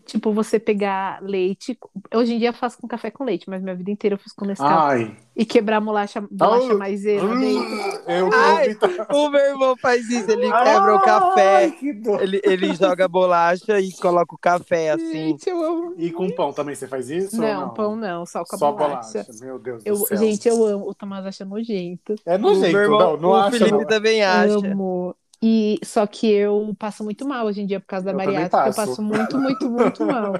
tipo, 0.00 0.32
você 0.32 0.58
pegar 0.58 1.22
leite. 1.22 1.78
Hoje 2.14 2.34
em 2.34 2.38
dia 2.38 2.48
eu 2.48 2.52
faço 2.54 2.78
com 2.78 2.88
café 2.88 3.10
com 3.10 3.24
leite, 3.24 3.48
mas 3.48 3.62
minha 3.62 3.74
vida 3.74 3.90
inteira 3.90 4.14
eu 4.14 4.18
fiz 4.18 4.32
com 4.32 4.44
Nescau. 4.44 4.68
Ai. 4.68 5.16
E 5.36 5.44
quebrar 5.44 5.80
bolacha, 5.80 6.20
bolacha 6.30 6.72
Ah, 6.72 6.74
maisena 6.74 7.34
dentro. 7.36 8.04
Eu 8.06 8.30
Ai. 8.32 8.76
O 9.12 9.28
meu 9.30 9.40
irmão 9.40 9.76
faz 9.76 10.08
isso, 10.08 10.30
ele 10.30 10.50
quebra 10.50 10.94
o 10.94 11.00
café, 11.00 11.56
Ai, 11.56 11.74
ele, 12.20 12.40
ele 12.44 12.74
joga 12.74 13.08
bolacha 13.08 13.80
e 13.80 13.92
coloca 13.96 14.34
o 14.34 14.38
café 14.38 14.90
assim. 14.90 15.12
Gente, 15.12 15.48
eu 15.48 15.62
amo. 15.64 15.94
E 15.98 16.10
com 16.12 16.30
pão 16.30 16.52
também 16.52 16.74
você 16.74 16.86
faz 16.86 17.10
isso? 17.10 17.36
Não, 17.40 17.60
ou 17.60 17.66
não? 17.66 17.74
pão 17.74 17.96
não, 17.96 18.26
só 18.26 18.44
com 18.44 18.54
a 18.54 18.58
Só 18.58 18.72
bolacha. 18.72 19.24
bolacha. 19.24 19.44
Meu 19.44 19.58
Deus 19.58 19.82
Eu, 19.84 19.96
do 19.98 20.06
céu. 20.06 20.18
gente, 20.18 20.48
eu 20.48 20.64
amo. 20.64 20.88
O 20.88 20.94
Tomás 20.94 21.24
acha 21.26 21.44
nojento. 21.44 22.14
É 22.24 22.36
O 22.36 22.38
nojento, 22.38 22.72
meu 22.72 22.80
irmão, 22.82 22.98
não, 23.12 23.16
não 23.16 23.28
o 23.30 23.34
acha, 23.34 23.58
Felipe 23.58 23.72
não. 23.72 23.86
também 23.86 24.22
acha. 24.22 24.54
Amo. 24.54 25.16
E 25.46 25.78
só 25.84 26.06
que 26.06 26.26
eu 26.26 26.74
passo 26.78 27.04
muito 27.04 27.26
mal 27.28 27.44
hoje 27.46 27.60
em 27.60 27.66
dia 27.66 27.78
por 27.78 27.86
causa 27.86 28.06
da 28.06 28.12
Eu 28.12 28.16
bariátrica. 28.16 28.56
Eu 28.56 28.74
passo. 28.74 29.02
muito, 29.02 29.38
muito, 29.38 29.70
muito 29.70 30.04
mal. 30.06 30.32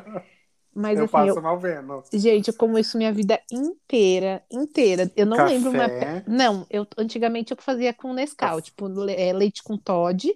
Mas 0.75 0.99
eu 0.99 1.05
assim, 1.05 1.13
passo 1.13 1.39
eu- 1.39 1.43
mal 1.43 1.59
vendo. 1.59 2.03
gente, 2.13 2.49
eu 2.49 2.55
como 2.55 2.79
isso 2.79 2.97
minha 2.97 3.13
vida 3.13 3.39
inteira, 3.53 4.43
inteira. 4.51 5.11
Eu 5.15 5.27
não 5.27 5.37
Café. 5.37 5.53
lembro 5.53 5.71
uma 5.71 5.89
Não, 6.27 6.67
eu 6.71 6.87
antigamente 6.97 7.53
eu 7.53 7.57
fazia 7.61 7.93
com 7.93 8.13
Nescau, 8.15 8.61
tipo 8.63 8.89
le- 8.89 9.15
é, 9.15 9.33
leite 9.33 9.63
com 9.63 9.77
Todd 9.77 10.35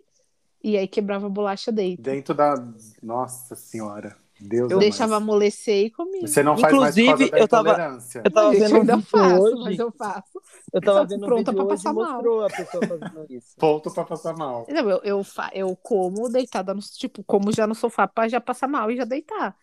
e 0.62 0.76
aí 0.76 0.86
quebrava 0.86 1.26
a 1.26 1.30
bolacha 1.30 1.72
dentro. 1.72 2.02
Dentro 2.02 2.34
da. 2.34 2.54
Nossa 3.02 3.56
senhora. 3.56 4.16
Deus 4.40 4.70
Eu 4.70 4.76
amado. 4.76 4.80
deixava 4.80 5.16
amolecer 5.16 5.86
e 5.86 5.90
comia. 5.90 6.26
Você 6.26 6.42
não 6.42 6.56
faz 6.56 6.74
mais 6.74 6.96
Inclusive, 6.96 7.30
da 7.30 7.38
eu 7.38 7.48
tava- 7.48 7.70
intolerância. 7.70 8.22
Eu 8.24 8.30
tava 8.30 8.50
vendo 8.52 8.62
eu 8.76 8.76
um 8.76 8.80
vídeo 8.84 9.02
faço, 9.02 9.42
hoje, 9.42 9.64
mas 9.64 9.78
eu 9.78 9.92
faço. 9.92 10.40
eu 10.72 10.80
tava 10.80 11.04
vendo 11.06 11.22
um 11.22 11.26
pronta 11.26 11.50
vídeo 11.50 11.66
pra 11.66 11.74
hoje 11.74 11.80
e 11.80 11.84
passar 11.84 11.92
mal. 11.92 12.12
mostrou 12.12 12.44
a 12.44 12.48
pessoa 12.50 12.86
fazendo 12.86 13.26
isso. 13.30 13.56
Ponto 13.58 13.90
pra 13.92 14.04
passar 14.04 14.36
mal. 14.36 14.66
Não, 14.68 14.90
eu, 14.90 15.00
eu, 15.02 15.24
fa- 15.24 15.50
eu 15.52 15.76
como 15.76 16.28
deitada 16.28 16.72
no, 16.74 16.80
tipo, 16.80 17.24
como 17.24 17.52
já 17.52 17.66
no 17.66 17.74
sofá 17.74 18.06
pra 18.06 18.28
já 18.28 18.40
passar 18.40 18.68
mal 18.68 18.90
e 18.90 18.96
já 18.96 19.04
deitar. 19.04 19.56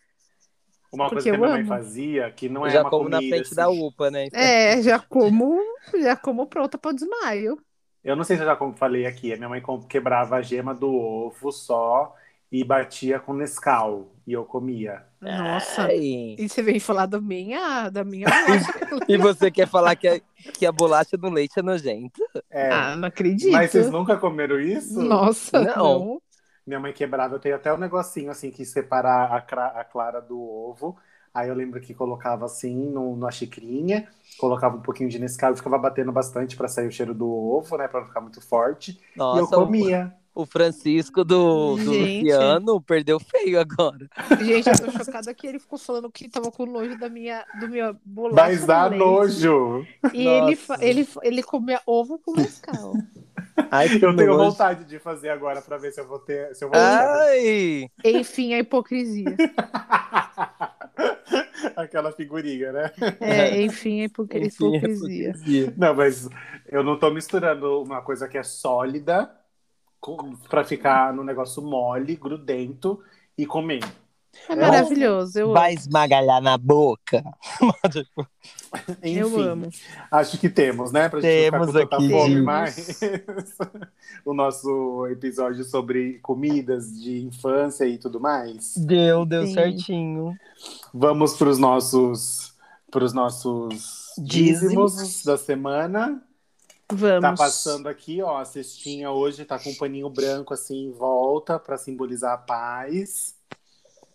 Uma 0.92 1.08
Porque 1.08 1.16
coisa 1.16 1.30
que 1.30 1.34
a 1.34 1.38
minha 1.38 1.50
mãe 1.50 1.60
amo. 1.60 1.68
fazia, 1.68 2.30
que 2.30 2.48
não 2.48 2.62
Eu 2.62 2.66
é 2.68 2.70
já 2.70 2.80
uma 2.82 2.90
como 2.90 3.08
na 3.08 3.16
comida, 3.18 3.34
frente 3.36 3.46
assim. 3.46 3.54
da 3.56 3.68
UPA, 3.68 4.10
né? 4.10 4.28
É, 4.32 4.80
já 4.82 4.98
como, 4.98 5.58
já 6.00 6.16
como 6.16 6.46
pronta 6.46 6.78
para 6.78 6.90
o 6.90 6.94
desmaio. 6.94 7.58
Eu 8.04 8.14
não 8.14 8.22
sei 8.22 8.36
se 8.36 8.42
eu 8.42 8.46
já 8.46 8.54
como 8.54 8.72
falei 8.72 9.04
aqui, 9.04 9.32
a 9.32 9.36
minha 9.36 9.48
mãe 9.48 9.60
quebrava 9.88 10.36
a 10.36 10.42
gema 10.42 10.72
do 10.72 10.88
ovo 10.94 11.50
só 11.50 12.14
e 12.50 12.64
batia 12.64 13.18
com 13.20 13.32
Nescau. 13.34 14.12
E 14.26 14.32
eu 14.32 14.44
comia. 14.44 15.04
Nossa. 15.20 15.82
Ai. 15.82 16.34
E 16.36 16.48
você 16.48 16.62
vem 16.62 16.78
falar 16.80 17.06
da 17.06 17.20
minha, 17.20 17.88
da 17.90 18.04
minha 18.04 18.30
bolacha. 18.30 18.72
E 19.08 19.16
você 19.16 19.50
quer 19.50 19.66
falar 19.68 19.96
que 19.96 20.08
a, 20.08 20.20
que 20.52 20.66
a 20.66 20.72
bolacha 20.72 21.16
do 21.16 21.28
leite 21.30 21.58
é 21.58 21.62
nojenta? 21.62 22.22
É. 22.50 22.68
Ah, 22.70 22.96
não 22.96 23.08
acredito. 23.08 23.52
Mas 23.52 23.70
vocês 23.70 23.90
nunca 23.90 24.16
comeram 24.18 24.60
isso? 24.60 24.98
Nossa, 25.02 25.60
Não. 25.60 25.74
não. 25.74 26.22
Minha 26.66 26.80
mãe 26.80 26.92
quebrava, 26.92 27.34
eu 27.36 27.40
tenho 27.40 27.54
até 27.56 27.72
um 27.72 27.76
negocinho 27.78 28.30
assim 28.30 28.50
que 28.50 28.64
separar 28.64 29.30
a, 29.32 29.80
a 29.80 29.84
clara 29.84 30.20
do 30.20 30.40
ovo. 30.40 30.96
Aí 31.32 31.48
eu 31.48 31.54
lembro 31.54 31.80
que 31.80 31.94
colocava 31.94 32.46
assim 32.46 32.74
no, 32.90 33.14
numa 33.14 33.30
xicrinha, 33.30 34.08
colocava 34.38 34.76
um 34.76 34.82
pouquinho 34.82 35.08
de 35.10 35.18
Nescau 35.18 35.52
e 35.52 35.56
ficava 35.56 35.78
batendo 35.78 36.10
bastante 36.12 36.56
para 36.56 36.66
sair 36.68 36.88
o 36.88 36.90
cheiro 36.92 37.14
do 37.14 37.28
ovo, 37.30 37.76
né? 37.76 37.86
Pra 37.88 38.00
não 38.00 38.08
ficar 38.08 38.20
muito 38.20 38.40
forte. 38.40 39.00
e 39.32 39.36
eu 39.36 39.46
Nossa, 39.46 39.48
comia. 39.48 40.12
O 40.36 40.44
Francisco 40.44 41.24
do, 41.24 41.76
do. 41.76 41.92
Luciano 41.92 42.80
perdeu 42.80 43.18
feio 43.18 43.58
agora. 43.58 44.06
Gente, 44.40 44.68
eu 44.68 44.78
tô 44.78 44.90
chocada 44.92 45.32
que 45.32 45.46
ele 45.46 45.58
ficou 45.58 45.78
falando 45.78 46.10
que 46.12 46.28
tava 46.28 46.52
com 46.52 46.66
nojo 46.66 46.98
da 46.98 47.08
minha, 47.08 47.44
do 47.58 47.68
minha 47.68 47.96
bolacha. 48.04 48.34
Mas 48.50 48.66
dá 48.66 48.90
nojo. 48.90 49.86
E 50.12 50.26
ele, 50.26 50.50
Nossa. 50.68 50.84
ele, 50.84 51.08
ele 51.22 51.42
comia 51.42 51.80
ovo 51.86 52.18
com 52.18 52.34
Nescau. 52.36 52.92
Ai, 53.70 53.88
que 53.88 54.04
Eu 54.04 54.14
tenho 54.14 54.36
nojo. 54.36 54.50
vontade 54.50 54.84
de 54.84 54.98
fazer 54.98 55.30
agora 55.30 55.62
para 55.62 55.78
ver 55.78 55.90
se 55.90 56.00
eu 56.00 56.06
vou 56.06 56.18
ter. 56.18 56.54
Se 56.54 56.64
eu 56.64 56.68
vou 56.70 56.78
Ai! 56.78 57.88
Enfim, 58.04 58.52
a 58.52 58.58
hipocrisia. 58.58 59.34
Aquela 61.74 62.12
figurinha, 62.12 62.72
né? 62.72 62.90
É, 63.20 63.60
enfim, 63.62 64.02
a 64.02 64.04
hipoc- 64.04 64.34
Enfim, 64.34 64.44
é 64.44 64.78
hipocrisia. 64.78 65.28
hipocrisia. 65.30 65.74
Não, 65.76 65.94
mas 65.94 66.28
eu 66.68 66.82
não 66.82 66.98
tô 66.98 67.10
misturando 67.10 67.82
uma 67.82 68.00
coisa 68.02 68.28
que 68.28 68.38
é 68.38 68.42
sólida 68.42 69.30
pra 70.48 70.64
ficar 70.64 71.12
no 71.12 71.24
negócio 71.24 71.62
mole, 71.62 72.16
grudento 72.16 73.00
e 73.36 73.44
comer. 73.46 73.82
É 74.48 74.54
maravilhoso, 74.54 75.38
eu 75.38 75.46
amo. 75.46 75.54
Vai 75.54 75.72
esmagalhar 75.72 76.42
na 76.42 76.58
boca. 76.58 77.24
Enfim, 79.02 79.18
Eu 79.18 79.40
amo. 79.40 79.68
acho 80.10 80.38
que 80.38 80.50
temos, 80.50 80.92
né? 80.92 81.08
Pra 81.08 81.20
gente 81.20 81.30
Temos 81.50 81.72
não 81.72 81.80
ficar 81.80 81.96
com 81.96 82.02
tanta 82.02 82.10
fome 82.10 82.42
mais. 82.42 83.00
o 84.24 84.34
nosso 84.34 85.06
episódio 85.10 85.64
sobre 85.64 86.18
comidas 86.18 86.92
de 87.00 87.24
infância 87.24 87.86
e 87.86 87.96
tudo 87.98 88.20
mais. 88.20 88.76
Deu, 88.76 89.24
deu 89.24 89.46
Sim. 89.46 89.54
certinho. 89.54 90.36
Vamos 90.92 91.34
para 91.36 91.48
os 91.48 91.58
nossos, 91.58 92.54
pros 92.90 93.12
nossos 93.14 94.12
Dízimos. 94.18 94.96
dízimos 94.96 95.24
da 95.24 95.38
semana. 95.38 96.22
Vamos. 96.92 97.20
Tá 97.20 97.34
passando 97.34 97.88
aqui, 97.88 98.22
ó, 98.22 98.38
a 98.38 98.44
cestinha 98.44 99.10
hoje 99.10 99.44
tá 99.44 99.58
com 99.58 99.70
um 99.70 99.74
paninho 99.74 100.08
branco 100.08 100.54
assim 100.54 100.86
em 100.86 100.92
volta 100.92 101.58
para 101.58 101.76
simbolizar 101.76 102.32
a 102.32 102.38
paz. 102.38 103.34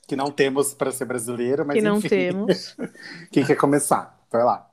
Que 0.07 0.15
não 0.15 0.31
temos 0.31 0.73
para 0.73 0.91
ser 0.91 1.05
brasileiro, 1.05 1.65
mas 1.65 1.75
que 1.75 1.81
não 1.81 1.97
enfim. 1.97 2.09
temos. 2.09 2.75
Quem 3.31 3.45
quer 3.45 3.55
começar? 3.55 4.19
Vai 4.31 4.43
lá. 4.43 4.71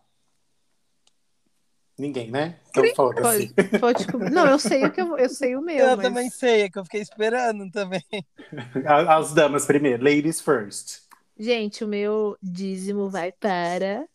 Ninguém, 1.99 2.31
né? 2.31 2.61
Então 2.71 2.85
foda-se. 2.95 3.53
Pode, 3.81 4.07
pode... 4.07 4.31
Não, 4.31 4.47
eu 4.47 4.59
sei 4.59 4.85
o 4.85 4.93
que 4.93 5.01
eu, 5.01 5.19
eu 5.19 5.29
sei 5.29 5.57
o 5.57 5.61
meu. 5.61 5.85
Eu 5.85 5.97
mas... 5.97 6.07
também 6.07 6.31
sei, 6.31 6.63
é 6.63 6.71
que 6.71 6.79
eu 6.79 6.85
fiquei 6.85 7.01
esperando 7.01 7.69
também. 7.73 8.05
As 9.09 9.35
damas 9.35 9.67
primeiro, 9.67 10.05
ladies 10.05 10.41
first. 10.41 11.01
Gente, 11.37 11.85
o 11.85 11.89
meu 11.89 12.37
dízimo 12.41 13.11
vai 13.11 13.33
para. 13.33 14.07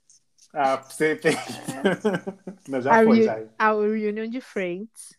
Ah, 0.53 0.77
você 0.77 1.15
tem. 1.15 1.33
Não, 2.69 2.79
já 2.79 3.01
a, 3.01 3.03
foi, 3.03 3.23
já. 3.23 3.43
a 3.57 3.71
Reunion 3.73 4.27
de 4.29 4.39
Friends. 4.39 5.17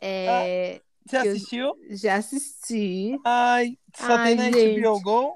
É, 0.00 0.80
Você 1.06 1.16
Eu- 1.16 1.20
assistiu? 1.20 1.74
Já 1.90 2.16
assisti. 2.16 3.16
Ai, 3.24 3.78
só 3.96 4.16
Ai, 4.16 4.28
tem 4.28 4.36
na 4.36 4.50
gente. 4.50 4.80
HBO 4.80 5.00
Go? 5.00 5.34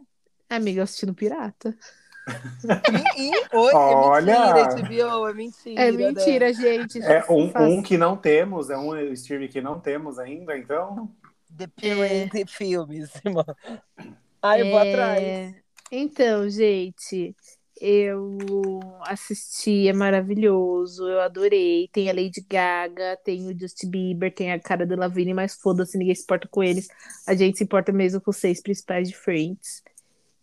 Amiga, 0.48 0.80
eu 0.80 0.84
assisti 0.84 1.06
no 1.06 1.14
Pirata. 1.14 1.76
Oi, 3.52 3.72
Olha! 3.74 4.32
é 4.32 4.52
mentira, 4.54 5.10
HBO, 5.10 5.28
é 5.28 5.34
mentira. 5.34 5.80
É 5.80 5.92
né? 5.92 5.96
mentira, 5.96 6.52
gente. 6.52 7.02
É 7.02 7.24
um, 7.30 7.50
Faz- 7.50 7.72
um 7.72 7.82
que 7.82 7.96
não 7.96 8.16
temos, 8.16 8.68
é 8.68 8.76
um 8.76 8.96
stream 9.12 9.48
que 9.48 9.60
não 9.60 9.80
temos 9.80 10.18
ainda, 10.18 10.56
então. 10.58 11.10
The 11.56 11.66
Pirate 11.68 12.46
Filmes, 12.52 13.10
irmão. 13.24 13.44
Ai, 14.42 14.62
eu 14.62 14.66
vou 14.66 14.78
É, 14.78 14.90
atrás. 14.90 15.54
Então, 15.90 16.48
gente, 16.48 17.34
eu 17.80 18.38
assisti, 19.06 19.88
é 19.88 19.92
maravilhoso, 19.92 21.08
eu 21.08 21.20
adorei. 21.20 21.88
Tem 21.92 22.10
a 22.10 22.12
Lady 22.12 22.44
Gaga, 22.48 23.18
tem 23.24 23.46
o 23.48 23.58
Justin 23.58 23.90
Bieber, 23.90 24.32
tem 24.34 24.52
a 24.52 24.60
cara 24.60 24.86
do 24.86 24.96
Lavigne, 24.96 25.32
mas 25.34 25.54
foda-se, 25.54 25.96
ninguém 25.98 26.14
se 26.14 26.22
importa 26.22 26.46
com 26.48 26.62
eles. 26.62 26.88
A 27.26 27.34
gente 27.34 27.58
se 27.58 27.64
importa 27.64 27.90
mesmo 27.92 28.20
com 28.20 28.30
os 28.30 28.36
seis 28.36 28.60
principais 28.62 29.08
de 29.08 29.16
Friends. 29.16 29.82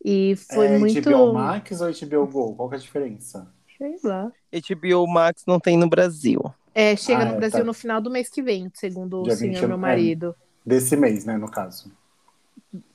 E 0.04 0.36
foi 0.54 0.68
é 0.68 0.78
muito. 0.78 1.02
HBO 1.02 1.34
Max 1.34 1.82
ou 1.82 1.90
HBO 1.92 2.28
Go? 2.28 2.56
Qual 2.56 2.70
que 2.70 2.76
é 2.76 2.78
a 2.78 2.82
diferença? 2.82 3.48
Sei 3.78 3.96
lá. 4.04 4.32
HBO 4.52 5.08
Max 5.08 5.44
não 5.46 5.60
tem 5.60 5.78
no 5.78 5.88
Brasil. 5.88 6.42
É, 6.74 6.96
chega 6.96 7.22
Ah, 7.24 7.26
no 7.26 7.34
é, 7.34 7.38
Brasil 7.38 7.60
tá. 7.60 7.66
no 7.66 7.74
final 7.74 8.00
do 8.02 8.10
mês 8.12 8.30
que 8.30 8.42
vem, 8.42 8.70
segundo 8.74 9.22
o 9.22 9.24
Dia 9.24 9.36
senhor 9.36 9.54
21, 9.54 9.68
meu 9.68 9.78
é. 9.78 9.80
marido. 9.80 10.36
Desse 10.66 10.96
mês, 10.96 11.26
né, 11.26 11.38
no 11.38 11.50
caso. 11.50 11.92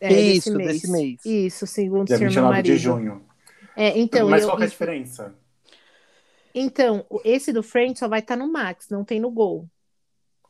É, 0.01 0.12
Isso, 0.12 0.57
desse 0.57 0.90
mês. 0.90 1.20
Isso, 1.24 1.66
segundo 1.66 2.03
o 2.03 2.05
Dia 2.05 2.16
senhor 2.18 2.30
meu 2.32 2.43
29 2.43 2.62
de 2.62 2.68
marido. 2.70 2.78
junho. 2.78 3.22
É, 3.76 3.98
então, 3.98 4.28
Mas 4.28 4.42
eu- 4.42 4.48
qual 4.48 4.56
que 4.56 4.62
é 4.62 4.64
a 4.64 4.68
isso- 4.68 4.74
diferença? 4.74 5.34
Então, 6.54 7.06
esse 7.24 7.52
do 7.52 7.62
Friends 7.62 7.98
só 7.98 8.08
vai 8.08 8.20
estar 8.20 8.36
no 8.36 8.50
Max, 8.50 8.88
não 8.90 9.04
tem 9.04 9.18
no 9.18 9.30
Gol. 9.30 9.68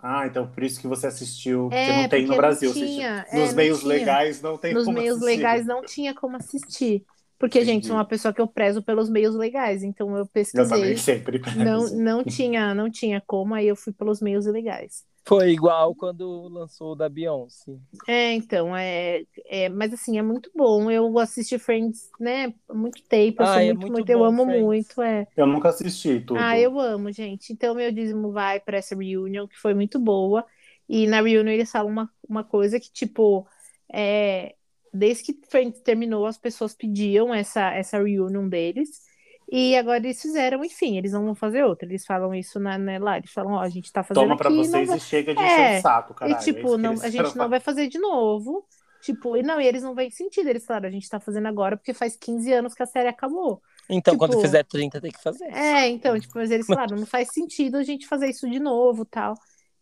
Ah, 0.04 0.26
então 0.26 0.48
por 0.50 0.64
isso 0.64 0.80
que 0.80 0.88
você 0.88 1.06
assistiu, 1.06 1.68
porque 1.68 1.76
É, 1.76 2.02
não 2.02 2.08
tem 2.08 2.22
porque 2.22 2.26
no 2.26 2.36
Brasil. 2.36 2.72
tinha, 2.72 3.24
é, 3.30 3.38
nos 3.38 3.48
não 3.50 3.54
meios 3.54 3.82
legais 3.84 4.42
não 4.42 4.58
tem 4.58 4.74
Nos 4.74 4.84
como 4.84 4.98
meios 4.98 5.18
assistir. 5.18 5.36
legais 5.36 5.64
não 5.64 5.84
tinha 5.84 6.12
como 6.12 6.36
assistir. 6.36 7.04
Porque, 7.42 7.58
Entendi. 7.60 7.64
gente, 7.64 7.86
sou 7.88 7.96
uma 7.96 8.06
pessoa 8.06 8.34
que 8.34 8.40
eu 8.40 8.48
prezo 8.48 8.82
pelos 8.84 9.10
meios 9.10 9.34
legais, 9.36 9.82
então 9.82 10.16
eu 10.16 10.26
Eu 10.26 10.28
pesquisei. 10.28 10.68
também 10.68 10.96
sempre 10.96 11.38
peço. 11.40 11.58
Não, 11.64 11.88
não 11.90 12.24
tinha, 12.24 12.74
não 12.74 12.90
tinha 12.90 13.20
como, 13.26 13.54
aí 13.54 13.66
eu 13.68 13.76
fui 13.76 13.92
pelos 13.92 14.20
meios 14.22 14.46
ilegais. 14.46 15.04
Foi 15.26 15.50
igual 15.50 15.94
quando 15.96 16.46
lançou 16.48 16.92
o 16.92 16.94
da 16.94 17.08
Beyoncé. 17.08 17.76
É, 18.08 18.32
então, 18.34 18.76
é, 18.76 19.22
é, 19.46 19.68
mas 19.68 19.92
assim, 19.92 20.18
é 20.18 20.22
muito 20.22 20.50
bom. 20.54 20.90
Eu 20.90 21.18
assisti 21.18 21.58
Friends, 21.58 22.10
né, 22.18 22.52
há 22.68 22.74
muito 22.74 23.02
tempo, 23.08 23.42
eu 23.42 23.46
Ah, 23.46 23.46
sou 23.46 23.62
é 23.62 23.72
muito, 23.72 23.92
muito 23.92 23.92
muito, 23.92 24.08
eu 24.10 24.24
amo 24.24 24.44
Friends. 24.44 24.96
muito, 24.96 25.00
é. 25.02 25.26
Eu 25.36 25.46
nunca 25.46 25.68
assisti 25.70 26.20
tudo. 26.20 26.44
Ah, 26.44 26.58
eu 26.58 26.78
amo, 26.80 27.12
gente. 27.12 27.52
Então, 27.52 27.74
meu 27.74 27.92
dízimo 27.92 28.32
vai 28.32 28.58
para 28.60 28.78
essa 28.78 28.94
reunion, 28.96 29.46
que 29.46 29.56
foi 29.58 29.74
muito 29.74 29.98
boa. 30.00 30.46
E 30.88 31.06
na 31.06 31.20
reunion 31.20 31.52
eles 31.52 31.70
falam 31.70 31.90
uma, 31.92 32.10
uma 32.28 32.42
coisa 32.44 32.80
que, 32.80 32.90
tipo, 32.92 33.46
é, 33.92 34.56
desde 34.92 35.24
que 35.24 35.40
Friends 35.48 35.80
terminou, 35.80 36.26
as 36.26 36.38
pessoas 36.38 36.74
pediam 36.74 37.32
essa, 37.34 37.72
essa 37.72 37.98
reunion 38.02 38.48
deles. 38.48 39.10
E 39.50 39.76
agora 39.76 39.98
eles 39.98 40.20
fizeram, 40.22 40.64
enfim, 40.64 40.96
eles 40.96 41.12
não 41.12 41.24
vão 41.24 41.34
fazer 41.34 41.62
outra. 41.64 41.86
Eles 41.86 42.06
falam 42.06 42.34
isso 42.34 42.58
na, 42.58 42.78
né, 42.78 42.98
lá, 42.98 43.18
eles 43.18 43.30
falam, 43.32 43.52
ó, 43.52 43.60
a 43.60 43.68
gente 43.68 43.92
tá 43.92 44.02
fazendo 44.02 44.22
Toma 44.24 44.36
pra 44.36 44.48
aqui, 44.48 44.56
não 44.56 44.64
vocês 44.64 44.88
vai- 44.88 44.96
e 44.96 45.00
chega 45.00 45.34
de 45.34 45.40
É, 45.42 45.44
encher 45.44 45.78
o 45.78 45.82
saco, 45.82 46.12
E, 46.12 46.16
caralho. 46.16 46.36
é 46.36 46.40
tipo, 46.42 46.70
que 46.70 46.76
não, 46.78 46.92
a 46.92 47.08
gente 47.10 47.36
não 47.36 47.48
vai 47.48 47.60
fazer 47.60 47.88
de 47.88 47.98
novo. 47.98 48.64
Tipo, 49.02 49.36
e 49.36 49.42
não, 49.42 49.60
e 49.60 49.66
eles 49.66 49.82
não 49.82 49.94
veem 49.96 50.10
sentido. 50.10 50.48
Eles 50.48 50.64
falaram, 50.64 50.86
a 50.88 50.92
gente 50.92 51.08
tá 51.08 51.18
fazendo 51.18 51.48
agora 51.48 51.76
porque 51.76 51.92
faz 51.92 52.16
15 52.16 52.52
anos 52.52 52.72
que 52.72 52.82
a 52.84 52.86
série 52.86 53.08
acabou. 53.08 53.60
Então, 53.90 54.14
Tipo- 54.14 54.26
quando 54.28 54.40
fizer 54.40 54.62
30, 54.64 55.00
tem 55.00 55.10
que 55.10 55.20
fazer. 55.20 55.44
É, 55.52 55.88
então, 55.88 56.18
tipo, 56.20 56.32
mas 56.36 56.50
eles 56.52 56.66
falaram, 56.66 56.96
não 56.96 57.04
faz 57.06 57.28
sentido 57.32 57.76
a 57.78 57.82
gente 57.82 58.06
fazer 58.06 58.28
isso 58.30 58.48
de 58.48 58.60
novo, 58.60 59.04
tal. 59.04 59.34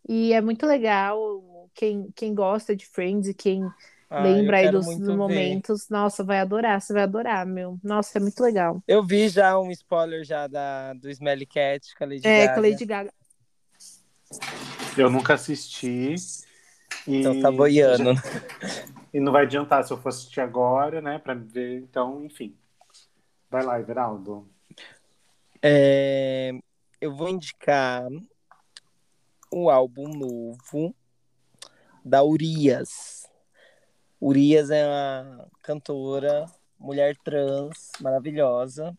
E 0.09 0.33
é 0.33 0.41
muito 0.41 0.65
legal. 0.65 1.69
Quem, 1.75 2.09
quem 2.15 2.33
gosta 2.33 2.75
de 2.75 2.85
Friends 2.87 3.29
e 3.29 3.33
quem 3.33 3.63
Ah, 4.13 4.23
lembra 4.23 4.57
aí 4.57 4.69
dos, 4.69 4.85
dos 4.85 5.07
ver. 5.07 5.15
momentos, 5.15 5.87
nossa, 5.87 6.21
vai 6.21 6.39
adorar, 6.39 6.81
você 6.81 6.91
vai 6.91 7.03
adorar, 7.03 7.45
meu. 7.45 7.79
Nossa, 7.81 8.17
é 8.17 8.21
muito 8.21 8.43
legal. 8.43 8.83
Eu 8.85 9.01
vi 9.01 9.29
já 9.29 9.57
um 9.57 9.71
spoiler 9.71 10.25
já 10.25 10.47
da, 10.47 10.91
do 10.91 11.09
Smelly 11.09 11.45
Cat 11.45 11.95
com 11.95 12.03
a 12.03 12.07
Lady 12.07 12.27
É, 12.27 12.47
Gaga. 12.47 12.53
com 12.53 12.59
a 12.59 12.69
Lady 12.69 12.85
Gaga. 12.85 13.13
Eu 14.97 15.09
nunca 15.09 15.35
assisti. 15.35 16.15
E... 17.07 17.19
Então 17.19 17.39
tá 17.39 17.49
boiando. 17.49 18.11
E 19.13 19.19
não 19.19 19.33
vai 19.33 19.43
adiantar 19.43 19.83
se 19.83 19.91
eu 19.91 19.97
for 19.97 20.07
assistir 20.07 20.39
agora, 20.39 21.01
né? 21.01 21.19
Pra 21.19 21.33
ver. 21.33 21.79
Então, 21.79 22.23
enfim. 22.23 22.55
Vai 23.49 23.61
lá, 23.61 23.77
Everaldo. 23.77 24.47
É, 25.61 26.53
eu 27.01 27.13
vou 27.13 27.27
indicar 27.27 28.07
o 29.51 29.69
álbum 29.69 30.07
novo 30.07 30.95
da 32.05 32.23
Urias. 32.23 33.20
Urias 34.21 34.69
é 34.69 34.85
uma 34.87 35.47
cantora, 35.63 36.45
mulher 36.79 37.17
trans, 37.23 37.91
maravilhosa. 37.99 38.95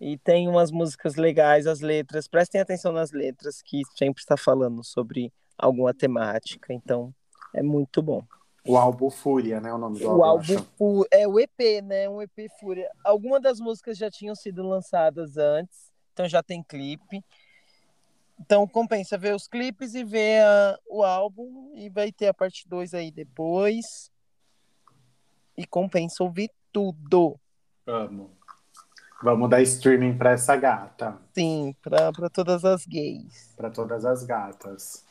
E 0.00 0.16
tem 0.18 0.46
umas 0.48 0.70
músicas 0.70 1.16
legais, 1.16 1.66
as 1.66 1.80
letras. 1.80 2.28
Prestem 2.28 2.60
atenção 2.60 2.92
nas 2.92 3.10
letras, 3.10 3.62
que 3.62 3.80
sempre 3.96 4.20
está 4.20 4.36
falando 4.36 4.84
sobre 4.84 5.32
alguma 5.56 5.92
temática. 5.94 6.72
Então, 6.72 7.12
é 7.54 7.62
muito 7.62 8.02
bom. 8.02 8.22
O 8.66 8.76
álbum 8.76 9.10
Fúria, 9.10 9.60
né? 9.60 9.72
O 9.72 9.78
nome 9.78 9.98
do 9.98 10.06
O 10.06 10.22
álbum. 10.22 10.24
álbum. 10.52 10.64
Fu- 10.76 11.06
é 11.10 11.26
o 11.26 11.40
EP, 11.40 11.80
né? 11.82 12.08
Um 12.08 12.20
EP 12.20 12.48
Fúria. 12.60 12.88
Algumas 13.02 13.40
das 13.40 13.58
músicas 13.58 13.96
já 13.96 14.10
tinham 14.10 14.34
sido 14.34 14.62
lançadas 14.62 15.36
antes, 15.38 15.90
então 16.12 16.28
já 16.28 16.42
tem 16.42 16.62
clipe. 16.62 17.24
Então 18.38 18.68
compensa 18.68 19.16
ver 19.18 19.34
os 19.34 19.48
clipes 19.48 19.94
e 19.94 20.04
ver 20.04 20.42
a- 20.44 20.78
o 20.86 21.02
álbum 21.02 21.72
e 21.74 21.88
vai 21.88 22.12
ter 22.12 22.28
a 22.28 22.34
parte 22.34 22.68
2 22.68 22.92
aí 22.94 23.10
depois. 23.10 23.84
E 25.58 25.66
compensa 25.66 26.22
ouvir 26.22 26.52
tudo. 26.72 27.36
Amo. 27.84 28.30
Vamos 29.20 29.50
dar 29.50 29.60
streaming 29.62 30.16
pra 30.16 30.30
essa 30.30 30.54
gata. 30.54 31.18
Sim, 31.34 31.74
para 31.82 32.30
todas 32.32 32.64
as 32.64 32.86
gays. 32.86 33.52
para 33.56 33.68
todas 33.68 34.04
as 34.04 34.22
gatas. 34.22 35.04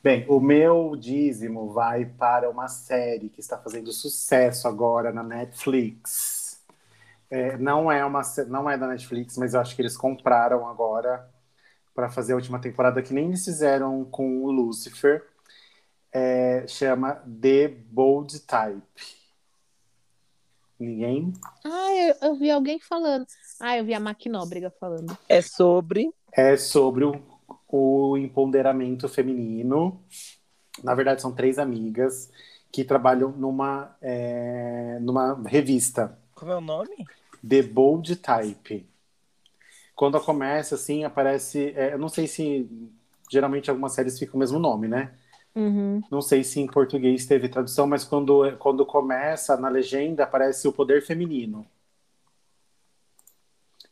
Bem, 0.00 0.24
o 0.28 0.38
meu 0.38 0.94
dízimo 0.94 1.72
vai 1.72 2.04
para 2.04 2.48
uma 2.48 2.68
série 2.68 3.28
que 3.28 3.40
está 3.40 3.58
fazendo 3.58 3.90
sucesso 3.92 4.68
agora 4.68 5.10
na 5.12 5.24
Netflix. 5.24 6.60
É, 7.28 7.56
não 7.58 7.90
é 7.90 8.04
uma 8.04 8.22
não 8.46 8.70
é 8.70 8.78
da 8.78 8.86
Netflix, 8.86 9.36
mas 9.36 9.54
eu 9.54 9.60
acho 9.60 9.74
que 9.74 9.82
eles 9.82 9.96
compraram 9.96 10.68
agora 10.68 11.28
para 11.92 12.08
fazer 12.08 12.34
a 12.34 12.36
última 12.36 12.60
temporada 12.60 13.02
que 13.02 13.12
nem 13.12 13.26
eles 13.26 13.44
fizeram 13.44 14.04
com 14.04 14.44
o 14.44 14.52
Lucifer. 14.52 15.26
É, 16.12 16.64
chama 16.68 17.14
The 17.40 17.66
Bold 17.68 18.38
Type. 18.40 19.19
Ninguém 20.80 21.32
Ah, 21.64 21.94
eu, 21.94 22.14
eu 22.30 22.34
vi 22.34 22.50
alguém 22.50 22.80
falando. 22.80 23.26
Ah, 23.60 23.76
eu 23.76 23.84
vi 23.84 23.92
a 23.92 24.00
Maquinóbrega 24.00 24.72
falando. 24.80 25.16
É 25.28 25.42
sobre. 25.42 26.10
é 26.32 26.56
sobre 26.56 27.04
o, 27.04 27.22
o 27.68 28.16
empoderamento 28.16 29.08
feminino. 29.08 30.02
Na 30.82 30.94
verdade, 30.94 31.20
são 31.20 31.32
três 31.32 31.58
amigas 31.58 32.30
que 32.72 32.84
trabalham 32.84 33.30
numa, 33.32 33.94
é, 34.00 34.98
numa 35.00 35.34
revista, 35.46 36.16
Como 36.34 36.50
é 36.52 36.56
o 36.56 36.60
nome? 36.60 37.04
The 37.46 37.62
Bold 37.62 38.16
Type. 38.16 38.88
Quando 39.94 40.18
começa, 40.20 40.76
assim, 40.76 41.04
aparece. 41.04 41.72
é, 41.76 41.92
eu 41.94 41.98
não 41.98 42.08
sei 42.08 42.26
se. 42.26 42.68
Geralmente 43.30 43.70
algumas 43.70 43.92
séries 43.92 44.18
ficam 44.18 44.36
o 44.36 44.38
mesmo 44.38 44.58
nome, 44.58 44.88
né? 44.88 45.12
Uhum. 45.54 46.02
Não 46.10 46.20
sei 46.20 46.42
se 46.44 46.60
em 46.60 46.66
português 46.66 47.26
teve 47.26 47.48
tradução, 47.48 47.86
mas 47.86 48.04
quando, 48.04 48.56
quando 48.58 48.84
começa 48.86 49.56
na 49.56 49.68
legenda 49.68 50.24
aparece 50.24 50.66
o 50.68 50.72
poder 50.72 51.02
feminino. 51.02 51.66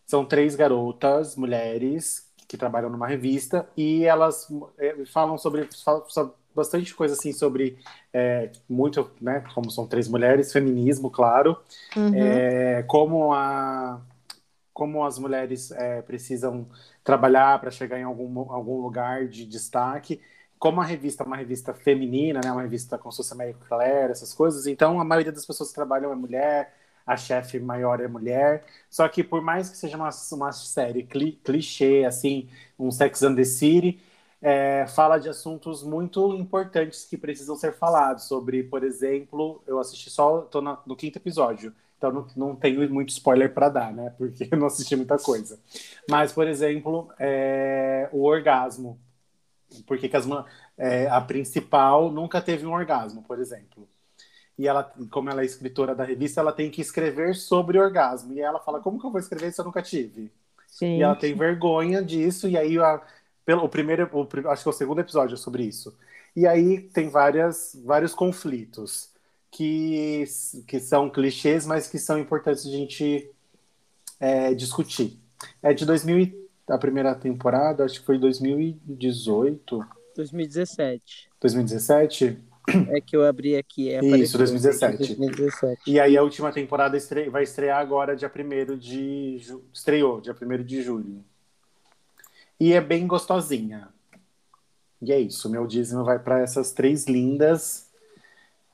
São 0.07 0.25
três 0.25 0.57
garotas, 0.57 1.37
mulheres, 1.37 2.27
que 2.49 2.57
trabalham 2.57 2.89
numa 2.89 3.07
revista 3.07 3.69
e 3.77 4.05
elas 4.05 4.49
eh, 4.79 5.05
falam 5.07 5.37
sobre, 5.37 5.69
falam 5.85 6.09
sobre 6.09 6.33
bastante 6.55 6.95
coisa 6.95 7.15
assim 7.15 7.31
sobre 7.33 7.79
eh, 8.13 8.51
muito, 8.69 9.11
né? 9.21 9.45
Como 9.55 9.71
são 9.71 9.87
três 9.87 10.09
mulheres, 10.09 10.53
feminismo, 10.53 11.11
claro, 11.11 11.59
Uhum. 11.95 12.15
é, 12.15 12.83
como 12.85 13.33
a 13.35 14.01
como 14.73 15.05
as 15.05 15.19
mulheres 15.19 15.73
é, 15.73 16.03
precisam 16.03 16.67
trabalhar 17.03 17.61
para 17.61 17.71
chegar 17.71 17.99
em 17.99 18.05
algum, 18.05 18.53
algum 18.53 18.81
lugar 18.81 19.27
de 19.27 19.45
destaque. 19.45 20.21
Como 20.59 20.81
a 20.81 20.85
revista 20.85 21.23
é 21.23 21.27
uma 21.27 21.37
revista 21.37 21.73
feminina, 21.75 22.41
né, 22.45 22.51
uma 22.51 22.63
revista 22.63 22.99
como 22.99 23.13
se 23.13 23.35
Marie 23.35 23.55
Claire, 23.69 24.11
essas 24.11 24.35
coisas, 24.35 24.67
então 24.67 25.01
a 25.01 25.05
maioria 25.05 25.33
das 25.33 25.47
pessoas 25.47 25.71
que 25.71 25.75
trabalham 25.75 26.13
é 26.13 26.17
mulher, 26.17 26.75
a 27.07 27.17
chefe 27.17 27.59
maior 27.59 28.01
é 28.01 28.09
mulher. 28.09 28.65
Só 28.91 29.09
que 29.09 29.25
por 29.25 29.41
mais 29.41 29.71
que 29.71 29.77
seja 29.77 29.97
uma, 29.97 30.11
uma 30.33 30.53
série 30.53 31.05
cli, 31.05 31.33
clichê, 31.45 32.05
assim, 32.07 32.49
um 32.79 32.91
Sex 32.91 33.23
and 33.23 33.35
the 33.37 33.45
City, 33.45 34.01
é, 34.41 34.87
fala 34.89 35.19
de 35.19 35.29
assuntos 35.29 35.83
muito 35.83 36.35
importantes 36.35 37.05
que 37.05 37.17
precisam 37.17 37.57
ser 37.57 37.73
falados. 37.73 38.25
Sobre, 38.25 38.63
por 38.63 38.85
exemplo, 38.85 39.63
eu 39.67 39.79
assisti 39.79 40.11
só, 40.11 40.43
tô 40.43 40.61
na, 40.61 40.79
no 40.87 40.97
quinto 40.97 41.19
episódio, 41.19 41.75
então 41.97 42.13
não, 42.13 42.27
não 42.37 42.57
tenho 42.57 42.89
muito 42.93 43.11
spoiler 43.11 43.53
para 43.53 43.69
dar, 43.69 43.93
né? 43.93 44.11
Porque 44.19 44.49
eu 44.51 44.59
não 44.59 44.67
assisti 44.67 44.95
muita 44.97 45.19
coisa. 45.19 45.59
Mas, 46.09 46.33
por 46.33 46.47
exemplo, 46.47 47.11
é, 47.19 48.09
o 48.13 48.25
orgasmo. 48.25 48.99
Porque 49.87 50.09
que 50.09 50.17
as, 50.17 50.27
é, 50.77 51.09
a 51.09 51.21
principal 51.21 52.11
nunca 52.11 52.41
teve 52.41 52.67
um 52.67 52.73
orgasmo, 52.73 53.23
por 53.23 53.39
exemplo. 53.39 53.89
E 54.59 54.67
ela, 54.67 54.93
como 55.11 55.31
ela 55.31 55.43
é 55.43 55.45
escritora 55.45 55.95
da 55.95 56.05
revista, 56.05 56.41
ela 56.41 56.53
tem 56.53 56.71
que 56.71 56.81
escrever 56.81 57.35
sobre 57.35 57.79
orgasmo. 57.79 58.33
E 58.33 58.41
ela 58.41 58.59
fala: 58.59 58.81
Como 58.81 58.99
que 58.99 59.07
eu 59.07 59.11
vou 59.11 59.21
escrever 59.21 59.53
se 59.53 59.61
eu 59.61 59.65
nunca 59.65 59.83
tive? 59.83 60.33
Sim. 60.67 60.99
E 60.99 61.03
ela 61.03 61.15
tem 61.15 61.35
vergonha 61.35 62.03
disso. 62.03 62.49
E 62.49 62.57
aí, 62.57 62.79
a, 62.79 63.01
pelo, 63.45 63.65
o 63.65 63.69
primeiro, 63.69 64.09
o, 64.13 64.49
acho 64.51 64.63
que 64.63 64.69
é 64.69 64.71
o 64.71 64.75
segundo 64.75 65.01
episódio 65.01 65.35
é 65.35 65.39
sobre 65.39 65.65
isso. 65.65 65.97
E 66.35 66.47
aí 66.47 66.81
tem 66.81 67.09
várias, 67.09 67.81
vários 67.85 68.15
conflitos 68.15 69.11
que, 69.51 70.25
que 70.67 70.81
são 70.81 71.11
clichês, 71.11 71.67
mas 71.67 71.89
que 71.89 71.99
são 71.99 72.19
importantes 72.19 72.67
a 72.67 72.71
gente 72.71 73.31
é, 74.21 74.55
discutir. 74.55 75.19
É 75.63 75.73
de 75.73 75.87
2000 75.87 76.48
a 76.69 76.79
primeira 76.79 77.15
temporada, 77.15 77.85
acho 77.85 78.01
que 78.01 78.07
foi 78.07 78.19
2018. 78.19 79.87
2017. 80.15 81.29
2017? 81.41 82.39
É 82.91 83.01
que 83.01 83.17
eu 83.17 83.25
abri 83.25 83.57
aqui. 83.57 83.91
É 83.91 84.01
Isso, 84.01 84.37
2017. 84.37 85.15
2017. 85.15 85.83
E 85.87 85.99
aí 85.99 86.17
a 86.17 86.23
última 86.23 86.53
temporada 86.53 86.97
estre... 86.97 87.31
vai 87.31 87.43
estrear 87.43 87.81
agora 87.81 88.15
dia 88.15 88.31
1 88.31 88.77
de... 88.77 89.39
Ju... 89.39 89.65
Estreou, 89.73 90.21
dia 90.21 90.35
1 90.35 90.63
de 90.65 90.83
julho. 90.83 91.25
E 92.61 92.73
é 92.73 92.81
bem 92.81 93.07
gostosinha. 93.07 93.89
E 95.01 95.13
é 95.13 95.19
isso, 95.19 95.49
meu 95.49 95.67
dízimo 95.67 96.05
vai 96.05 96.19
para 96.19 96.41
essas 96.41 96.73
três 96.73 97.07
lindas 97.07 97.89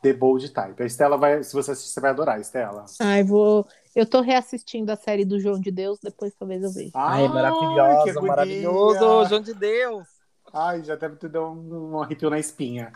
The 0.03 0.13
Bold 0.13 0.51
Type. 0.51 0.83
A 0.83 0.87
Estela 0.87 1.17
vai, 1.17 1.43
se 1.43 1.53
você 1.53 1.71
assistir, 1.71 1.93
você 1.93 2.01
vai 2.01 2.11
adorar, 2.11 2.41
Estela. 2.41 2.85
Ai, 3.01 3.23
vou. 3.23 3.67
Eu 3.95 4.07
tô 4.07 4.21
reassistindo 4.21 4.91
a 4.91 4.97
série 4.97 5.25
do 5.25 5.39
João 5.39 5.61
de 5.61 5.71
Deus, 5.71 6.01
depois 6.01 6.35
talvez 6.35 6.63
eu 6.63 6.73
veja. 6.73 6.91
Ai, 6.95 7.29
maravilhosa, 7.29 8.21
maravilhoso, 8.21 9.29
João 9.29 9.41
de 9.41 9.55
Deus. 9.55 10.09
Ai, 10.53 10.83
já 10.83 10.97
deve 10.97 11.17
ter 11.17 11.29
dado 11.29 11.47
um, 11.47 11.93
um 11.93 12.03
arrepio 12.03 12.29
na 12.29 12.39
espinha. 12.39 12.93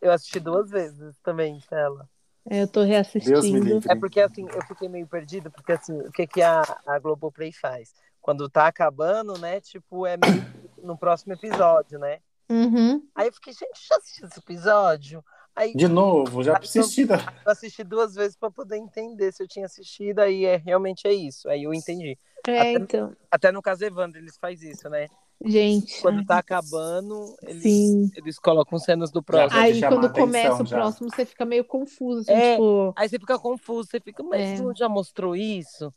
Eu 0.00 0.12
assisti 0.12 0.40
duas 0.40 0.70
vezes 0.70 1.16
também, 1.22 1.56
Estela. 1.56 2.08
É, 2.48 2.62
eu 2.62 2.68
tô 2.68 2.82
reassistindo. 2.82 3.80
É 3.88 3.94
porque 3.94 4.20
assim, 4.20 4.46
eu 4.52 4.62
fiquei 4.62 4.88
meio 4.88 5.06
perdido, 5.06 5.50
porque 5.50 5.72
assim, 5.72 5.98
o 5.98 6.12
que, 6.12 6.26
que 6.26 6.42
a, 6.42 6.62
a 6.86 6.98
Globoplay 6.98 7.52
faz? 7.52 7.94
Quando 8.20 8.48
tá 8.48 8.66
acabando, 8.66 9.38
né? 9.38 9.60
Tipo, 9.60 10.06
é 10.06 10.16
meio 10.16 10.44
no 10.82 10.96
próximo 10.96 11.32
episódio, 11.32 11.98
né? 11.98 12.20
Uhum. 12.50 13.02
Aí 13.14 13.28
eu 13.28 13.32
fiquei, 13.32 13.52
gente, 13.52 13.86
já 13.88 13.96
assisti 13.96 14.24
esse 14.24 14.38
episódio? 14.38 15.24
Aí, 15.56 15.72
de 15.74 15.86
novo, 15.86 16.42
já 16.42 16.56
assisti. 16.56 17.02
Eu 17.46 17.52
assisti 17.52 17.84
duas 17.84 18.14
vezes 18.14 18.36
para 18.36 18.50
poder 18.50 18.76
entender 18.76 19.32
se 19.32 19.42
eu 19.42 19.46
tinha 19.46 19.66
assistido, 19.66 20.18
aí 20.18 20.44
é, 20.44 20.56
realmente 20.56 21.06
é 21.06 21.12
isso. 21.12 21.48
Aí 21.48 21.62
eu 21.62 21.72
entendi. 21.72 22.18
É, 22.46 22.58
até, 22.58 22.72
então. 22.72 23.16
Até 23.30 23.52
no 23.52 23.62
caso 23.62 23.84
Evandro, 23.84 24.18
eles 24.18 24.36
fazem 24.36 24.70
isso, 24.70 24.88
né? 24.88 25.06
Gente. 25.44 26.00
Quando 26.00 26.24
tá 26.24 26.38
acabando, 26.38 27.36
eles, 27.42 28.10
eles 28.16 28.38
colocam 28.38 28.78
cenas 28.78 29.10
do 29.10 29.22
próximo. 29.22 29.60
Aí 29.60 29.80
quando 29.80 30.10
começa 30.12 30.62
o 30.62 30.66
já. 30.66 30.76
próximo, 30.76 31.10
você 31.10 31.24
fica 31.24 31.44
meio 31.44 31.64
confuso. 31.64 32.22
Assim, 32.22 32.32
é, 32.32 32.52
tipo... 32.52 32.92
Aí 32.96 33.08
você 33.08 33.18
fica 33.18 33.38
confuso, 33.38 33.88
você 33.90 34.00
fica, 34.00 34.22
mas 34.22 34.60
é. 34.60 34.74
já 34.74 34.88
mostrou 34.88 35.36
isso? 35.36 35.92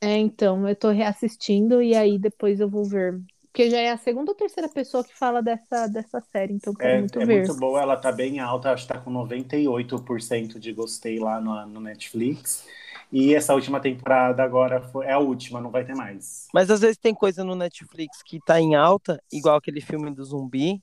É, 0.00 0.16
então, 0.16 0.68
eu 0.68 0.76
tô 0.76 0.90
reassistindo 0.90 1.82
e 1.82 1.94
aí 1.94 2.18
depois 2.18 2.60
eu 2.60 2.68
vou 2.68 2.84
ver 2.84 3.20
porque 3.52 3.68
já 3.68 3.78
é 3.78 3.90
a 3.90 3.96
segunda 3.96 4.30
ou 4.30 4.36
terceira 4.36 4.68
pessoa 4.68 5.02
que 5.02 5.16
fala 5.16 5.42
dessa, 5.42 5.88
dessa 5.88 6.20
série, 6.20 6.54
então 6.54 6.72
quero 6.72 6.88
é, 6.88 6.98
muito 7.00 7.20
é 7.20 7.26
ver. 7.26 7.32
É 7.32 7.36
muito 7.38 7.56
boa, 7.56 7.82
ela 7.82 7.96
tá 7.96 8.12
bem 8.12 8.38
alta, 8.38 8.72
acho 8.72 8.86
que 8.86 8.92
tá 8.92 9.00
com 9.00 9.12
98% 9.12 10.58
de 10.58 10.72
gostei 10.72 11.18
lá 11.18 11.40
no, 11.40 11.66
no 11.66 11.80
Netflix. 11.80 12.64
E 13.12 13.34
essa 13.34 13.52
última 13.52 13.80
temporada 13.80 14.40
agora 14.44 14.80
foi, 14.80 15.06
é 15.06 15.12
a 15.12 15.18
última, 15.18 15.60
não 15.60 15.70
vai 15.70 15.84
ter 15.84 15.96
mais. 15.96 16.46
Mas 16.54 16.70
às 16.70 16.80
vezes 16.80 16.96
tem 16.96 17.12
coisa 17.12 17.42
no 17.42 17.56
Netflix 17.56 18.22
que 18.22 18.38
tá 18.38 18.60
em 18.60 18.76
alta, 18.76 19.20
igual 19.32 19.56
aquele 19.56 19.80
filme 19.80 20.12
do 20.12 20.24
zumbi. 20.24 20.80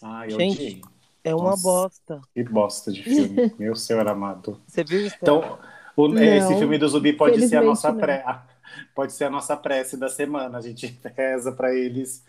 Ah, 0.00 0.24
eu 0.24 0.38
Gente, 0.38 0.54
odiei. 0.54 0.82
É 1.24 1.34
uma 1.34 1.50
Nossa, 1.50 1.62
bosta. 1.64 2.20
Que 2.32 2.44
bosta 2.44 2.92
de 2.92 3.02
filme, 3.02 3.52
meu 3.58 3.74
senhor 3.74 4.06
amado. 4.06 4.60
Você 4.68 4.84
viu 4.84 5.04
isso? 5.04 5.16
Então, 5.20 5.58
o, 5.96 6.16
esse 6.16 6.56
filme 6.56 6.78
do 6.78 6.88
zumbi 6.88 7.12
pode 7.12 7.44
ser 7.48 7.56
a 7.56 7.62
nossa 7.62 7.92
pré 7.92 8.22
pode 8.94 9.12
ser 9.12 9.24
a 9.24 9.30
nossa 9.30 9.56
prece 9.56 9.96
da 9.96 10.08
semana. 10.08 10.58
A 10.58 10.60
gente 10.60 10.98
reza 11.16 11.52
para 11.52 11.74
eles 11.74 12.24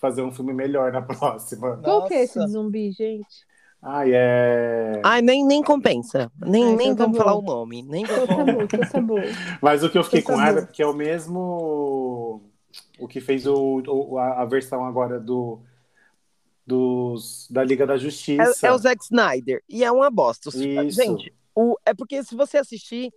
fazer 0.00 0.22
um 0.22 0.32
filme 0.32 0.52
melhor 0.52 0.92
na 0.92 1.02
próxima. 1.02 1.76
Qual 1.78 2.06
que 2.06 2.14
é 2.14 2.24
esse 2.24 2.44
zumbi, 2.48 2.90
gente? 2.90 3.46
Ai, 3.80 4.12
é. 4.14 5.00
Ai, 5.04 5.20
nem, 5.20 5.44
nem 5.44 5.60
compensa. 5.60 6.30
Nem, 6.38 6.66
Ai, 6.66 6.76
nem 6.76 6.94
tá 6.94 7.04
vamos 7.04 7.18
falar 7.18 7.34
o 7.34 7.42
nome. 7.42 7.82
Nem 7.82 8.04
bom, 8.06 9.06
bom. 9.06 9.16
Mas 9.60 9.82
o 9.82 9.90
que 9.90 9.98
eu 9.98 10.04
fiquei 10.04 10.20
então 10.20 10.36
com 10.36 10.40
raiva 10.40 10.60
é 10.60 10.62
porque 10.62 10.82
é 10.82 10.86
o 10.86 10.94
mesmo. 10.94 12.40
O 12.98 13.08
que 13.08 13.20
fez 13.20 13.44
o, 13.44 13.82
o 13.86 14.18
a, 14.18 14.42
a 14.42 14.44
versão 14.44 14.84
agora 14.84 15.18
do. 15.18 15.60
Dos, 16.64 17.48
da 17.50 17.64
Liga 17.64 17.84
da 17.84 17.96
Justiça. 17.96 18.66
É, 18.66 18.68
é 18.68 18.72
o 18.72 18.78
Zack 18.78 19.02
Snyder. 19.02 19.64
E 19.68 19.82
é 19.82 19.90
uma 19.90 20.08
bosta. 20.08 20.48
Isso. 20.48 20.90
Gente, 20.90 21.34
o, 21.56 21.76
é 21.84 21.92
porque 21.92 22.22
se 22.22 22.36
você 22.36 22.58
assistir, 22.58 23.12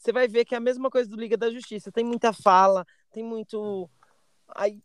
você 0.00 0.12
vai 0.12 0.26
ver 0.26 0.46
que 0.46 0.54
é 0.54 0.58
a 0.58 0.60
mesma 0.60 0.90
coisa 0.90 1.08
do 1.10 1.16
Liga 1.16 1.36
da 1.36 1.50
Justiça. 1.50 1.92
Tem 1.92 2.02
muita 2.02 2.32
fala, 2.32 2.86
tem 3.12 3.22
muito. 3.22 3.88
Aí 4.56 4.82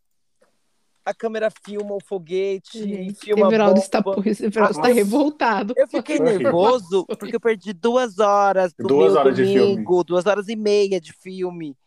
a 1.06 1.14
câmera 1.14 1.50
filma 1.64 1.96
o 1.96 2.02
foguete, 2.02 2.80
Gente, 2.80 3.14
filma 3.14 3.48
Everaldo 3.48 3.80
está, 3.80 4.00
Everaldo 4.00 4.76
está 4.76 4.88
revoltado. 4.88 5.74
Eu 5.78 5.88
fiquei 5.88 6.20
nervoso 6.20 7.06
porque 7.06 7.36
eu 7.36 7.40
perdi 7.40 7.72
duas 7.72 8.20
horas 8.20 8.74
do 8.74 8.88
duas 8.88 9.14
meu 9.14 9.22
horas 9.22 9.38
domingo, 9.38 10.04
duas 10.04 10.26
horas 10.26 10.50
e 10.50 10.56
meia 10.56 11.00
de 11.00 11.14
filme. 11.14 11.78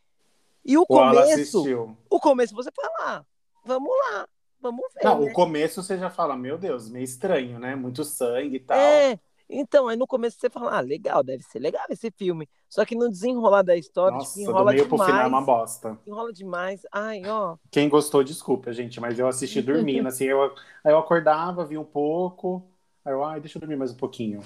E 0.64 0.78
o, 0.78 0.82
o 0.82 0.86
começo, 0.86 1.94
o 2.08 2.20
começo 2.20 2.54
você 2.54 2.70
fala, 2.74 2.90
ah, 3.00 3.24
vamos 3.64 3.90
lá, 3.90 4.26
vamos 4.60 4.86
ver. 4.94 5.04
Não, 5.04 5.20
né? 5.20 5.30
o 5.30 5.34
começo 5.34 5.82
você 5.82 5.98
já 5.98 6.08
fala, 6.08 6.34
meu 6.34 6.56
Deus, 6.56 6.88
meio 6.88 7.04
estranho, 7.04 7.58
né? 7.58 7.74
Muito 7.74 8.04
sangue 8.04 8.56
e 8.56 8.60
tal. 8.60 8.78
É, 8.78 9.18
então, 9.50 9.88
aí 9.88 9.96
no 9.96 10.06
começo 10.06 10.38
você 10.38 10.48
fala, 10.48 10.78
ah, 10.78 10.80
legal, 10.80 11.22
deve 11.22 11.42
ser 11.42 11.58
legal 11.58 11.84
esse 11.90 12.10
filme. 12.10 12.48
Só 12.68 12.84
que 12.84 12.94
no 12.94 13.08
desenrolar 13.08 13.62
da 13.62 13.76
história, 13.76 14.18
Nossa, 14.18 14.38
tipo, 14.38 14.50
enrola 14.50 14.72
do 14.72 14.76
meio 14.76 14.84
demais. 14.84 15.00
pro 15.00 15.06
final 15.06 15.24
é 15.24 15.28
uma 15.28 15.40
bosta. 15.40 15.98
Enrola 16.06 16.32
demais. 16.32 16.82
Ai, 16.92 17.22
ó. 17.26 17.56
Quem 17.70 17.88
gostou, 17.88 18.22
desculpa, 18.22 18.72
gente, 18.72 19.00
mas 19.00 19.18
eu 19.18 19.26
assisti 19.26 19.62
dormindo, 19.62 20.06
assim, 20.08 20.24
eu, 20.24 20.42
aí 20.42 20.92
eu 20.92 20.98
acordava, 20.98 21.64
vi 21.64 21.78
um 21.78 21.84
pouco, 21.84 22.70
aí 23.04 23.12
eu, 23.12 23.24
ai, 23.24 23.40
deixa 23.40 23.56
eu 23.56 23.60
dormir 23.60 23.76
mais 23.76 23.92
um 23.92 23.96
pouquinho. 23.96 24.42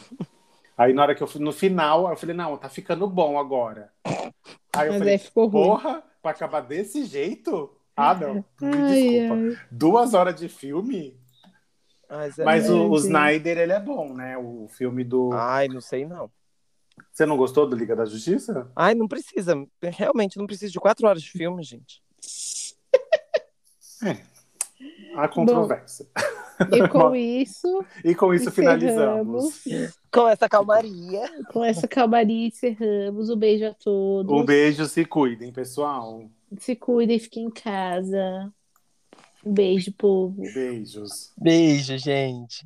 Aí 0.77 0.93
na 0.93 1.03
hora 1.03 1.15
que 1.15 1.23
eu 1.23 1.27
fui, 1.27 1.41
no 1.41 1.53
final, 1.53 2.09
eu 2.09 2.17
falei, 2.17 2.35
não, 2.35 2.57
tá 2.57 2.69
ficando 2.69 3.07
bom 3.07 3.39
agora. 3.39 3.93
Aí 4.73 4.89
eu 4.89 4.93
mas 4.99 4.99
falei, 4.99 5.51
porra, 5.51 5.93
ruim. 5.93 6.03
pra 6.23 6.31
acabar 6.31 6.61
desse 6.61 7.05
jeito? 7.05 7.77
Ah, 7.97 8.15
não, 8.15 8.45
ai, 8.63 8.83
desculpa. 8.83 9.35
Ai. 9.35 9.59
Duas 9.71 10.15
horas 10.15 10.35
de 10.35 10.49
filme? 10.49 11.21
Mas, 12.09 12.39
é 12.39 12.45
Mas 12.45 12.71
o, 12.71 12.91
o, 12.91 12.97
Snyder, 12.97 13.59
ele 13.59 13.73
é 13.73 13.81
bom, 13.81 14.15
né? 14.15 14.37
O 14.37 14.69
filme 14.69 15.03
do. 15.03 15.31
Ai, 15.33 15.67
não 15.69 15.81
sei 15.81 16.05
não. 16.07 16.31
Você 17.13 17.27
não 17.27 17.37
gostou 17.37 17.69
do 17.69 17.77
Liga 17.77 17.95
da 17.95 18.07
Justiça? 18.07 18.71
Ai, 18.75 18.95
não 18.95 19.07
precisa. 19.07 19.55
Realmente, 19.83 20.39
não 20.39 20.47
precisa 20.47 20.73
de 20.73 20.81
quatro 20.81 21.07
horas 21.07 21.23
de 21.23 21.31
filme, 21.31 21.63
gente. 21.63 22.03
É. 24.03 24.17
A 25.15 25.29
controvérsia. 25.29 26.07
Bom, 26.59 26.77
e 26.77 26.89
com 26.89 27.15
isso. 27.15 27.85
e 28.03 28.15
com 28.15 28.33
isso 28.33 28.51
finalizamos. 28.51 29.63
Com 30.11 30.27
essa 30.27 30.49
calmaria. 30.49 31.29
Com 31.53 31.63
essa 31.63 31.87
calmaria 31.87 32.49
encerramos. 32.49 33.29
Um 33.29 33.37
beijo 33.37 33.67
a 33.67 33.75
todos. 33.75 34.33
Um 34.33 34.45
beijo, 34.45 34.87
se 34.87 35.05
cuidem, 35.05 35.53
pessoal. 35.53 36.25
Se 36.59 36.75
cuidem, 36.75 37.19
fiquem 37.19 37.45
em 37.45 37.51
casa. 37.51 38.51
Um 39.45 39.53
beijo, 39.53 39.93
povo. 39.93 40.43
Beijos. 40.55 41.33
Beijo, 41.37 41.99
gente. 41.99 42.65